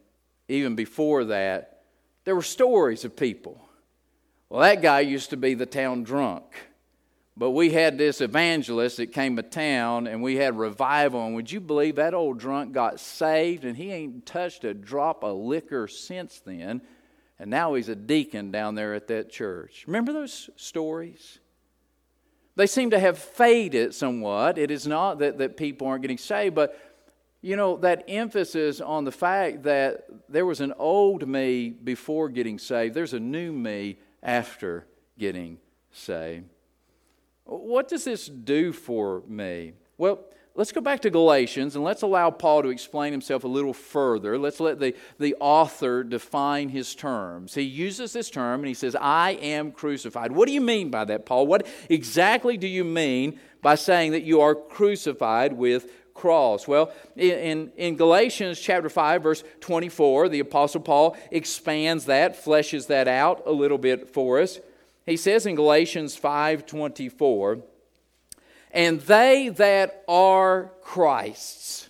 even 0.49 0.75
before 0.75 1.25
that, 1.27 1.83
there 2.25 2.35
were 2.35 2.43
stories 2.43 3.05
of 3.05 3.17
people. 3.17 3.61
Well, 4.49 4.61
that 4.61 4.83
guy 4.83 5.01
used 5.01 5.31
to 5.31 5.37
be 5.37 5.55
the 5.55 5.67
town 5.67 6.03
drunk. 6.03 6.45
But 7.37 7.53
we 7.53 7.71
had 7.71 7.97
this 7.97 8.21
evangelist 8.21 8.99
that 8.99 9.13
came 9.13 9.37
to 9.37 9.43
town 9.43 10.07
and 10.07 10.23
we 10.23 10.37
had 10.37 10.59
revival. 10.59 11.25
And 11.25 11.35
would 11.35 11.51
you 11.51 11.61
believe 11.61 11.97
that 11.97 12.13
old 12.13 12.39
drunk 12.39 12.73
got 12.73 13.01
saved 13.01 13.65
and 13.65 13.77
he 13.77 13.91
ain't 13.91 14.27
touched 14.27 14.65
a 14.65 14.75
drop 14.75 15.25
of 15.25 15.39
liquor 15.39 15.89
since 15.89 16.41
then? 16.41 16.83
And 17.43 17.51
now 17.51 17.75
he's 17.75 17.89
a 17.89 17.97
deacon 17.97 18.53
down 18.53 18.77
there 18.77 18.95
at 18.95 19.09
that 19.09 19.29
church. 19.29 19.83
Remember 19.89 20.13
those 20.13 20.49
stories? 20.55 21.41
They 22.55 22.69
seem 22.69 22.91
to 22.91 23.01
have 23.01 23.19
faded 23.19 23.97
somewhat. 23.97 24.59
It 24.59 24.71
is 24.71 24.87
not 24.87 25.19
that, 25.19 25.39
that 25.39 25.57
people 25.57 25.89
aren't 25.89 26.03
getting 26.03 26.19
saved, 26.19 26.55
but 26.55 26.79
you 27.41 27.57
know, 27.57 27.79
that 27.79 28.05
emphasis 28.07 28.81
on 28.81 29.05
the 29.05 29.11
fact 29.11 29.65
that 29.65 30.05
there 30.29 30.47
was 30.47 30.61
an 30.61 30.73
old 30.79 31.27
me 31.27 31.71
before 31.71 32.29
getting 32.29 32.61
saved, 32.61 32.95
there's 32.95 33.13
a 33.13 33.19
new 33.19 33.51
me 33.51 33.99
after 34.23 34.87
getting 35.19 35.59
saved. 35.91 36.45
What 37.43 37.89
does 37.89 38.05
this 38.05 38.27
do 38.29 38.73
for 38.73 39.25
me? 39.27 39.73
Well, 39.99 40.21
let's 40.55 40.73
go 40.73 40.81
back 40.81 41.01
to 41.01 41.11
Galatians 41.11 41.77
and 41.77 41.85
let's 41.85 42.03
allow 42.03 42.31
Paul 42.31 42.63
to 42.63 42.69
explain 42.69 43.13
himself 43.13 43.45
a 43.45 43.49
little 43.49 43.73
further. 43.73 44.39
Let's 44.39 44.61
let 44.61 44.79
the, 44.79 44.95
the 45.19 45.35
author 45.41 46.05
define 46.05 46.69
his 46.69 46.95
terms. 46.95 47.55
He 47.55 47.63
uses 47.63 48.13
this 48.13 48.31
term 48.31 48.61
and 48.61 48.69
he 48.69 48.75
says, 48.75 48.95
I 49.01 49.33
am 49.33 49.73
crucified. 49.73 50.33
What 50.33 50.47
do 50.47 50.55
you 50.55 50.61
mean 50.61 50.91
by 50.91 51.05
that, 51.07 51.27
Paul? 51.27 51.47
What 51.47 51.67
exactly 51.89 52.57
do 52.57 52.67
you 52.67 52.85
mean 52.85 53.39
by 53.63 53.77
saying 53.77 54.13
that 54.13 54.25
you 54.25 54.41
are 54.41 54.55
crucified 54.55 55.55
with 55.55 55.91
cross? 56.15 56.69
Well, 56.69 56.93
in, 57.17 57.73
in 57.77 57.97
Galatians 57.97 58.61
chapter 58.61 58.91
5, 58.91 59.23
verse 59.23 59.45
24, 59.61 60.29
the 60.29 60.41
Apostle 60.41 60.83
Paul 60.83 61.17
expands 61.31 62.07
that, 62.07 62.45
fleshes 62.45 62.89
that 62.89 63.09
out 63.09 63.43
a 63.47 63.53
little 63.53 63.79
bit 63.79 64.11
for 64.11 64.41
us. 64.41 64.61
He 65.07 65.17
says 65.17 65.47
in 65.47 65.57
Galatians 65.57 66.19
5:24, 66.19 67.63
"And 68.73 69.01
they 69.03 69.49
that 69.51 70.03
are 70.09 70.73
Christ's 70.83 71.89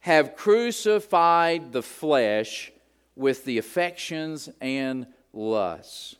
have 0.00 0.36
crucified 0.36 1.72
the 1.72 1.82
flesh 1.82 2.72
with 3.16 3.44
the 3.44 3.58
affections 3.58 4.48
and 4.60 5.06
lusts." 5.32 6.16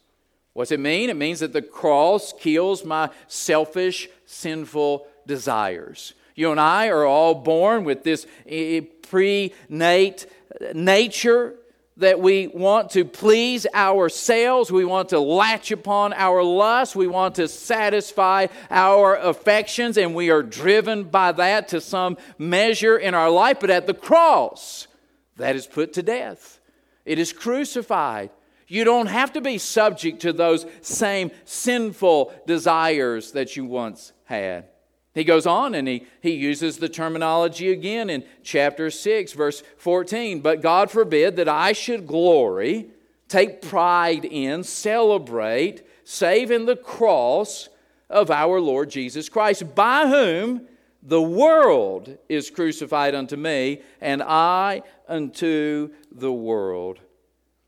What's 0.53 0.71
it 0.71 0.79
mean? 0.79 1.11
It 1.11 1.17
means 1.17 1.41
that 1.41 1.53
the 1.53 1.63
cross 1.63 2.33
kills 2.33 2.85
my 2.85 3.11
selfish, 3.27 4.09
sinful 4.25 5.07
desires. 5.27 6.15
You 6.37 6.51
and 6.51 6.61
I 6.61 6.89
are 6.89 7.05
all 7.05 7.35
born 7.35 7.85
with 7.85 8.05
this 8.05 8.27
eh, 8.47 8.83
pre-nate 9.03 10.27
nature 10.73 11.57
that 11.97 12.19
we 12.19 12.49
want 12.49 12.91
to 12.91 13.05
please 13.05 13.67
ourselves, 13.73 14.73
we 14.73 14.85
want 14.85 15.11
to 15.11 15.21
latch 15.21 15.71
upon 15.71 16.13
our 16.13 16.43
lust, 16.43 16.97
we 16.97 17.07
want 17.07 17.37
to 17.37 17.47
satisfy 17.47 18.47
our 18.71 19.17
affections, 19.17 19.97
and 19.97 20.15
we 20.15 20.31
are 20.31 20.43
driven 20.43 21.05
by 21.05 21.31
that 21.33 21.69
to 21.69 21.81
some 21.81 22.17
measure 22.37 22.97
in 22.97 23.15
our 23.15 23.31
life. 23.31 23.59
But 23.61 23.71
at 23.71 23.87
the 23.87 23.95
cross, 23.95 24.89
that 25.37 25.55
is 25.55 25.67
put 25.67 25.93
to 25.95 26.03
death, 26.03 26.61
it 27.05 27.19
is 27.19 27.33
crucified. 27.33 28.31
You 28.67 28.85
don't 28.85 29.09
have 29.09 29.35
to 29.35 29.41
be 29.41 29.59
subject 29.59 30.23
to 30.23 30.33
those 30.33 30.67
same 30.81 31.31
sinful 31.45 32.35
desires 32.47 33.33
that 33.33 33.57
you 33.57 33.67
once 33.67 34.13
had. 34.25 34.69
He 35.15 35.23
goes 35.23 35.47
on 35.47 35.75
and 35.77 35.87
he, 35.87 36.07
he 36.21 36.33
uses 36.33 36.79
the 36.79 36.89
terminology 36.89 37.71
again 37.71 38.11
in 38.11 38.25
chapter 38.43 38.91
6, 38.91 39.33
verse 39.33 39.63
14. 39.79 40.41
But 40.41 40.61
God 40.61 40.91
forbid 40.91 41.37
that 41.37 41.49
I 41.49 41.73
should 41.73 42.07
glory, 42.07 42.89
take 43.29 43.63
pride 43.63 44.25
in, 44.25 44.65
celebrate, 44.65 45.87
save 46.03 46.51
in 46.51 46.67
the 46.67 46.77
cross 46.77 47.69
of 48.11 48.31
our 48.31 48.61
Lord 48.61 48.91
Jesus 48.91 49.29
Christ, 49.29 49.75
by 49.77 50.09
whom 50.09 50.67
the 51.01 51.23
world 51.23 52.19
is 52.29 52.51
crucified 52.51 53.15
unto 53.15 53.37
me, 53.37 53.83
and 54.01 54.23
I 54.23 54.83
unto 55.09 55.91
the 56.11 56.33
world. 56.33 56.99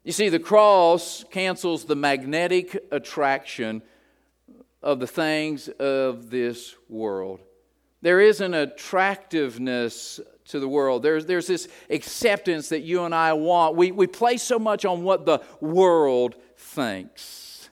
You 0.03 0.13
see, 0.13 0.31
the 0.31 0.39
cross 0.39 1.25
cancels 1.31 1.85
the 1.85 1.97
magnetic 1.97 2.87
attraction 2.91 3.83
of 4.87 5.01
the 5.01 5.07
things 5.07 5.69
of 5.81 6.31
this 6.31 6.77
world. 6.89 7.41
There 8.03 8.21
is 8.21 8.41
an 8.41 8.55
attractiveness 8.55 10.21
to 10.47 10.61
the 10.61 10.69
world. 10.69 11.03
There's, 11.03 11.27
there's 11.27 11.49
this 11.49 11.67
acceptance 11.91 12.69
that 12.69 12.83
you 12.83 13.03
and 13.03 13.13
I 13.13 13.33
want. 13.33 13.75
We, 13.75 13.91
we 13.91 14.07
place 14.07 14.45
so 14.45 14.61
much 14.61 14.85
on 14.85 15.03
what 15.03 15.27
the 15.27 15.43
world 15.61 16.37
thinks. 16.57 17.69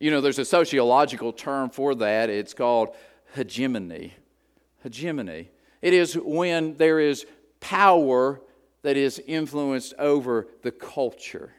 You 0.00 0.10
know, 0.10 0.20
there's 0.20 0.40
a 0.40 0.44
sociological 0.44 1.32
term 1.32 1.70
for 1.70 1.94
that. 1.94 2.28
It's 2.28 2.54
called 2.54 2.88
hegemony. 3.36 4.14
Hegemony. 4.82 5.48
It 5.80 5.94
is 5.94 6.14
when 6.14 6.76
there 6.76 6.98
is 6.98 7.24
power 7.60 8.40
that 8.82 8.96
is 8.96 9.22
influenced 9.28 9.94
over 9.96 10.48
the 10.62 10.72
culture. 10.72 11.52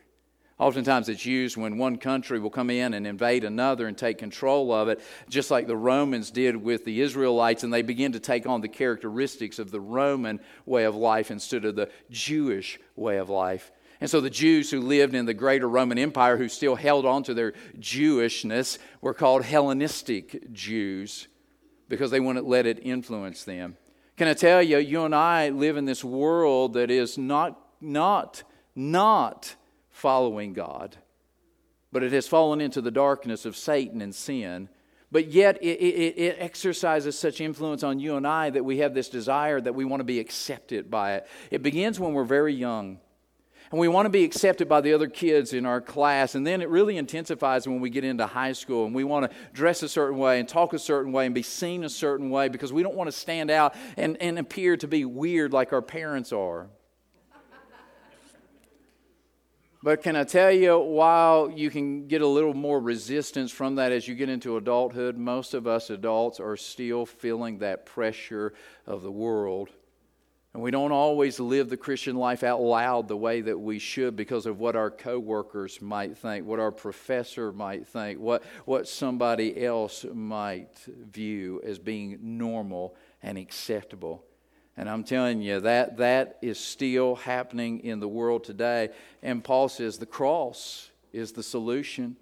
Oftentimes 0.60 1.08
it's 1.08 1.26
used 1.26 1.56
when 1.56 1.78
one 1.78 1.98
country 1.98 2.38
will 2.38 2.50
come 2.50 2.70
in 2.70 2.94
and 2.94 3.08
invade 3.08 3.46
another 3.46 3.88
and 3.88 3.98
take 3.98 4.18
control 4.18 4.74
of 4.74 4.90
it, 4.90 5.00
just 5.30 5.50
like 5.50 5.68
the 5.68 5.78
Romans 5.78 6.32
did 6.32 6.58
with 6.58 6.84
the 6.84 7.00
Israelites, 7.00 7.64
and 7.64 7.74
they 7.74 7.82
begin 7.82 8.12
to 8.12 8.20
take 8.20 8.46
on 8.46 8.60
the 8.60 8.68
characteristics 8.68 9.58
of 9.58 9.72
the 9.72 9.80
Roman 9.80 10.42
way 10.66 10.84
of 10.84 10.96
life 10.96 11.32
instead 11.32 11.64
of 11.64 11.78
the 11.78 11.90
Jewish 12.10 12.78
way 12.98 13.18
of 13.18 13.30
life. 13.30 13.72
And 14.02 14.10
so 14.10 14.20
the 14.20 14.30
Jews 14.30 14.70
who 14.70 14.82
lived 14.82 15.16
in 15.16 15.26
the 15.26 15.34
greater 15.34 15.68
Roman 15.68 15.98
Empire, 15.98 16.36
who 16.36 16.50
still 16.50 16.76
held 16.76 17.06
on 17.06 17.24
to 17.24 17.34
their 17.34 17.54
Jewishness, 17.80 18.80
were 19.02 19.14
called 19.14 19.46
Hellenistic 19.46 20.52
Jews 20.52 21.30
because 21.88 22.12
they 22.12 22.20
wouldn't 22.20 22.48
let 22.48 22.66
it 22.66 22.80
influence 22.84 23.46
them. 23.46 23.78
Can 24.18 24.28
I 24.28 24.34
tell 24.34 24.62
you, 24.62 24.78
you 24.78 25.06
and 25.06 25.16
I 25.16 25.50
live 25.50 25.78
in 25.78 25.86
this 25.86 26.04
world 26.04 26.74
that 26.74 26.92
is 26.92 27.18
not, 27.18 27.58
not, 27.80 28.44
not 28.76 29.56
following 30.00 30.54
God, 30.54 30.98
but 31.92 32.04
it 32.04 32.12
has 32.14 32.28
fallen 32.28 32.62
into 32.62 32.82
the 32.82 32.92
darkness 32.92 33.46
of 33.46 33.56
Satan 33.56 34.02
and 34.02 34.16
sin. 34.16 34.70
But 35.12 35.28
yet, 35.28 35.58
it, 35.62 35.80
it, 35.80 36.20
it, 36.20 36.36
exercises 36.40 37.18
such 37.18 37.42
influence 37.42 37.84
on 37.84 38.00
you 38.00 38.16
and 38.16 38.28
I 38.28 38.52
that 38.52 38.64
we 38.64 38.78
have 38.78 38.94
this 38.94 39.10
desire 39.10 39.60
that 39.60 39.74
we 39.74 39.84
want 39.84 40.02
to 40.02 40.06
be 40.06 40.20
accepted 40.20 40.92
by 40.92 41.16
it. 41.16 41.28
It 41.50 41.64
begins 41.64 42.00
when 42.00 42.14
we're 42.14 42.24
very 42.24 42.54
young. 42.54 43.00
And 43.72 43.80
we 43.80 43.88
want 43.88 44.06
to 44.08 44.10
be 44.10 44.24
accepted 44.24 44.68
by 44.68 44.82
the 44.82 44.94
other 44.94 45.08
kids 45.08 45.54
in 45.54 45.66
our 45.66 45.82
class. 45.82 46.34
And 46.34 46.46
then 46.46 46.62
it 46.62 46.70
really 46.70 46.98
intensifies 46.98 47.68
when 47.68 47.80
we 47.80 47.90
get 47.92 48.04
into 48.04 48.26
high 48.26 48.54
school 48.54 48.86
and 48.86 48.96
we 48.96 49.04
want 49.04 49.30
to 49.30 49.38
dress 49.54 49.84
a 49.84 49.90
certain 49.90 50.18
way 50.18 50.40
and 50.40 50.48
talk 50.48 50.74
a 50.74 50.80
certain 50.80 51.12
way 51.12 51.26
and 51.26 51.36
be 51.36 51.44
seen 51.44 51.84
a 51.84 51.90
certain 51.90 52.32
way 52.32 52.48
because 52.48 52.74
we 52.74 52.82
don't 52.82 52.96
want 52.96 53.10
to 53.10 53.12
stand 53.12 53.52
out 53.52 53.76
and, 53.96 54.18
and 54.22 54.40
appear 54.40 54.76
to 54.78 54.88
be 54.88 55.06
weird 55.06 55.54
like 55.54 55.72
our 55.72 55.84
parents 55.84 56.32
are. 56.32 56.68
But 59.82 60.04
can 60.04 60.18
I 60.18 60.26
tell 60.26 60.52
you, 60.52 60.78
while 60.78 61.50
you 61.50 61.70
can 61.70 62.08
get 62.08 62.22
a 62.22 62.28
little 62.28 62.54
more 62.54 62.82
resistance 62.82 63.50
from 63.50 63.76
that 63.76 63.94
as 63.94 64.08
you 64.08 64.16
get 64.16 64.28
into 64.28 64.58
adulthood, 64.58 65.18
most 65.18 65.54
of 65.54 65.68
us 65.68 65.90
adults 65.90 66.42
are 66.42 66.58
still 66.58 67.06
feeling 67.06 67.60
that 67.60 67.86
pressure 67.86 68.54
of 68.86 69.04
the 69.04 69.12
world. 69.12 69.70
And 70.54 70.62
we 70.62 70.72
don't 70.72 70.92
always 70.92 71.40
live 71.40 71.70
the 71.70 71.78
Christian 71.78 72.18
life 72.18 72.44
out 72.44 72.60
loud 72.60 73.08
the 73.08 73.16
way 73.16 73.40
that 73.40 73.58
we 73.58 73.80
should 73.80 74.18
because 74.18 74.46
of 74.46 74.60
what 74.60 74.76
our 74.76 74.92
coworkers 74.92 75.82
might 75.82 76.18
think, 76.18 76.46
what 76.46 76.60
our 76.60 76.72
professor 76.72 77.54
might 77.54 77.88
think, 77.88 78.20
what, 78.20 78.44
what 78.66 78.88
somebody 78.88 79.64
else 79.64 80.06
might 80.12 80.76
view 80.88 81.62
as 81.64 81.80
being 81.80 82.18
normal 82.22 82.96
and 83.22 83.38
acceptable. 83.38 84.26
And 84.80 84.90
I'm 84.90 85.04
telling 85.04 85.42
you, 85.42 85.60
that, 85.60 85.98
that 85.98 86.38
is 86.42 86.58
still 86.58 87.16
happening 87.16 87.82
in 87.82 88.00
the 88.00 88.08
world 88.08 88.46
today. 88.46 88.92
And 89.22 89.44
Paul 89.44 89.68
says 89.68 89.98
the 89.98 90.06
cross 90.06 90.90
is 91.12 91.34
the 91.34 91.44
solution. 91.44 92.16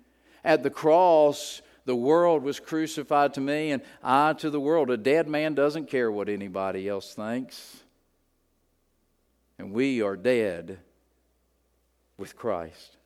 At 0.43 0.63
the 0.63 0.71
cross, 0.71 1.61
the 1.85 1.95
world 1.95 2.41
was 2.41 2.59
crucified 2.59 3.35
to 3.35 3.41
me, 3.41 3.69
and 3.69 3.83
I 4.01 4.33
to 4.33 4.49
the 4.49 4.59
world. 4.59 4.89
A 4.89 4.97
dead 4.97 5.27
man 5.27 5.53
doesn't 5.53 5.87
care 5.87 6.11
what 6.11 6.29
anybody 6.29 6.89
else 6.89 7.13
thinks. 7.13 7.83
And 9.59 9.71
we 9.71 10.01
are 10.01 10.15
dead 10.17 10.79
with 12.17 12.35
Christ. 12.35 12.97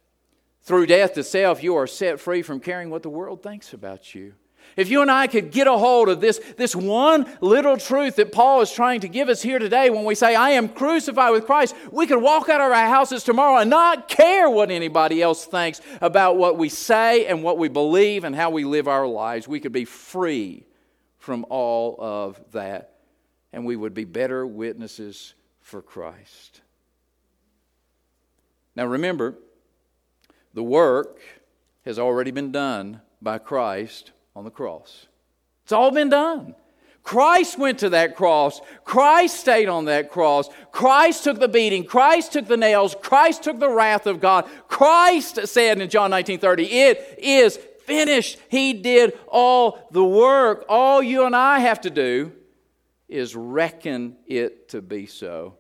Through 0.62 0.86
death 0.86 1.16
to 1.16 1.26
self, 1.26 1.62
you 1.62 1.76
are 1.76 1.88
set 1.88 2.22
free 2.22 2.42
from 2.42 2.62
caring 2.62 2.90
what 2.90 3.04
the 3.04 3.10
world 3.10 3.44
thinks 3.44 3.74
about 3.74 4.16
you. 4.16 4.34
If 4.78 4.90
you 4.90 5.02
and 5.02 5.12
I 5.12 5.28
could 5.28 5.52
get 5.52 5.68
a 5.68 5.78
hold 5.78 6.10
of 6.10 6.22
this, 6.22 6.40
this 6.58 6.76
one 6.76 7.26
little 7.42 7.78
truth 7.78 8.16
that 8.16 8.32
Paul 8.32 8.62
is 8.62 8.72
trying 8.72 9.02
to 9.02 9.08
give 9.08 9.30
us 9.30 9.42
here 9.42 9.60
today 9.60 9.90
when 9.90 10.06
we 10.06 10.16
say, 10.16 10.36
I 10.36 10.52
am 10.52 10.70
crucified 10.70 11.34
with 11.34 11.46
Christ, 11.46 11.76
we 11.92 12.08
could 12.08 12.22
walk 12.22 12.50
out 12.50 12.62
of 12.62 12.72
our 12.72 12.88
houses 12.88 13.24
tomorrow 13.24 13.58
and 13.60 13.70
not 13.70 14.08
care 14.08 14.50
what 14.50 14.72
anybody 14.72 15.22
else 15.22 15.46
thinks 15.46 15.82
about 16.00 16.38
what 16.38 16.58
we 16.58 16.70
say 16.70 17.26
and 17.26 17.44
what 17.44 17.58
we 17.58 17.68
believe 17.68 18.24
and 18.24 18.36
how 18.36 18.50
we 18.50 18.64
live 18.64 18.88
our 18.88 19.08
lives. 19.08 19.48
We 19.48 19.60
could 19.60 19.74
be 19.74 19.86
free 19.86 20.66
from 21.18 21.46
all 21.50 21.96
of 22.00 22.40
that, 22.52 22.96
and 23.54 23.66
we 23.66 23.76
would 23.76 23.94
be 23.94 24.06
better 24.06 24.46
witnesses 24.48 25.36
for 25.60 25.82
Christ. 25.82 26.62
Now 28.76 28.86
remember, 28.86 29.36
the 30.54 30.64
work 30.64 31.20
has 31.86 32.00
already 32.00 32.32
been 32.32 32.52
done 32.52 33.02
by 33.22 33.38
Christ 33.38 34.12
on 34.36 34.44
the 34.44 34.52
cross. 34.52 35.08
It's 35.64 35.72
all 35.72 35.92
been 35.92 36.10
done. 36.10 36.56
Christ 37.04 37.58
went 37.58 37.80
to 37.80 37.90
that 37.90 38.16
cross. 38.16 38.62
Christ 38.84 39.40
stayed 39.40 39.68
on 39.68 39.86
that 39.86 40.12
cross. 40.12 40.50
Christ 40.72 41.24
took 41.24 41.40
the 41.40 41.48
beating. 41.48 41.84
Christ 41.84 42.34
took 42.34 42.48
the 42.48 42.58
nails. 42.58 42.96
Christ 43.02 43.44
took 43.44 43.60
the 43.60 43.70
wrath 43.70 44.06
of 44.06 44.20
God. 44.20 44.48
Christ 44.68 45.48
said 45.48 45.82
in 45.82 45.90
John 45.90 46.12
19 46.12 46.40
30, 46.40 46.66
It 46.66 47.16
is 47.18 47.58
finished. 47.86 48.38
He 48.50 48.74
did 48.74 49.18
all 49.28 49.88
the 49.92 50.04
work. 50.04 50.66
All 50.70 51.02
you 51.02 51.26
and 51.26 51.36
I 51.36 51.60
have 51.60 51.82
to 51.82 51.90
do 51.90 52.34
is 53.10 53.36
reckon 53.36 54.16
it 54.28 54.70
to 54.70 54.82
be 54.82 55.06
so 55.06 55.56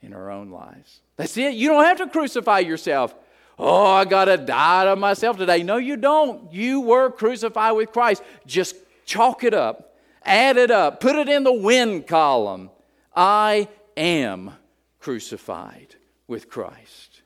in 0.00 0.12
our 0.12 0.30
own 0.30 0.50
lives. 0.50 1.00
That's 1.16 1.36
it. 1.36 1.54
You 1.54 1.68
don't 1.68 1.84
have 1.84 1.98
to 1.98 2.08
crucify 2.08 2.60
yourself. 2.60 3.14
Oh, 3.58 3.86
I 3.86 4.04
got 4.04 4.26
to 4.26 4.36
die 4.36 4.84
to 4.84 4.94
myself 4.94 5.36
today. 5.36 5.62
No, 5.62 5.78
you 5.78 5.96
don't. 5.96 6.52
You 6.52 6.80
were 6.80 7.10
crucified 7.10 7.74
with 7.74 7.90
Christ. 7.90 8.22
Just 8.46 8.76
chalk 9.04 9.42
it 9.42 9.54
up, 9.54 9.96
add 10.24 10.56
it 10.56 10.70
up, 10.70 11.00
put 11.00 11.16
it 11.16 11.28
in 11.28 11.42
the 11.42 11.52
win 11.52 12.04
column. 12.04 12.70
I 13.16 13.68
am 13.96 14.52
crucified 15.00 15.96
with 16.28 16.48
Christ. 16.48 17.22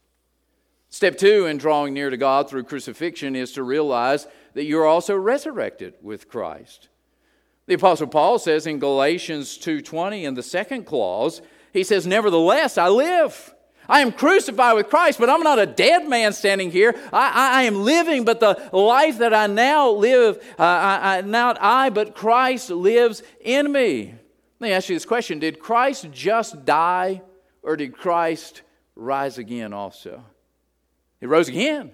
Step 0.88 1.18
two 1.18 1.46
in 1.46 1.58
drawing 1.58 1.92
near 1.92 2.10
to 2.10 2.16
God 2.16 2.48
through 2.48 2.64
crucifixion 2.64 3.34
is 3.34 3.52
to 3.52 3.62
realize 3.62 4.26
that 4.54 4.64
you're 4.64 4.86
also 4.86 5.16
resurrected 5.16 5.94
with 6.02 6.28
Christ. 6.28 6.88
The 7.66 7.74
apostle 7.74 8.06
Paul 8.06 8.38
says 8.38 8.66
in 8.66 8.78
Galatians 8.78 9.58
2:20 9.58 10.24
in 10.24 10.34
the 10.34 10.42
second 10.42 10.84
clause, 10.84 11.42
he 11.72 11.84
says, 11.84 12.06
"Nevertheless 12.06 12.78
I 12.78 12.88
live. 12.88 13.54
I 13.88 14.00
am 14.00 14.12
crucified 14.12 14.76
with 14.76 14.88
Christ, 14.88 15.18
but 15.18 15.28
I'm 15.28 15.42
not 15.42 15.58
a 15.58 15.66
dead 15.66 16.08
man 16.08 16.32
standing 16.32 16.70
here. 16.70 16.94
I, 17.12 17.30
I, 17.30 17.60
I 17.60 17.62
am 17.64 17.82
living, 17.82 18.24
but 18.24 18.40
the 18.40 18.70
life 18.72 19.18
that 19.18 19.34
I 19.34 19.46
now 19.46 19.90
live, 19.90 20.36
uh, 20.58 20.62
I, 20.62 21.20
not 21.22 21.58
I, 21.60 21.90
but 21.90 22.14
Christ 22.14 22.70
lives 22.70 23.22
in 23.40 23.72
me." 23.72 24.14
Let 24.60 24.68
me 24.68 24.72
ask 24.74 24.88
you 24.88 24.94
this 24.94 25.04
question 25.04 25.40
Did 25.40 25.58
Christ 25.58 26.06
just 26.12 26.64
die, 26.64 27.22
or 27.62 27.76
did 27.76 27.92
Christ 27.92 28.62
rise 28.94 29.38
again 29.38 29.72
also? 29.72 30.24
He 31.18 31.26
rose 31.26 31.48
again. 31.48 31.90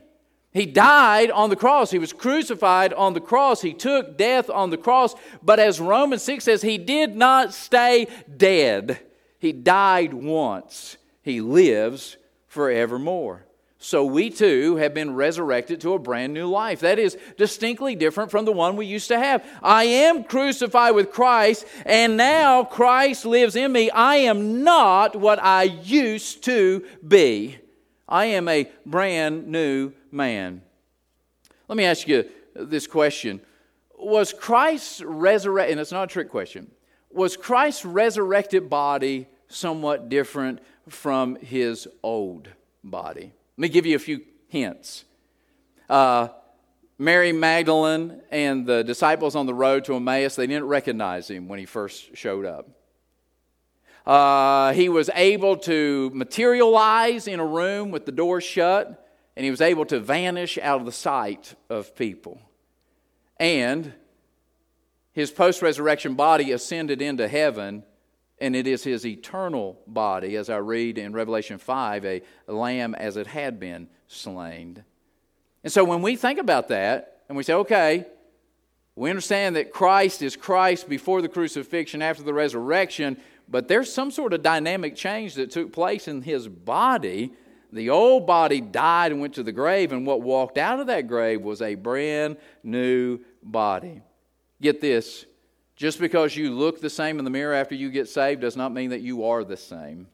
He 0.51 0.67
died 0.67 1.31
on 1.31 1.51
the 1.51 1.57
cross. 1.57 1.91
He 1.91 1.99
was 1.99 2.13
crucified 2.13 2.93
on 2.93 3.13
the 3.13 3.21
cross. 3.21 3.61
He 3.61 3.75
took 3.75 4.17
death 4.17 4.51
on 4.51 4.71
the 4.71 4.77
cross. 4.77 5.15
But 5.43 5.61
as 5.61 5.81
Romans 5.81 6.23
6 6.23 6.45
says, 6.45 6.63
he 6.63 6.79
did 6.79 7.15
not 7.15 7.53
stay 7.53 8.07
dead. 8.35 8.99
He 9.39 9.53
died 9.53 10.15
once. 10.15 10.97
He 11.29 11.43
lives 11.43 12.17
forevermore. 12.47 13.45
So 13.79 14.05
we 14.05 14.31
too 14.31 14.77
have 14.77 14.95
been 14.95 15.15
resurrected 15.15 15.81
to 15.83 15.93
a 15.93 15.99
brand 15.99 16.33
new 16.33 16.49
life. 16.49 16.81
That 16.81 16.99
is 16.99 17.17
distinctly 17.37 17.95
different 17.95 18.31
from 18.31 18.45
the 18.45 18.53
one 18.53 18.77
we 18.77 18.87
used 18.87 19.09
to 19.09 19.19
have. 19.19 19.45
I 19.63 19.85
am 19.85 20.25
crucified 20.25 20.95
with 20.95 21.13
Christ, 21.13 21.67
and 21.85 22.17
now 22.17 22.65
Christ 22.65 23.25
lives 23.25 23.55
in 23.55 23.71
me. 23.71 23.91
I 23.91 24.17
am 24.17 24.65
not 24.65 25.15
what 25.15 25.39
I 25.41 25.65
used 25.65 26.45
to 26.45 26.85
be. 27.07 27.59
I 28.09 28.25
am 28.25 28.49
a 28.49 28.69
brand 28.87 29.49
new 29.49 29.93
man. 30.11 30.63
Let 31.69 31.77
me 31.77 31.85
ask 31.85 32.09
you 32.09 32.25
this 32.55 32.87
question 32.87 33.41
Was 33.97 34.33
Christ's 34.33 35.03
resurrected, 35.03 35.73
and 35.73 35.81
it's 35.81 35.93
not 35.93 36.05
a 36.05 36.13
trick 36.13 36.31
question, 36.31 36.71
was 37.11 37.37
Christ's 37.37 37.85
resurrected 37.85 38.71
body 38.71 39.29
somewhat 39.49 40.09
different 40.09 40.61
from 40.93 41.37
his 41.37 41.89
old 42.03 42.49
body? 42.83 43.33
Let 43.57 43.63
me 43.63 43.69
give 43.69 43.87
you 43.87 43.97
a 43.97 44.01
few 44.01 44.23
hints. 44.49 45.05
Uh, 45.89 46.29
Mary 46.99 47.33
Magdalene 47.33 48.21
and 48.31 48.67
the 48.67 48.83
disciples 48.83 49.37
on 49.37 49.47
the 49.47 49.55
road 49.55 49.85
to 49.85 49.95
Emmaus, 49.95 50.35
they 50.35 50.47
didn't 50.47 50.67
recognize 50.67 51.31
him 51.31 51.49
when 51.49 51.59
he 51.59 51.65
first 51.65 52.17
showed 52.17 52.45
up. 52.45 52.69
Uh, 54.05 54.73
he 54.73 54.89
was 54.89 55.11
able 55.15 55.57
to 55.59 56.11
materialize 56.15 57.29
in 57.29 57.41
a 57.41 57.47
room 57.47 57.91
with 57.91 58.07
the 58.07 58.13
door 58.13 58.41
shut, 58.41 59.07
and 59.37 59.45
he 59.45 59.51
was 59.51 59.61
able 59.61 59.85
to 59.85 60.01
vanish 60.01 60.59
out 60.59 60.81
of 60.81 60.87
the 60.87 60.93
sight 60.93 61.55
of 61.69 61.95
people. 61.95 62.41
And 63.39 63.93
his 65.13 65.31
post 65.31 65.63
resurrection 65.63 66.15
body 66.15 66.53
ascended 66.53 67.03
into 67.03 67.29
heaven, 67.29 67.85
and 68.41 68.55
it 68.55 68.67
is 68.67 68.85
his 68.85 69.05
eternal 69.05 69.79
body, 69.87 70.37
as 70.37 70.49
I 70.49 70.57
read 70.59 70.99
in 70.99 71.13
Revelation 71.13 71.59
5, 71.59 72.05
a 72.05 72.23
lamb 72.47 72.95
as 72.95 73.17
it 73.17 73.27
had 73.27 73.59
been 73.59 73.89
slain. 74.07 74.85
And 75.65 75.73
so 75.73 75.85
when 75.85 76.03
we 76.03 76.17
think 76.17 76.39
about 76.39 76.69
that, 76.69 77.23
and 77.29 77.37
we 77.37 77.43
say, 77.43 77.55
okay, 77.55 78.07
we 78.95 79.11
understand 79.11 79.57
that 79.57 79.73
Christ 79.73 80.23
is 80.23 80.37
Christ 80.37 80.89
before 80.89 81.23
the 81.23 81.29
crucifixion, 81.29 82.03
after 82.03 82.23
the 82.23 82.35
resurrection, 82.35 83.17
but 83.49 83.69
there's 83.69 83.93
some 83.93 84.11
sort 84.11 84.33
of 84.33 84.43
dynamic 84.43 84.95
change 84.95 85.35
that 85.35 85.51
took 85.51 85.73
place 85.73 86.09
in 86.09 86.23
his 86.23 86.49
body. 86.49 87.33
The 87.73 87.91
old 87.91 88.27
body 88.27 88.61
died 88.61 89.13
and 89.13 89.21
went 89.21 89.35
to 89.35 89.43
the 89.43 89.53
grave, 89.53 89.93
and 89.93 90.07
what 90.07 90.23
walked 90.23 90.59
out 90.59 90.81
of 90.81 90.87
that 90.89 91.07
grave 91.07 91.43
was 91.43 91.63
a 91.63 91.75
brand 91.75 92.37
new 92.63 93.21
body. 93.43 94.03
Get 94.61 94.81
this 94.81 95.27
just 95.79 96.01
because 96.01 96.37
you 96.37 96.51
look 96.51 96.81
the 96.81 96.91
same 96.91 97.21
in 97.21 97.25
the 97.25 97.31
mirror 97.31 97.55
after 97.55 97.77
you 97.77 97.89
get 97.89 98.09
saved 98.09 98.41
does 98.41 98.57
not 98.57 98.73
mean 98.73 98.91
that 98.91 99.01
you 99.01 99.25
are 99.25 99.45
the 99.45 99.57
same. 99.57 100.09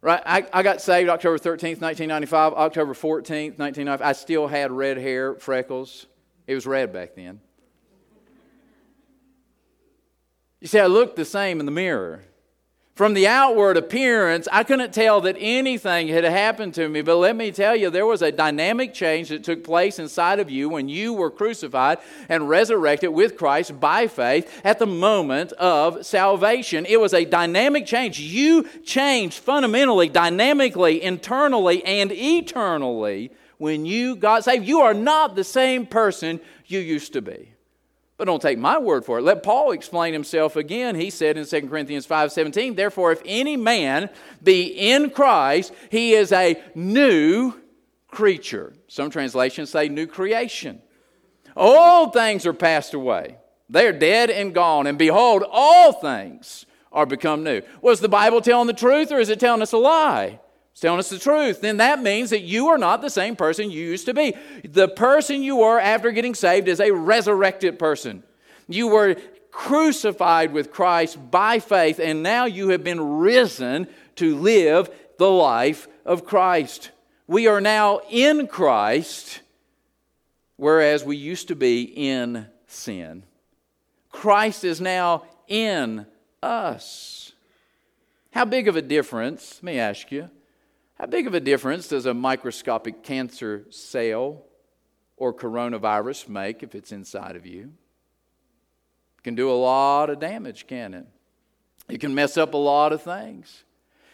Right? 0.00 0.22
I, 0.24 0.46
I 0.50 0.62
got 0.62 0.80
saved 0.80 1.10
October 1.10 1.36
13th, 1.36 1.82
1995. 1.82 2.54
October 2.54 2.94
14th, 2.94 3.58
1995. 3.58 4.00
I 4.00 4.12
still 4.12 4.46
had 4.46 4.72
red 4.72 4.96
hair, 4.96 5.34
freckles. 5.34 6.06
It 6.46 6.54
was 6.54 6.66
red 6.66 6.90
back 6.90 7.14
then. 7.16 7.40
You 10.60 10.66
see, 10.66 10.80
I 10.80 10.86
looked 10.86 11.16
the 11.16 11.26
same 11.26 11.60
in 11.60 11.66
the 11.66 11.72
mirror. 11.72 12.22
From 12.94 13.14
the 13.14 13.26
outward 13.26 13.76
appearance, 13.76 14.46
I 14.52 14.62
couldn't 14.62 14.94
tell 14.94 15.20
that 15.22 15.36
anything 15.40 16.06
had 16.06 16.22
happened 16.22 16.74
to 16.74 16.88
me, 16.88 17.02
but 17.02 17.16
let 17.16 17.34
me 17.34 17.50
tell 17.50 17.74
you, 17.74 17.90
there 17.90 18.06
was 18.06 18.22
a 18.22 18.30
dynamic 18.30 18.94
change 18.94 19.30
that 19.30 19.42
took 19.42 19.64
place 19.64 19.98
inside 19.98 20.38
of 20.38 20.48
you 20.48 20.68
when 20.68 20.88
you 20.88 21.12
were 21.12 21.32
crucified 21.32 21.98
and 22.28 22.48
resurrected 22.48 23.10
with 23.10 23.36
Christ 23.36 23.80
by 23.80 24.06
faith 24.06 24.60
at 24.62 24.78
the 24.78 24.86
moment 24.86 25.50
of 25.54 26.06
salvation. 26.06 26.86
It 26.86 27.00
was 27.00 27.14
a 27.14 27.24
dynamic 27.24 27.84
change. 27.84 28.20
You 28.20 28.68
changed 28.84 29.40
fundamentally, 29.40 30.08
dynamically, 30.08 31.02
internally, 31.02 31.84
and 31.84 32.12
eternally 32.12 33.32
when 33.58 33.84
you 33.84 34.14
got 34.14 34.44
saved. 34.44 34.66
You 34.66 34.82
are 34.82 34.94
not 34.94 35.34
the 35.34 35.42
same 35.42 35.84
person 35.84 36.38
you 36.66 36.78
used 36.78 37.12
to 37.14 37.22
be. 37.22 37.53
But 38.16 38.26
don't 38.26 38.40
take 38.40 38.58
my 38.58 38.78
word 38.78 39.04
for 39.04 39.18
it. 39.18 39.22
Let 39.22 39.42
Paul 39.42 39.72
explain 39.72 40.12
himself 40.12 40.54
again. 40.54 40.94
He 40.94 41.10
said 41.10 41.36
in 41.36 41.44
2 41.44 41.68
Corinthians 41.68 42.06
5:17, 42.06 42.76
"Therefore 42.76 43.10
if 43.10 43.20
any 43.24 43.56
man 43.56 44.08
be 44.42 44.66
in 44.66 45.10
Christ, 45.10 45.72
he 45.90 46.14
is 46.14 46.30
a 46.30 46.56
new 46.74 47.54
creature." 48.08 48.72
Some 48.86 49.10
translations 49.10 49.70
say 49.70 49.88
new 49.88 50.06
creation. 50.06 50.80
All 51.56 52.10
things 52.10 52.46
are 52.46 52.52
passed 52.52 52.94
away. 52.94 53.36
They 53.68 53.86
are 53.86 53.92
dead 53.92 54.30
and 54.30 54.54
gone, 54.54 54.86
and 54.86 54.98
behold, 54.98 55.44
all 55.50 55.92
things 55.92 56.66
are 56.92 57.06
become 57.06 57.42
new. 57.42 57.62
Was 57.80 58.00
the 58.00 58.08
Bible 58.08 58.40
telling 58.40 58.68
the 58.68 58.72
truth 58.72 59.10
or 59.10 59.18
is 59.18 59.28
it 59.28 59.40
telling 59.40 59.62
us 59.62 59.72
a 59.72 59.78
lie? 59.78 60.38
It's 60.74 60.80
telling 60.80 60.98
us 60.98 61.08
the 61.08 61.20
truth. 61.20 61.60
Then 61.60 61.76
that 61.76 62.02
means 62.02 62.30
that 62.30 62.42
you 62.42 62.66
are 62.66 62.78
not 62.78 63.00
the 63.00 63.08
same 63.08 63.36
person 63.36 63.70
you 63.70 63.80
used 63.80 64.06
to 64.06 64.12
be. 64.12 64.34
The 64.64 64.88
person 64.88 65.44
you 65.44 65.58
were 65.58 65.78
after 65.78 66.10
getting 66.10 66.34
saved 66.34 66.66
is 66.66 66.80
a 66.80 66.90
resurrected 66.90 67.78
person. 67.78 68.24
You 68.66 68.88
were 68.88 69.14
crucified 69.52 70.52
with 70.52 70.72
Christ 70.72 71.30
by 71.30 71.60
faith, 71.60 72.00
and 72.00 72.24
now 72.24 72.46
you 72.46 72.70
have 72.70 72.82
been 72.82 73.18
risen 73.18 73.86
to 74.16 74.34
live 74.34 74.90
the 75.16 75.30
life 75.30 75.86
of 76.04 76.26
Christ. 76.26 76.90
We 77.28 77.46
are 77.46 77.60
now 77.60 78.00
in 78.10 78.48
Christ, 78.48 79.42
whereas 80.56 81.04
we 81.04 81.16
used 81.16 81.46
to 81.48 81.54
be 81.54 81.82
in 81.82 82.46
sin. 82.66 83.22
Christ 84.10 84.64
is 84.64 84.80
now 84.80 85.22
in 85.46 86.06
us. 86.42 87.30
How 88.32 88.44
big 88.44 88.66
of 88.66 88.74
a 88.74 88.82
difference, 88.82 89.60
let 89.62 89.72
me 89.72 89.78
ask 89.78 90.10
you, 90.10 90.30
how 90.94 91.06
big 91.06 91.26
of 91.26 91.34
a 91.34 91.40
difference 91.40 91.88
does 91.88 92.06
a 92.06 92.14
microscopic 92.14 93.02
cancer 93.02 93.66
cell 93.70 94.44
or 95.16 95.34
coronavirus 95.34 96.28
make 96.28 96.62
if 96.62 96.74
it's 96.74 96.92
inside 96.92 97.36
of 97.36 97.46
you? 97.46 97.72
It 99.18 99.22
can 99.22 99.34
do 99.34 99.50
a 99.50 99.54
lot 99.54 100.10
of 100.10 100.20
damage, 100.20 100.66
can 100.66 100.94
it? 100.94 101.06
It 101.88 102.00
can 102.00 102.14
mess 102.14 102.36
up 102.36 102.54
a 102.54 102.58
lot 102.58 102.92
of 102.92 103.02
things. 103.02 103.64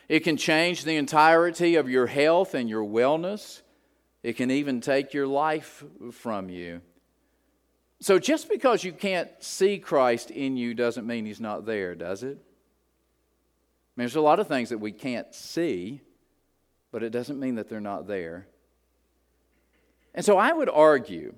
It 0.09 0.21
can 0.21 0.37
change 0.37 0.85
the 0.85 0.97
entirety 0.97 1.77
of 1.77 1.89
your 1.89 2.07
health 2.07 2.55
and 2.55 2.69
your 2.69 2.85
wellness. 2.85 3.63
It 4.23 4.33
can 4.35 4.51
even 4.51 4.81
take 4.81 5.15
your 5.15 5.27
life 5.27 5.85
from 6.13 6.49
you. 6.49 6.81
So 8.01 8.19
just 8.19 8.49
because 8.49 8.83
you 8.83 8.93
can't 8.93 9.31
see 9.41 9.79
Christ 9.79 10.31
in 10.31 10.57
you 10.57 10.75
doesn't 10.75 11.07
mean 11.07 11.27
he's 11.27 11.41
not 11.41 11.67
there, 11.67 11.95
does 11.95 12.23
it? 12.23 12.39
I 12.39 14.01
mean, 14.01 14.07
there's 14.07 14.17
a 14.17 14.21
lot 14.21 14.41
of 14.41 14.49
things 14.49 14.71
that 14.71 14.79
we 14.79 14.93
can't 14.93 15.33
see 15.35 16.01
but 16.93 17.03
it 17.03 17.11
doesn't 17.11 17.41
mean 17.41 17.57
that 17.57 17.69
they're 17.69 17.81
not 17.81 18.07
there. 18.07 18.47
And 20.15 20.25
so 20.25 20.39
I 20.39 20.53
would 20.53 20.69
argue 20.69 21.35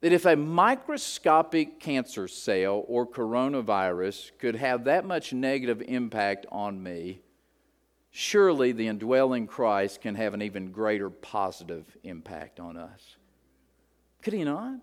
that 0.00 0.12
if 0.12 0.26
a 0.26 0.36
microscopic 0.36 1.80
cancer 1.80 2.28
cell 2.28 2.84
or 2.86 3.06
coronavirus 3.06 4.30
could 4.38 4.56
have 4.56 4.84
that 4.84 5.04
much 5.04 5.32
negative 5.32 5.82
impact 5.86 6.46
on 6.52 6.82
me, 6.82 7.20
surely 8.10 8.72
the 8.72 8.86
indwelling 8.86 9.46
Christ 9.46 10.00
can 10.00 10.14
have 10.14 10.34
an 10.34 10.42
even 10.42 10.70
greater 10.70 11.10
positive 11.10 11.84
impact 12.04 12.60
on 12.60 12.76
us. 12.76 13.16
Could 14.22 14.34
he 14.34 14.44
not? 14.44 14.82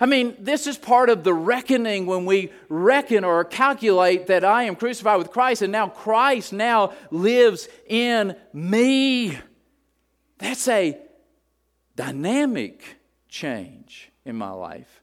I 0.00 0.06
mean, 0.06 0.36
this 0.38 0.66
is 0.66 0.76
part 0.76 1.08
of 1.08 1.24
the 1.24 1.32
reckoning 1.32 2.06
when 2.06 2.26
we 2.26 2.52
reckon 2.68 3.24
or 3.24 3.44
calculate 3.44 4.26
that 4.26 4.44
I 4.44 4.64
am 4.64 4.76
crucified 4.76 5.18
with 5.18 5.30
Christ 5.30 5.62
and 5.62 5.72
now 5.72 5.88
Christ 5.88 6.52
now 6.52 6.92
lives 7.10 7.68
in 7.86 8.36
me. 8.52 9.38
That's 10.38 10.68
a 10.68 10.98
dynamic 11.94 12.98
change 13.28 14.10
in 14.24 14.36
my 14.36 14.50
life. 14.50 15.02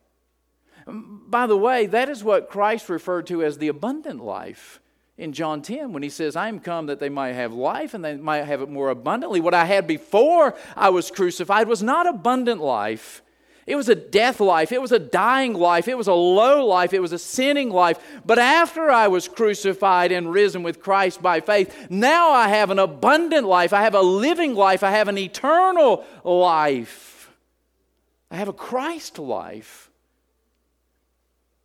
By 0.86 1.48
the 1.48 1.58
way, 1.58 1.88
that 1.88 2.10
is 2.10 2.24
what 2.24 2.50
Christ 2.50 2.90
referred 2.90 3.28
to 3.28 3.44
as 3.44 3.58
the 3.58 3.70
abundant 3.70 4.24
life 4.24 4.80
in 5.18 5.32
John 5.32 5.62
10 5.62 5.94
when 5.94 6.04
he 6.04 6.10
says, 6.10 6.36
I 6.36 6.48
am 6.48 6.60
come 6.60 6.88
that 6.88 7.00
they 7.00 7.10
might 7.10 7.34
have 7.34 7.54
life 7.54 7.94
and 7.94 8.04
they 8.04 8.16
might 8.16 8.44
have 8.44 8.62
it 8.62 8.70
more 8.70 8.90
abundantly. 8.90 9.40
What 9.40 9.54
I 9.54 9.66
had 9.66 9.88
before 9.88 10.56
I 10.76 10.90
was 10.90 11.12
crucified 11.12 11.68
was 11.68 11.82
not 11.82 12.08
abundant 12.08 12.62
life. 12.62 13.22
It 13.66 13.76
was 13.76 13.88
a 13.88 13.96
death 13.96 14.40
life. 14.40 14.72
It 14.72 14.82
was 14.82 14.92
a 14.92 15.00
dying 15.00 15.54
life. 15.54 15.88
It 15.88 15.98
was 15.98 16.08
a 16.08 16.14
low 16.14 16.66
life. 16.66 16.94
It 16.94 17.02
was 17.02 17.14
a 17.14 17.20
sinning 17.20 17.70
life. 17.70 17.98
But 18.26 18.38
after 18.38 18.92
I 18.92 19.08
was 19.08 19.28
crucified 19.28 20.12
and 20.12 20.32
risen 20.32 20.64
with 20.64 20.82
Christ 20.82 21.22
by 21.22 21.40
faith, 21.40 21.88
now 21.90 22.32
I 22.32 22.50
have 22.50 22.72
an 22.72 22.80
abundant 22.80 23.48
life. 23.48 23.72
I 23.72 23.84
have 23.84 23.96
a 23.96 24.02
living 24.02 24.54
life. 24.54 24.84
I 24.84 24.92
have 24.92 25.08
an 25.08 25.18
eternal 25.18 26.06
life. 26.24 27.32
I 28.30 28.36
have 28.36 28.50
a 28.50 28.54
Christ 28.54 29.18
life. 29.18 29.90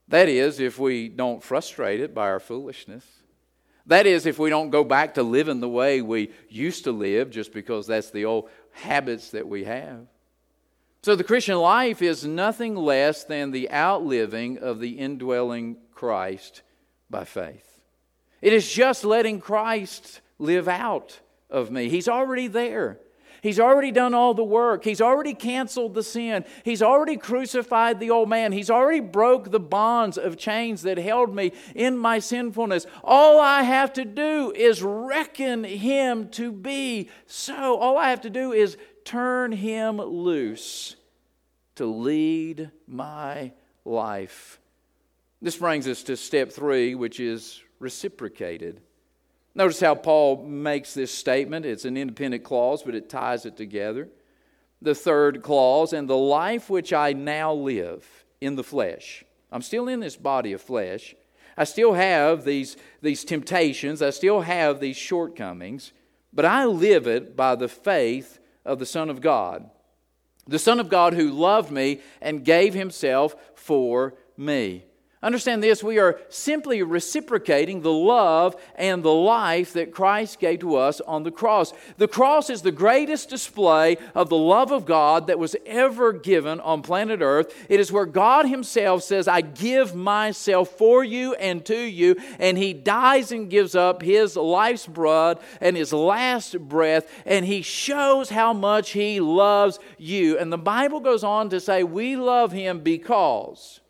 That 0.07 0.29
is, 0.29 0.61
if 0.61 0.79
we 0.79 1.09
don't 1.09 1.43
frustrate 1.43 2.01
it 2.01 2.15
by 2.15 2.29
our 2.29 2.41
foolishness. 2.41 3.05
That 3.87 4.07
is, 4.07 4.27
if 4.27 4.39
we 4.39 4.51
don't 4.51 4.71
go 4.71 4.85
back 4.85 5.15
to 5.15 5.23
living 5.23 5.61
the 5.61 5.69
way 5.69 6.01
we 6.03 6.31
used 6.49 6.85
to 6.85 6.93
live 6.93 7.31
just 7.31 7.53
because 7.53 7.87
that's 7.87 8.11
the 8.11 8.27
old 8.27 8.49
habits 8.73 9.31
that 9.31 9.49
we 9.49 9.65
have. 9.65 10.07
So 11.03 11.15
the 11.15 11.25
Christian 11.25 11.57
life 11.57 12.03
is 12.03 12.25
nothing 12.25 12.75
less 12.75 13.25
than 13.25 13.51
the 13.51 13.71
outliving 13.71 14.59
of 14.59 14.81
the 14.81 14.99
indwelling 14.99 15.77
Christ 15.93 16.63
by 17.09 17.25
faith. 17.25 17.81
It 18.43 18.53
is 18.53 18.71
just 18.71 19.05
letting 19.05 19.41
Christ 19.41 20.21
live 20.39 20.69
out 20.69 21.21
of 21.51 21.71
me. 21.71 21.89
He's 21.89 22.09
already 22.09 22.49
there. 22.49 22.99
He's 23.41 23.61
already 23.61 23.93
done 23.93 24.15
all 24.15 24.35
the 24.35 24.45
work. 24.45 24.85
He's 24.85 25.01
already 25.01 25.35
canceled 25.35 25.95
the 25.95 26.03
sin. 26.03 26.45
He's 26.65 26.83
already 26.83 27.17
crucified 27.17 28.01
the 28.01 28.11
old 28.11 28.29
man. 28.29 28.51
He's 28.51 28.71
already 28.71 29.01
broke 29.01 29.51
the 29.51 29.61
bonds 29.61 30.19
of 30.19 30.37
chains 30.37 30.83
that 30.83 30.99
held 30.99 31.35
me 31.35 31.53
in 31.75 31.97
my 31.97 32.19
sinfulness. 32.19 32.87
All 33.05 33.41
I 33.41 33.63
have 33.63 33.93
to 33.95 34.05
do 34.05 34.53
is 34.57 34.83
reckon 34.83 35.63
him 35.63 36.29
to 36.31 36.51
be 36.51 37.11
so. 37.27 37.77
All 37.77 37.97
I 37.97 38.11
have 38.11 38.23
to 38.23 38.31
do 38.31 38.53
is 38.53 38.77
turn 39.09 39.53
him 39.53 39.97
loose 39.97 40.95
to 41.77 41.87
lead 41.87 42.71
my 42.87 43.51
life. 43.87 44.61
This 45.41 45.57
brings 45.57 45.89
us 45.89 46.03
to 46.05 46.17
step 46.17 46.53
three, 46.53 46.95
which 46.95 47.19
is 47.19 47.63
reciprocated. 47.79 48.83
Notice 49.55 49.81
how 49.81 49.95
Paul 49.95 50.45
makes 50.45 50.93
this 50.93 51.11
statement. 51.11 51.65
It's 51.65 51.87
an 51.87 51.97
independent 51.97 52.45
clause, 52.45 52.83
but 52.83 52.95
it 52.95 53.09
ties 53.09 53.47
it 53.47 53.57
together. 53.57 54.09
The 54.83 54.95
third 54.95 55.43
clause, 55.43 55.95
and 55.95 56.07
the 56.07 56.17
life 56.17 56.69
which 56.69 56.93
I 56.93 57.15
now 57.15 57.55
live 57.55 58.07
in 58.43 58.57
the 58.57 58.65
flesh. 58.65 59.25
I'm 59.51 59.63
still 59.63 59.89
in 59.89 60.01
this 60.01 60.17
body 60.17 60.53
of 60.53 60.61
flesh. 60.61 61.15
I 61.57 61.65
still 61.65 61.95
have 61.95 62.45
these, 62.45 62.77
these 63.01 63.25
temptations. 63.25 64.03
I 64.03 64.11
still 64.11 64.43
have 64.43 64.81
these 64.81 64.99
shortcomings, 64.99 65.93
but 66.31 66.45
I 66.45 66.67
live 66.67 67.07
it 67.07 67.35
by 67.35 67.57
the 67.57 67.69
faith 67.69 68.38
of 68.69 68.79
the 68.79 68.87
Son 68.87 69.11
of 69.11 69.21
God. 69.21 69.69
The 70.47 70.59
Son 70.59 70.79
of 70.79 70.89
God 70.89 71.15
who 71.15 71.31
loved 71.31 71.71
me 71.71 72.01
and 72.21 72.45
gave 72.45 72.75
himself 72.75 73.35
for 73.55 74.15
me. 74.37 74.85
Understand 75.21 75.65
this, 75.65 75.83
we 75.83 75.99
are 75.99 76.21
simply 76.29 76.81
reciprocating 76.81 77.81
the 77.81 77.93
love 77.93 78.55
and 78.77 79.03
the 79.03 79.13
life 79.13 79.73
that 79.73 79.93
Christ 79.93 80.39
gave 80.39 80.61
to 80.61 80.77
us 80.77 81.01
on 81.01 81.25
the 81.25 81.33
cross. 81.33 81.73
The 81.97 82.07
cross 82.07 82.51
is 82.51 82.63
the 82.63 82.71
greatest 82.71 83.29
display 83.29 83.97
of 84.15 84.29
the 84.29 84.37
love 84.37 84.71
of 84.71 84.87
God 84.87 85.27
that 85.27 85.41
was 85.41 85.57
ever 85.67 86.13
given 86.13 86.61
on 86.61 86.83
planet 86.83 87.21
Earth. 87.21 87.53
It 87.69 87.81
is 87.81 87.91
where 87.91 88.07
God 88.07 88.47
Himself 88.47 89.03
says, 89.03 89.27
I 89.27 89.41
give 89.41 89.93
myself 89.93 90.69
for 90.71 91.03
you 91.03 91.35
and 91.35 91.67
to 91.67 91.77
you, 91.77 92.15
and 92.39 92.57
He 92.57 92.73
dies 92.73 93.33
and 93.33 93.51
gives 93.51 93.75
up 93.75 94.03
His 94.03 94.37
life's 94.37 94.87
blood 94.87 95.41
and 95.61 95.77
His 95.77 95.93
last 95.93 96.57
breath, 96.61 97.11
and 97.27 97.45
He 97.45 97.63
shows 97.63 98.31
how 98.31 98.53
much 98.53 98.91
He 98.91 99.19
loves 99.19 99.81
you. 99.99 100.39
And 100.39 100.53
the 100.53 100.59
Bible 100.59 101.01
goes 101.01 101.25
on 101.25 101.51
to 101.51 101.59
say, 101.59 101.83
We 101.83 102.15
love 102.15 102.53
Him 102.53 102.81
because. 102.85 103.81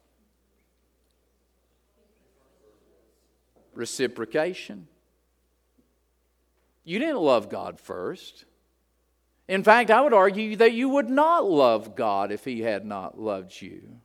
Reciprocation. 3.78 4.88
You 6.84 6.98
didn't 6.98 7.20
love 7.20 7.48
God 7.48 7.80
first. 7.80 8.44
In 9.46 9.62
fact, 9.62 9.90
I 9.90 10.00
would 10.00 10.12
argue 10.12 10.56
that 10.56 10.72
you 10.72 10.88
would 10.90 11.08
not 11.08 11.48
love 11.48 11.94
God 11.94 12.32
if 12.32 12.44
He 12.44 12.60
had 12.60 12.84
not 12.84 13.18
loved 13.18 13.62
you. 13.62 14.00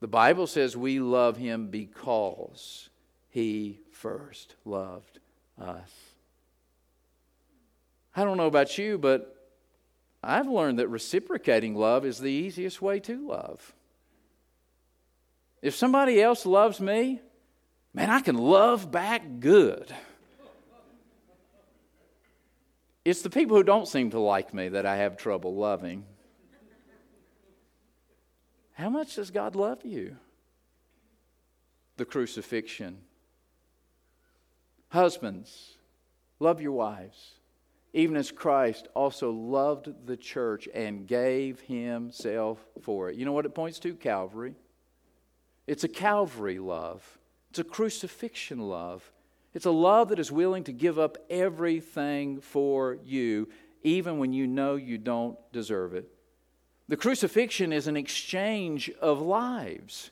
The 0.00 0.06
Bible 0.06 0.46
says 0.46 0.76
we 0.76 1.00
love 1.00 1.38
Him 1.38 1.68
because 1.68 2.90
He 3.30 3.80
first 3.90 4.54
loved 4.64 5.18
us. 5.58 5.90
I 8.14 8.24
don't 8.24 8.36
know 8.36 8.46
about 8.46 8.76
you, 8.76 8.98
but 8.98 9.36
I've 10.22 10.48
learned 10.48 10.78
that 10.78 10.88
reciprocating 10.88 11.74
love 11.74 12.04
is 12.04 12.18
the 12.18 12.30
easiest 12.30 12.82
way 12.82 13.00
to 13.00 13.26
love. 13.26 13.72
If 15.62 15.74
somebody 15.74 16.20
else 16.20 16.44
loves 16.44 16.80
me, 16.80 17.20
man, 17.92 18.10
I 18.10 18.20
can 18.20 18.36
love 18.36 18.90
back 18.90 19.22
good. 19.40 19.94
It's 23.04 23.22
the 23.22 23.30
people 23.30 23.56
who 23.56 23.62
don't 23.62 23.88
seem 23.88 24.10
to 24.10 24.20
like 24.20 24.52
me 24.52 24.68
that 24.68 24.86
I 24.86 24.96
have 24.96 25.16
trouble 25.16 25.54
loving. 25.56 26.04
How 28.74 28.88
much 28.90 29.16
does 29.16 29.30
God 29.30 29.56
love 29.56 29.84
you? 29.84 30.16
The 31.96 32.04
crucifixion. 32.04 32.98
Husbands, 34.88 35.76
love 36.40 36.60
your 36.60 36.72
wives, 36.72 37.34
even 37.92 38.16
as 38.16 38.30
Christ 38.30 38.88
also 38.94 39.30
loved 39.30 40.06
the 40.06 40.16
church 40.16 40.68
and 40.74 41.06
gave 41.06 41.60
himself 41.60 42.58
for 42.82 43.10
it. 43.10 43.16
You 43.16 43.24
know 43.24 43.32
what 43.32 43.46
it 43.46 43.54
points 43.54 43.78
to? 43.80 43.94
Calvary. 43.94 44.54
It's 45.66 45.84
a 45.84 45.88
Calvary 45.88 46.58
love. 46.58 47.18
It's 47.50 47.58
a 47.58 47.64
crucifixion 47.64 48.60
love. 48.60 49.12
It's 49.54 49.66
a 49.66 49.70
love 49.70 50.08
that 50.08 50.18
is 50.20 50.30
willing 50.30 50.64
to 50.64 50.72
give 50.72 50.98
up 50.98 51.18
everything 51.28 52.40
for 52.40 52.98
you, 53.04 53.48
even 53.82 54.18
when 54.18 54.32
you 54.32 54.46
know 54.46 54.76
you 54.76 54.98
don't 54.98 55.36
deserve 55.52 55.94
it. 55.94 56.08
The 56.88 56.96
crucifixion 56.96 57.72
is 57.72 57.86
an 57.86 57.96
exchange 57.96 58.90
of 59.00 59.20
lives. 59.20 60.10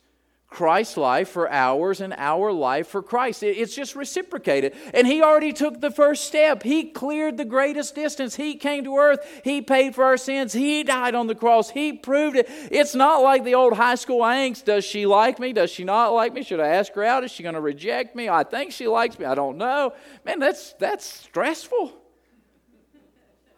Christ's 0.50 0.96
life 0.96 1.28
for 1.28 1.50
ours 1.52 2.00
and 2.00 2.14
our 2.16 2.50
life 2.52 2.88
for 2.88 3.02
Christ. 3.02 3.42
It's 3.42 3.74
just 3.74 3.94
reciprocated. 3.94 4.74
And 4.94 5.06
He 5.06 5.22
already 5.22 5.52
took 5.52 5.80
the 5.80 5.90
first 5.90 6.24
step. 6.24 6.62
He 6.62 6.84
cleared 6.84 7.36
the 7.36 7.44
greatest 7.44 7.94
distance. 7.94 8.36
He 8.36 8.54
came 8.54 8.82
to 8.84 8.96
earth. 8.96 9.20
He 9.44 9.60
paid 9.60 9.94
for 9.94 10.04
our 10.04 10.16
sins. 10.16 10.54
He 10.54 10.82
died 10.84 11.14
on 11.14 11.26
the 11.26 11.34
cross. 11.34 11.70
He 11.70 11.92
proved 11.92 12.36
it. 12.36 12.46
It's 12.70 12.94
not 12.94 13.22
like 13.22 13.44
the 13.44 13.54
old 13.54 13.74
high 13.74 13.94
school 13.96 14.20
angst. 14.20 14.64
Does 14.64 14.86
she 14.86 15.04
like 15.04 15.38
me? 15.38 15.52
Does 15.52 15.70
she 15.70 15.84
not 15.84 16.14
like 16.14 16.32
me? 16.32 16.42
Should 16.42 16.60
I 16.60 16.68
ask 16.68 16.94
her 16.94 17.04
out? 17.04 17.24
Is 17.24 17.30
she 17.30 17.42
going 17.42 17.54
to 17.54 17.60
reject 17.60 18.16
me? 18.16 18.30
I 18.30 18.42
think 18.42 18.72
she 18.72 18.88
likes 18.88 19.18
me. 19.18 19.26
I 19.26 19.34
don't 19.34 19.58
know. 19.58 19.92
Man, 20.24 20.38
that's, 20.38 20.72
that's 20.74 21.04
stressful. 21.04 21.92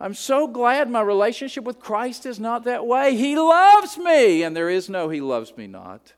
I'm 0.00 0.14
so 0.14 0.48
glad 0.48 0.90
my 0.90 1.02
relationship 1.02 1.62
with 1.62 1.78
Christ 1.78 2.26
is 2.26 2.40
not 2.40 2.64
that 2.64 2.84
way. 2.84 3.14
He 3.16 3.36
loves 3.36 3.96
me, 3.96 4.42
and 4.42 4.56
there 4.56 4.70
is 4.70 4.88
no 4.88 5.08
He 5.08 5.20
loves 5.20 5.56
me 5.56 5.66
not. 5.66 6.14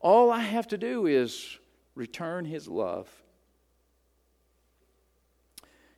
All 0.00 0.30
I 0.30 0.40
have 0.40 0.68
to 0.68 0.78
do 0.78 1.06
is 1.06 1.58
return 1.94 2.44
his 2.44 2.68
love. 2.68 3.08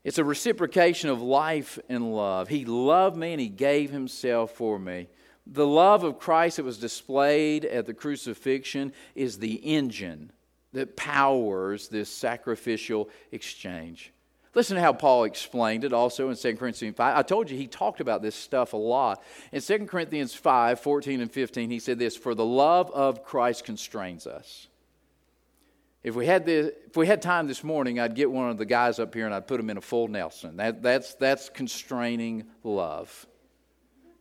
It's 0.02 0.18
a 0.18 0.24
reciprocation 0.24 1.10
of 1.10 1.20
life 1.20 1.78
and 1.88 2.14
love. 2.14 2.48
He 2.48 2.64
loved 2.64 3.16
me 3.16 3.32
and 3.32 3.40
he 3.40 3.48
gave 3.48 3.90
himself 3.90 4.52
for 4.52 4.78
me. 4.78 5.08
The 5.46 5.66
love 5.66 6.04
of 6.04 6.18
Christ 6.18 6.56
that 6.56 6.64
was 6.64 6.78
displayed 6.78 7.64
at 7.64 7.86
the 7.86 7.94
crucifixion 7.94 8.92
is 9.14 9.38
the 9.38 9.54
engine 9.56 10.32
that 10.72 10.96
powers 10.96 11.88
this 11.88 12.08
sacrificial 12.08 13.10
exchange. 13.32 14.12
Listen 14.52 14.74
to 14.74 14.82
how 14.82 14.92
Paul 14.92 15.24
explained 15.24 15.84
it 15.84 15.92
also 15.92 16.28
in 16.28 16.36
2 16.36 16.56
Corinthians 16.56 16.96
5. 16.96 17.16
I 17.16 17.22
told 17.22 17.50
you 17.50 17.56
he 17.56 17.68
talked 17.68 18.00
about 18.00 18.20
this 18.20 18.34
stuff 18.34 18.72
a 18.72 18.76
lot. 18.76 19.22
In 19.52 19.60
2 19.60 19.86
Corinthians 19.86 20.34
5 20.34 20.80
14 20.80 21.20
and 21.20 21.30
15, 21.30 21.70
he 21.70 21.78
said 21.78 21.98
this 21.98 22.16
For 22.16 22.34
the 22.34 22.44
love 22.44 22.90
of 22.90 23.22
Christ 23.22 23.64
constrains 23.64 24.26
us. 24.26 24.66
If 26.02 26.14
we, 26.14 26.26
had 26.26 26.46
the, 26.46 26.74
if 26.86 26.96
we 26.96 27.06
had 27.06 27.20
time 27.20 27.46
this 27.46 27.62
morning, 27.62 28.00
I'd 28.00 28.14
get 28.14 28.30
one 28.30 28.48
of 28.48 28.56
the 28.56 28.64
guys 28.64 28.98
up 28.98 29.14
here 29.14 29.26
and 29.26 29.34
I'd 29.34 29.46
put 29.46 29.60
him 29.60 29.68
in 29.68 29.76
a 29.76 29.82
full 29.82 30.08
Nelson. 30.08 30.56
That, 30.56 30.82
that's, 30.82 31.14
that's 31.14 31.50
constraining 31.50 32.46
love. 32.64 33.26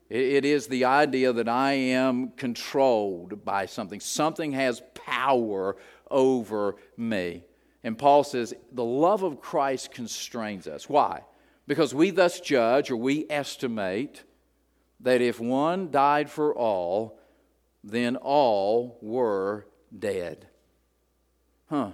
It, 0.09 0.21
it 0.21 0.45
is 0.45 0.67
the 0.67 0.85
idea 0.85 1.31
that 1.31 1.47
I 1.47 1.71
am 1.71 2.31
controlled 2.31 3.45
by 3.45 3.65
something, 3.65 4.01
something 4.01 4.51
has 4.51 4.83
power 4.93 5.77
over 6.11 6.75
me. 6.97 7.45
And 7.83 7.97
Paul 7.97 8.23
says, 8.23 8.53
the 8.71 8.83
love 8.83 9.23
of 9.23 9.39
Christ 9.39 9.91
constrains 9.91 10.67
us. 10.67 10.89
Why? 10.89 11.23
Because 11.67 11.93
we 11.93 12.11
thus 12.11 12.39
judge 12.39 12.91
or 12.91 12.97
we 12.97 13.25
estimate 13.29 14.23
that 14.99 15.21
if 15.21 15.39
one 15.39 15.91
died 15.91 16.29
for 16.29 16.53
all, 16.53 17.19
then 17.83 18.17
all 18.17 18.97
were 19.01 19.65
dead. 19.97 20.47
Huh. 21.69 21.91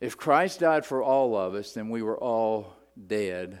If 0.00 0.16
Christ 0.16 0.60
died 0.60 0.84
for 0.84 1.02
all 1.02 1.36
of 1.36 1.54
us, 1.54 1.72
then 1.72 1.88
we 1.88 2.02
were 2.02 2.18
all 2.18 2.74
dead 3.06 3.60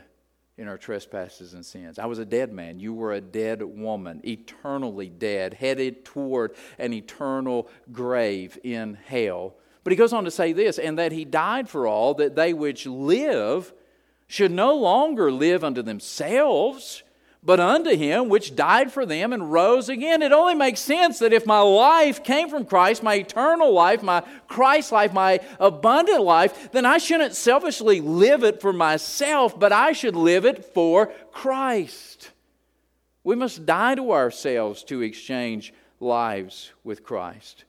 in 0.58 0.66
our 0.66 0.78
trespasses 0.78 1.54
and 1.54 1.64
sins. 1.64 1.98
I 1.98 2.06
was 2.06 2.18
a 2.18 2.24
dead 2.24 2.52
man. 2.52 2.80
You 2.80 2.92
were 2.92 3.12
a 3.12 3.20
dead 3.20 3.62
woman, 3.62 4.20
eternally 4.24 5.08
dead, 5.08 5.54
headed 5.54 6.04
toward 6.04 6.56
an 6.78 6.92
eternal 6.92 7.68
grave 7.92 8.58
in 8.64 8.94
hell. 8.94 9.54
But 9.84 9.92
he 9.92 9.96
goes 9.96 10.12
on 10.12 10.24
to 10.24 10.30
say 10.30 10.52
this, 10.52 10.78
and 10.78 10.98
that 10.98 11.12
he 11.12 11.24
died 11.24 11.68
for 11.68 11.86
all, 11.86 12.14
that 12.14 12.36
they 12.36 12.52
which 12.52 12.86
live 12.86 13.72
should 14.26 14.52
no 14.52 14.74
longer 14.74 15.30
live 15.30 15.64
unto 15.64 15.82
themselves, 15.82 17.02
but 17.42 17.58
unto 17.58 17.96
him 17.96 18.28
which 18.28 18.54
died 18.54 18.92
for 18.92 19.04
them 19.04 19.32
and 19.32 19.52
rose 19.52 19.88
again. 19.88 20.22
It 20.22 20.32
only 20.32 20.54
makes 20.54 20.80
sense 20.80 21.18
that 21.18 21.32
if 21.32 21.44
my 21.44 21.60
life 21.60 22.22
came 22.22 22.48
from 22.48 22.64
Christ, 22.64 23.02
my 23.02 23.16
eternal 23.16 23.72
life, 23.72 24.02
my 24.02 24.22
Christ 24.46 24.92
life, 24.92 25.12
my 25.12 25.40
abundant 25.58 26.22
life, 26.22 26.70
then 26.70 26.86
I 26.86 26.98
shouldn't 26.98 27.34
selfishly 27.34 28.00
live 28.00 28.44
it 28.44 28.60
for 28.60 28.72
myself, 28.72 29.58
but 29.58 29.72
I 29.72 29.92
should 29.92 30.14
live 30.14 30.44
it 30.44 30.64
for 30.66 31.08
Christ. 31.32 32.30
We 33.24 33.34
must 33.34 33.66
die 33.66 33.96
to 33.96 34.12
ourselves 34.12 34.84
to 34.84 35.02
exchange 35.02 35.74
lives 35.98 36.72
with 36.84 37.02
Christ. 37.02 37.64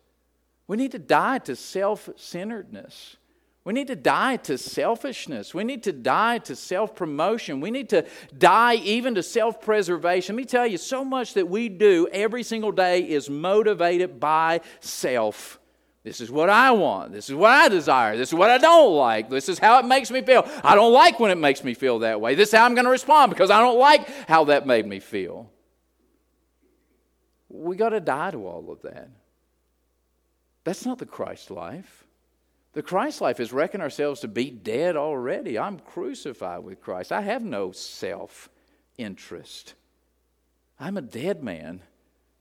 We 0.74 0.78
need 0.78 0.93
to 0.93 0.97
die 0.97 1.38
to 1.38 1.55
self 1.55 2.09
centeredness. 2.15 3.17
We 3.63 3.74
need 3.74 3.89
to 3.89 3.95
die 3.95 4.38
to 4.38 4.57
selfishness. 4.57 5.53
We 5.53 5.63
need 5.63 5.84
to 5.84 5.91
die 5.91 6.39
to 6.39 6.55
self 6.55 6.95
promotion. 6.95 7.61
We 7.61 7.69
need 7.69 7.89
to 7.89 8.07
die 8.36 8.78
even 8.78 9.13
to 9.13 9.21
self 9.21 9.61
preservation. 9.61 10.36
Let 10.36 10.41
me 10.41 10.45
tell 10.45 10.65
you, 10.65 10.80
so 10.80 11.05
much 11.05 11.36
that 11.36 11.47
we 11.47 11.69
do 11.69 12.07
every 12.11 12.41
single 12.41 12.71
day 12.71 13.07
is 13.07 13.30
motivated 13.30 14.19
by 14.19 14.61
self. 14.80 15.59
This 16.01 16.19
is 16.19 16.32
what 16.32 16.49
I 16.49 16.71
want. 16.71 17.11
This 17.11 17.30
is 17.30 17.36
what 17.36 17.51
I 17.51 17.67
desire. 17.69 18.17
This 18.17 18.30
is 18.30 18.34
what 18.34 18.49
I 18.49 18.57
don't 18.57 18.95
like. 18.95 19.30
This 19.30 19.49
is 19.49 19.59
how 19.59 19.78
it 19.78 19.86
makes 19.86 20.09
me 20.09 20.24
feel. 20.24 20.43
I 20.63 20.74
don't 20.74 20.91
like 20.91 21.19
when 21.19 21.30
it 21.30 21.38
makes 21.38 21.63
me 21.63 21.76
feel 21.76 21.99
that 21.99 22.19
way. 22.19 22.34
This 22.34 22.49
is 22.49 22.55
how 22.55 22.65
I'm 22.65 22.74
going 22.74 22.86
to 22.86 22.89
respond 22.91 23.30
because 23.30 23.51
I 23.51 23.59
don't 23.59 23.78
like 23.78 24.09
how 24.28 24.45
that 24.45 24.65
made 24.65 24.88
me 24.88 24.99
feel. 24.99 25.51
We 27.47 27.76
got 27.76 27.89
to 27.89 27.99
die 27.99 28.32
to 28.32 28.47
all 28.47 28.71
of 28.71 28.82
that. 28.82 29.09
That's 30.64 30.86
not 30.86 30.99
the 30.99 31.05
Christ 31.05 31.51
life. 31.51 32.05
The 32.74 32.82
Christ 32.82 33.22
life 33.22 33.39
is 33.39 33.53
reckon 33.53 33.82
ourselves 33.82 34.22
to 34.22 34.28
be 34.28 34.49
dead 34.49 34.95
already. 34.95 35.59
I'm 35.59 35.80
crucified 35.80 36.64
with 36.64 36.82
Christ. 36.82 37.11
I 37.11 37.22
have 37.22 37.43
no 37.43 37.72
self 37.72 38.49
interest. 38.97 39.76
I'm 40.80 40.97
a 40.97 41.01
dead 41.01 41.43
man 41.43 41.82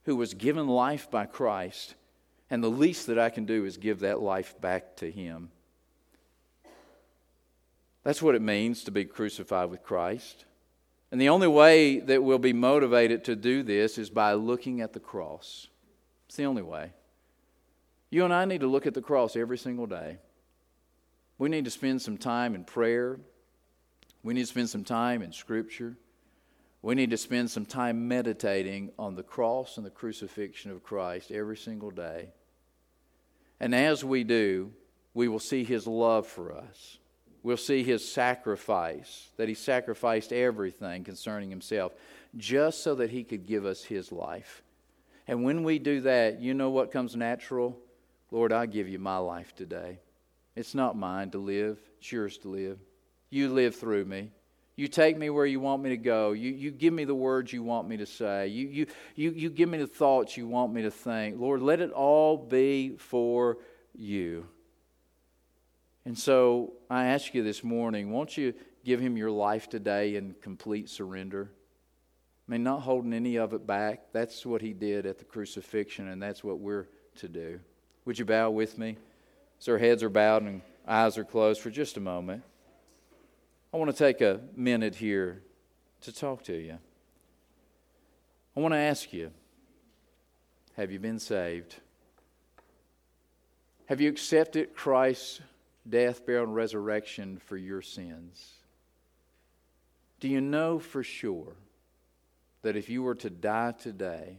who 0.04 0.16
was 0.16 0.34
given 0.34 0.66
life 0.66 1.10
by 1.10 1.26
Christ, 1.26 1.94
and 2.50 2.64
the 2.64 2.70
least 2.70 3.06
that 3.06 3.18
I 3.18 3.30
can 3.30 3.44
do 3.44 3.64
is 3.64 3.76
give 3.76 4.00
that 4.00 4.20
life 4.20 4.58
back 4.60 4.96
to 4.96 5.10
Him. 5.10 5.50
That's 8.04 8.22
what 8.22 8.34
it 8.34 8.42
means 8.42 8.84
to 8.84 8.90
be 8.90 9.04
crucified 9.04 9.70
with 9.70 9.82
Christ. 9.82 10.44
And 11.12 11.20
the 11.20 11.28
only 11.28 11.46
way 11.46 12.00
that 12.00 12.22
we'll 12.22 12.38
be 12.38 12.54
motivated 12.54 13.22
to 13.24 13.36
do 13.36 13.62
this 13.62 13.98
is 13.98 14.08
by 14.08 14.32
looking 14.32 14.80
at 14.80 14.94
the 14.94 14.98
cross. 14.98 15.68
It's 16.26 16.36
the 16.36 16.46
only 16.46 16.62
way. 16.62 16.92
You 18.12 18.26
and 18.26 18.34
I 18.34 18.44
need 18.44 18.60
to 18.60 18.66
look 18.66 18.86
at 18.86 18.92
the 18.92 19.00
cross 19.00 19.36
every 19.36 19.56
single 19.56 19.86
day. 19.86 20.18
We 21.38 21.48
need 21.48 21.64
to 21.64 21.70
spend 21.70 22.02
some 22.02 22.18
time 22.18 22.54
in 22.54 22.62
prayer. 22.62 23.18
We 24.22 24.34
need 24.34 24.42
to 24.42 24.46
spend 24.48 24.68
some 24.68 24.84
time 24.84 25.22
in 25.22 25.32
Scripture. 25.32 25.96
We 26.82 26.94
need 26.94 27.08
to 27.08 27.16
spend 27.16 27.50
some 27.50 27.64
time 27.64 28.08
meditating 28.08 28.90
on 28.98 29.14
the 29.14 29.22
cross 29.22 29.78
and 29.78 29.86
the 29.86 29.90
crucifixion 29.90 30.70
of 30.70 30.82
Christ 30.82 31.30
every 31.30 31.56
single 31.56 31.90
day. 31.90 32.28
And 33.58 33.74
as 33.74 34.04
we 34.04 34.24
do, 34.24 34.72
we 35.14 35.26
will 35.26 35.40
see 35.40 35.64
His 35.64 35.86
love 35.86 36.26
for 36.26 36.54
us. 36.54 36.98
We'll 37.42 37.56
see 37.56 37.82
His 37.82 38.06
sacrifice, 38.06 39.30
that 39.38 39.48
He 39.48 39.54
sacrificed 39.54 40.34
everything 40.34 41.02
concerning 41.02 41.48
Himself 41.48 41.94
just 42.36 42.82
so 42.82 42.94
that 42.96 43.08
He 43.08 43.24
could 43.24 43.46
give 43.46 43.64
us 43.64 43.84
His 43.84 44.12
life. 44.12 44.62
And 45.26 45.44
when 45.44 45.64
we 45.64 45.78
do 45.78 46.02
that, 46.02 46.42
you 46.42 46.52
know 46.52 46.68
what 46.68 46.92
comes 46.92 47.16
natural? 47.16 47.78
Lord, 48.32 48.50
I 48.50 48.64
give 48.64 48.88
you 48.88 48.98
my 48.98 49.18
life 49.18 49.54
today. 49.54 50.00
It's 50.56 50.74
not 50.74 50.96
mine 50.96 51.30
to 51.32 51.38
live, 51.38 51.78
it's 51.98 52.10
yours 52.10 52.38
to 52.38 52.48
live. 52.48 52.78
You 53.28 53.50
live 53.50 53.76
through 53.76 54.06
me. 54.06 54.30
You 54.74 54.88
take 54.88 55.18
me 55.18 55.28
where 55.28 55.44
you 55.44 55.60
want 55.60 55.82
me 55.82 55.90
to 55.90 55.98
go. 55.98 56.32
You, 56.32 56.50
you 56.50 56.70
give 56.70 56.94
me 56.94 57.04
the 57.04 57.14
words 57.14 57.52
you 57.52 57.62
want 57.62 57.88
me 57.88 57.98
to 57.98 58.06
say. 58.06 58.48
You, 58.48 58.68
you, 58.68 58.86
you, 59.14 59.30
you 59.32 59.50
give 59.50 59.68
me 59.68 59.76
the 59.76 59.86
thoughts 59.86 60.36
you 60.36 60.48
want 60.48 60.72
me 60.72 60.82
to 60.82 60.90
think. 60.90 61.38
Lord, 61.38 61.60
let 61.60 61.80
it 61.80 61.92
all 61.92 62.38
be 62.38 62.96
for 62.96 63.58
you. 63.94 64.46
And 66.06 66.18
so 66.18 66.72
I 66.88 67.06
ask 67.06 67.34
you 67.34 67.42
this 67.42 67.62
morning, 67.62 68.10
won't 68.10 68.36
you 68.36 68.54
give 68.82 68.98
him 68.98 69.18
your 69.18 69.30
life 69.30 69.68
today 69.68 70.16
in 70.16 70.34
complete 70.40 70.88
surrender? 70.88 71.50
I 72.48 72.52
mean, 72.52 72.62
not 72.62 72.80
holding 72.80 73.12
any 73.12 73.36
of 73.36 73.52
it 73.52 73.66
back. 73.66 74.04
That's 74.12 74.44
what 74.46 74.62
he 74.62 74.72
did 74.72 75.04
at 75.04 75.18
the 75.18 75.24
crucifixion, 75.24 76.08
and 76.08 76.20
that's 76.20 76.42
what 76.42 76.60
we're 76.60 76.88
to 77.16 77.28
do. 77.28 77.60
Would 78.04 78.18
you 78.18 78.24
bow 78.24 78.50
with 78.50 78.78
me? 78.78 78.96
As 79.60 79.68
our 79.68 79.78
heads 79.78 80.02
are 80.02 80.08
bowed 80.08 80.42
and 80.42 80.62
eyes 80.86 81.16
are 81.18 81.24
closed 81.24 81.60
for 81.60 81.70
just 81.70 81.96
a 81.96 82.00
moment. 82.00 82.42
I 83.72 83.76
want 83.76 83.90
to 83.90 83.96
take 83.96 84.20
a 84.20 84.40
minute 84.56 84.96
here 84.96 85.42
to 86.02 86.12
talk 86.12 86.42
to 86.44 86.54
you. 86.54 86.78
I 88.56 88.60
want 88.60 88.74
to 88.74 88.78
ask 88.78 89.12
you 89.12 89.30
Have 90.76 90.90
you 90.90 90.98
been 90.98 91.18
saved? 91.18 91.76
Have 93.86 94.00
you 94.00 94.08
accepted 94.08 94.74
Christ's 94.74 95.40
death, 95.88 96.24
burial, 96.24 96.44
and 96.44 96.54
resurrection 96.54 97.38
for 97.46 97.56
your 97.56 97.82
sins? 97.82 98.52
Do 100.20 100.28
you 100.28 100.40
know 100.40 100.78
for 100.78 101.02
sure 101.02 101.54
that 102.62 102.76
if 102.76 102.88
you 102.88 103.02
were 103.02 103.16
to 103.16 103.30
die 103.30 103.72
today, 103.72 104.38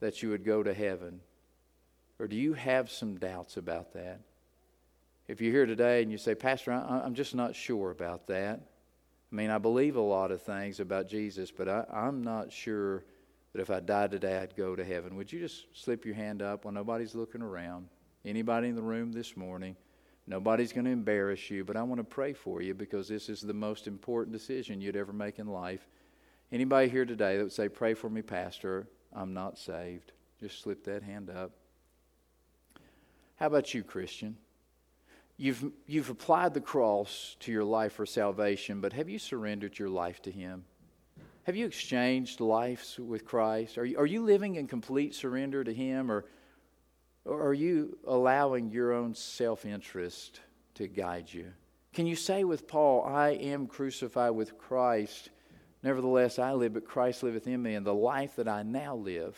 that 0.00 0.22
you 0.22 0.30
would 0.30 0.44
go 0.44 0.62
to 0.62 0.74
heaven? 0.74 1.20
Or 2.18 2.28
do 2.28 2.36
you 2.36 2.54
have 2.54 2.90
some 2.90 3.16
doubts 3.16 3.56
about 3.56 3.92
that? 3.94 4.20
If 5.26 5.40
you're 5.40 5.52
here 5.52 5.66
today 5.66 6.02
and 6.02 6.12
you 6.12 6.18
say, 6.18 6.34
Pastor, 6.34 6.70
I'm 6.72 7.14
just 7.14 7.34
not 7.34 7.54
sure 7.54 7.90
about 7.90 8.26
that. 8.26 8.60
I 9.32 9.34
mean, 9.34 9.50
I 9.50 9.58
believe 9.58 9.96
a 9.96 10.00
lot 10.00 10.30
of 10.30 10.42
things 10.42 10.80
about 10.80 11.08
Jesus, 11.08 11.50
but 11.50 11.68
I, 11.68 11.84
am 11.92 12.22
not 12.22 12.52
sure 12.52 13.04
that 13.52 13.60
if 13.60 13.70
I 13.70 13.80
died 13.80 14.10
today, 14.10 14.38
I'd 14.38 14.54
go 14.54 14.76
to 14.76 14.84
heaven. 14.84 15.16
Would 15.16 15.32
you 15.32 15.40
just 15.40 15.66
slip 15.72 16.04
your 16.04 16.14
hand 16.14 16.42
up 16.42 16.64
while 16.64 16.74
nobody's 16.74 17.14
looking 17.14 17.42
around? 17.42 17.88
Anybody 18.24 18.68
in 18.68 18.76
the 18.76 18.82
room 18.82 19.12
this 19.12 19.36
morning? 19.36 19.76
Nobody's 20.26 20.72
going 20.72 20.84
to 20.84 20.90
embarrass 20.90 21.50
you, 21.50 21.64
but 21.64 21.76
I 21.76 21.82
want 21.82 21.98
to 22.00 22.04
pray 22.04 22.32
for 22.32 22.62
you 22.62 22.74
because 22.74 23.08
this 23.08 23.28
is 23.28 23.40
the 23.40 23.52
most 23.52 23.86
important 23.86 24.32
decision 24.32 24.80
you'd 24.80 24.96
ever 24.96 25.12
make 25.12 25.38
in 25.38 25.46
life. 25.46 25.86
Anybody 26.52 26.88
here 26.88 27.04
today 27.04 27.36
that 27.36 27.42
would 27.42 27.52
say, 27.52 27.68
Pray 27.68 27.94
for 27.94 28.08
me, 28.08 28.22
Pastor, 28.22 28.86
I'm 29.12 29.34
not 29.34 29.58
saved? 29.58 30.12
Just 30.40 30.62
slip 30.62 30.84
that 30.84 31.02
hand 31.02 31.28
up. 31.28 31.50
How 33.36 33.46
about 33.46 33.74
you, 33.74 33.82
Christian? 33.82 34.36
You've, 35.36 35.72
you've 35.86 36.10
applied 36.10 36.54
the 36.54 36.60
cross 36.60 37.36
to 37.40 37.50
your 37.50 37.64
life 37.64 37.94
for 37.94 38.06
salvation, 38.06 38.80
but 38.80 38.92
have 38.92 39.08
you 39.08 39.18
surrendered 39.18 39.78
your 39.78 39.88
life 39.88 40.22
to 40.22 40.30
Him? 40.30 40.64
Have 41.42 41.56
you 41.56 41.66
exchanged 41.66 42.40
lives 42.40 42.98
with 42.98 43.24
Christ? 43.24 43.76
Are 43.76 43.84
you, 43.84 43.98
are 43.98 44.06
you 44.06 44.22
living 44.22 44.54
in 44.54 44.68
complete 44.68 45.14
surrender 45.14 45.64
to 45.64 45.74
Him, 45.74 46.10
or, 46.10 46.24
or 47.24 47.48
are 47.48 47.54
you 47.54 47.98
allowing 48.06 48.70
your 48.70 48.92
own 48.92 49.14
self 49.14 49.66
interest 49.66 50.40
to 50.74 50.86
guide 50.86 51.32
you? 51.32 51.52
Can 51.92 52.06
you 52.06 52.16
say 52.16 52.44
with 52.44 52.68
Paul, 52.68 53.04
I 53.04 53.30
am 53.30 53.66
crucified 53.66 54.32
with 54.32 54.56
Christ? 54.56 55.30
Nevertheless, 55.82 56.38
I 56.38 56.52
live, 56.52 56.74
but 56.74 56.86
Christ 56.86 57.24
liveth 57.24 57.46
in 57.46 57.60
me. 57.60 57.74
And 57.74 57.84
the 57.84 57.92
life 57.92 58.36
that 58.36 58.48
I 58.48 58.62
now 58.62 58.94
live, 58.94 59.36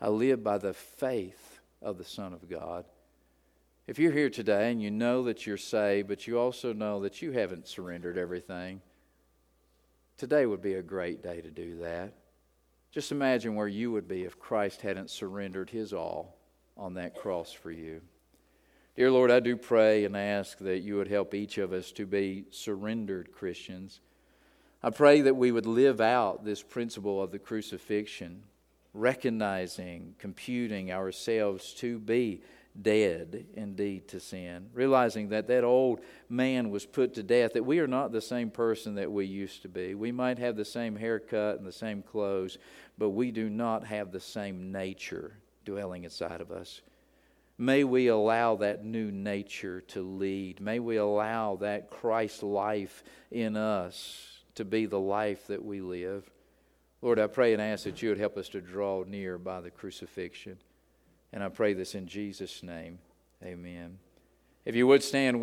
I 0.00 0.08
live 0.08 0.42
by 0.42 0.58
the 0.58 0.72
faith 0.72 1.60
of 1.82 1.98
the 1.98 2.04
Son 2.04 2.32
of 2.32 2.48
God 2.48 2.86
If 3.86 4.00
you're 4.00 4.12
here 4.12 4.30
today 4.30 4.72
and 4.72 4.82
you 4.82 4.90
know 4.90 5.22
that 5.24 5.46
you're 5.46 5.56
saved, 5.56 6.08
but 6.08 6.26
you 6.26 6.40
also 6.40 6.72
know 6.72 7.00
that 7.02 7.22
you 7.22 7.30
haven't 7.30 7.68
surrendered 7.68 8.18
everything, 8.18 8.80
today 10.16 10.44
would 10.44 10.60
be 10.60 10.74
a 10.74 10.82
great 10.82 11.22
day 11.22 11.40
to 11.40 11.50
do 11.52 11.78
that. 11.78 12.12
Just 12.90 13.12
imagine 13.12 13.54
where 13.54 13.68
you 13.68 13.92
would 13.92 14.08
be 14.08 14.24
if 14.24 14.40
Christ 14.40 14.80
hadn't 14.80 15.10
surrendered 15.10 15.70
his 15.70 15.92
all 15.92 16.36
on 16.76 16.94
that 16.94 17.14
cross 17.14 17.52
for 17.52 17.70
you. 17.70 18.00
Dear 18.96 19.12
Lord, 19.12 19.30
I 19.30 19.38
do 19.38 19.56
pray 19.56 20.04
and 20.04 20.16
ask 20.16 20.58
that 20.58 20.80
you 20.80 20.96
would 20.96 21.06
help 21.06 21.32
each 21.32 21.56
of 21.58 21.72
us 21.72 21.92
to 21.92 22.06
be 22.06 22.46
surrendered 22.50 23.30
Christians. 23.30 24.00
I 24.82 24.90
pray 24.90 25.20
that 25.20 25.36
we 25.36 25.52
would 25.52 25.66
live 25.66 26.00
out 26.00 26.44
this 26.44 26.62
principle 26.62 27.22
of 27.22 27.30
the 27.30 27.38
crucifixion, 27.38 28.42
recognizing, 28.94 30.16
computing 30.18 30.90
ourselves 30.90 31.72
to 31.74 32.00
be 32.00 32.42
dead 32.82 33.46
indeed 33.54 34.08
to 34.08 34.20
sin, 34.20 34.68
realizing 34.72 35.30
that 35.30 35.46
that 35.48 35.64
old 35.64 36.00
man 36.28 36.70
was 36.70 36.86
put 36.86 37.14
to 37.14 37.22
death, 37.22 37.52
that 37.54 37.64
we 37.64 37.78
are 37.78 37.86
not 37.86 38.12
the 38.12 38.20
same 38.20 38.50
person 38.50 38.94
that 38.96 39.10
we 39.10 39.26
used 39.26 39.62
to 39.62 39.68
be. 39.68 39.94
We 39.94 40.12
might 40.12 40.38
have 40.38 40.56
the 40.56 40.64
same 40.64 40.96
haircut 40.96 41.58
and 41.58 41.66
the 41.66 41.72
same 41.72 42.02
clothes, 42.02 42.58
but 42.98 43.10
we 43.10 43.30
do 43.30 43.48
not 43.48 43.86
have 43.86 44.12
the 44.12 44.20
same 44.20 44.72
nature 44.72 45.38
dwelling 45.64 46.04
inside 46.04 46.40
of 46.40 46.50
us. 46.50 46.82
May 47.58 47.84
we 47.84 48.08
allow 48.08 48.56
that 48.56 48.84
new 48.84 49.10
nature 49.10 49.80
to 49.88 50.02
lead. 50.02 50.60
May 50.60 50.78
we 50.78 50.96
allow 50.96 51.56
that 51.56 51.90
Christ 51.90 52.42
life 52.42 53.02
in 53.30 53.56
us 53.56 54.42
to 54.56 54.64
be 54.64 54.86
the 54.86 55.00
life 55.00 55.46
that 55.46 55.64
we 55.64 55.80
live. 55.80 56.30
Lord, 57.00 57.18
I 57.18 57.26
pray 57.28 57.52
and 57.52 57.62
ask 57.62 57.84
that 57.84 58.02
you 58.02 58.10
would 58.10 58.18
help 58.18 58.36
us 58.36 58.48
to 58.50 58.60
draw 58.60 59.04
near 59.04 59.38
by 59.38 59.60
the 59.60 59.70
crucifixion. 59.70 60.58
And 61.32 61.42
I 61.42 61.48
pray 61.48 61.74
this 61.74 61.94
in 61.94 62.06
Jesus' 62.06 62.62
name. 62.62 62.98
Amen. 63.44 63.98
If 64.64 64.74
you 64.74 64.86
would 64.86 65.02
stand 65.02 65.40
with 65.40 65.42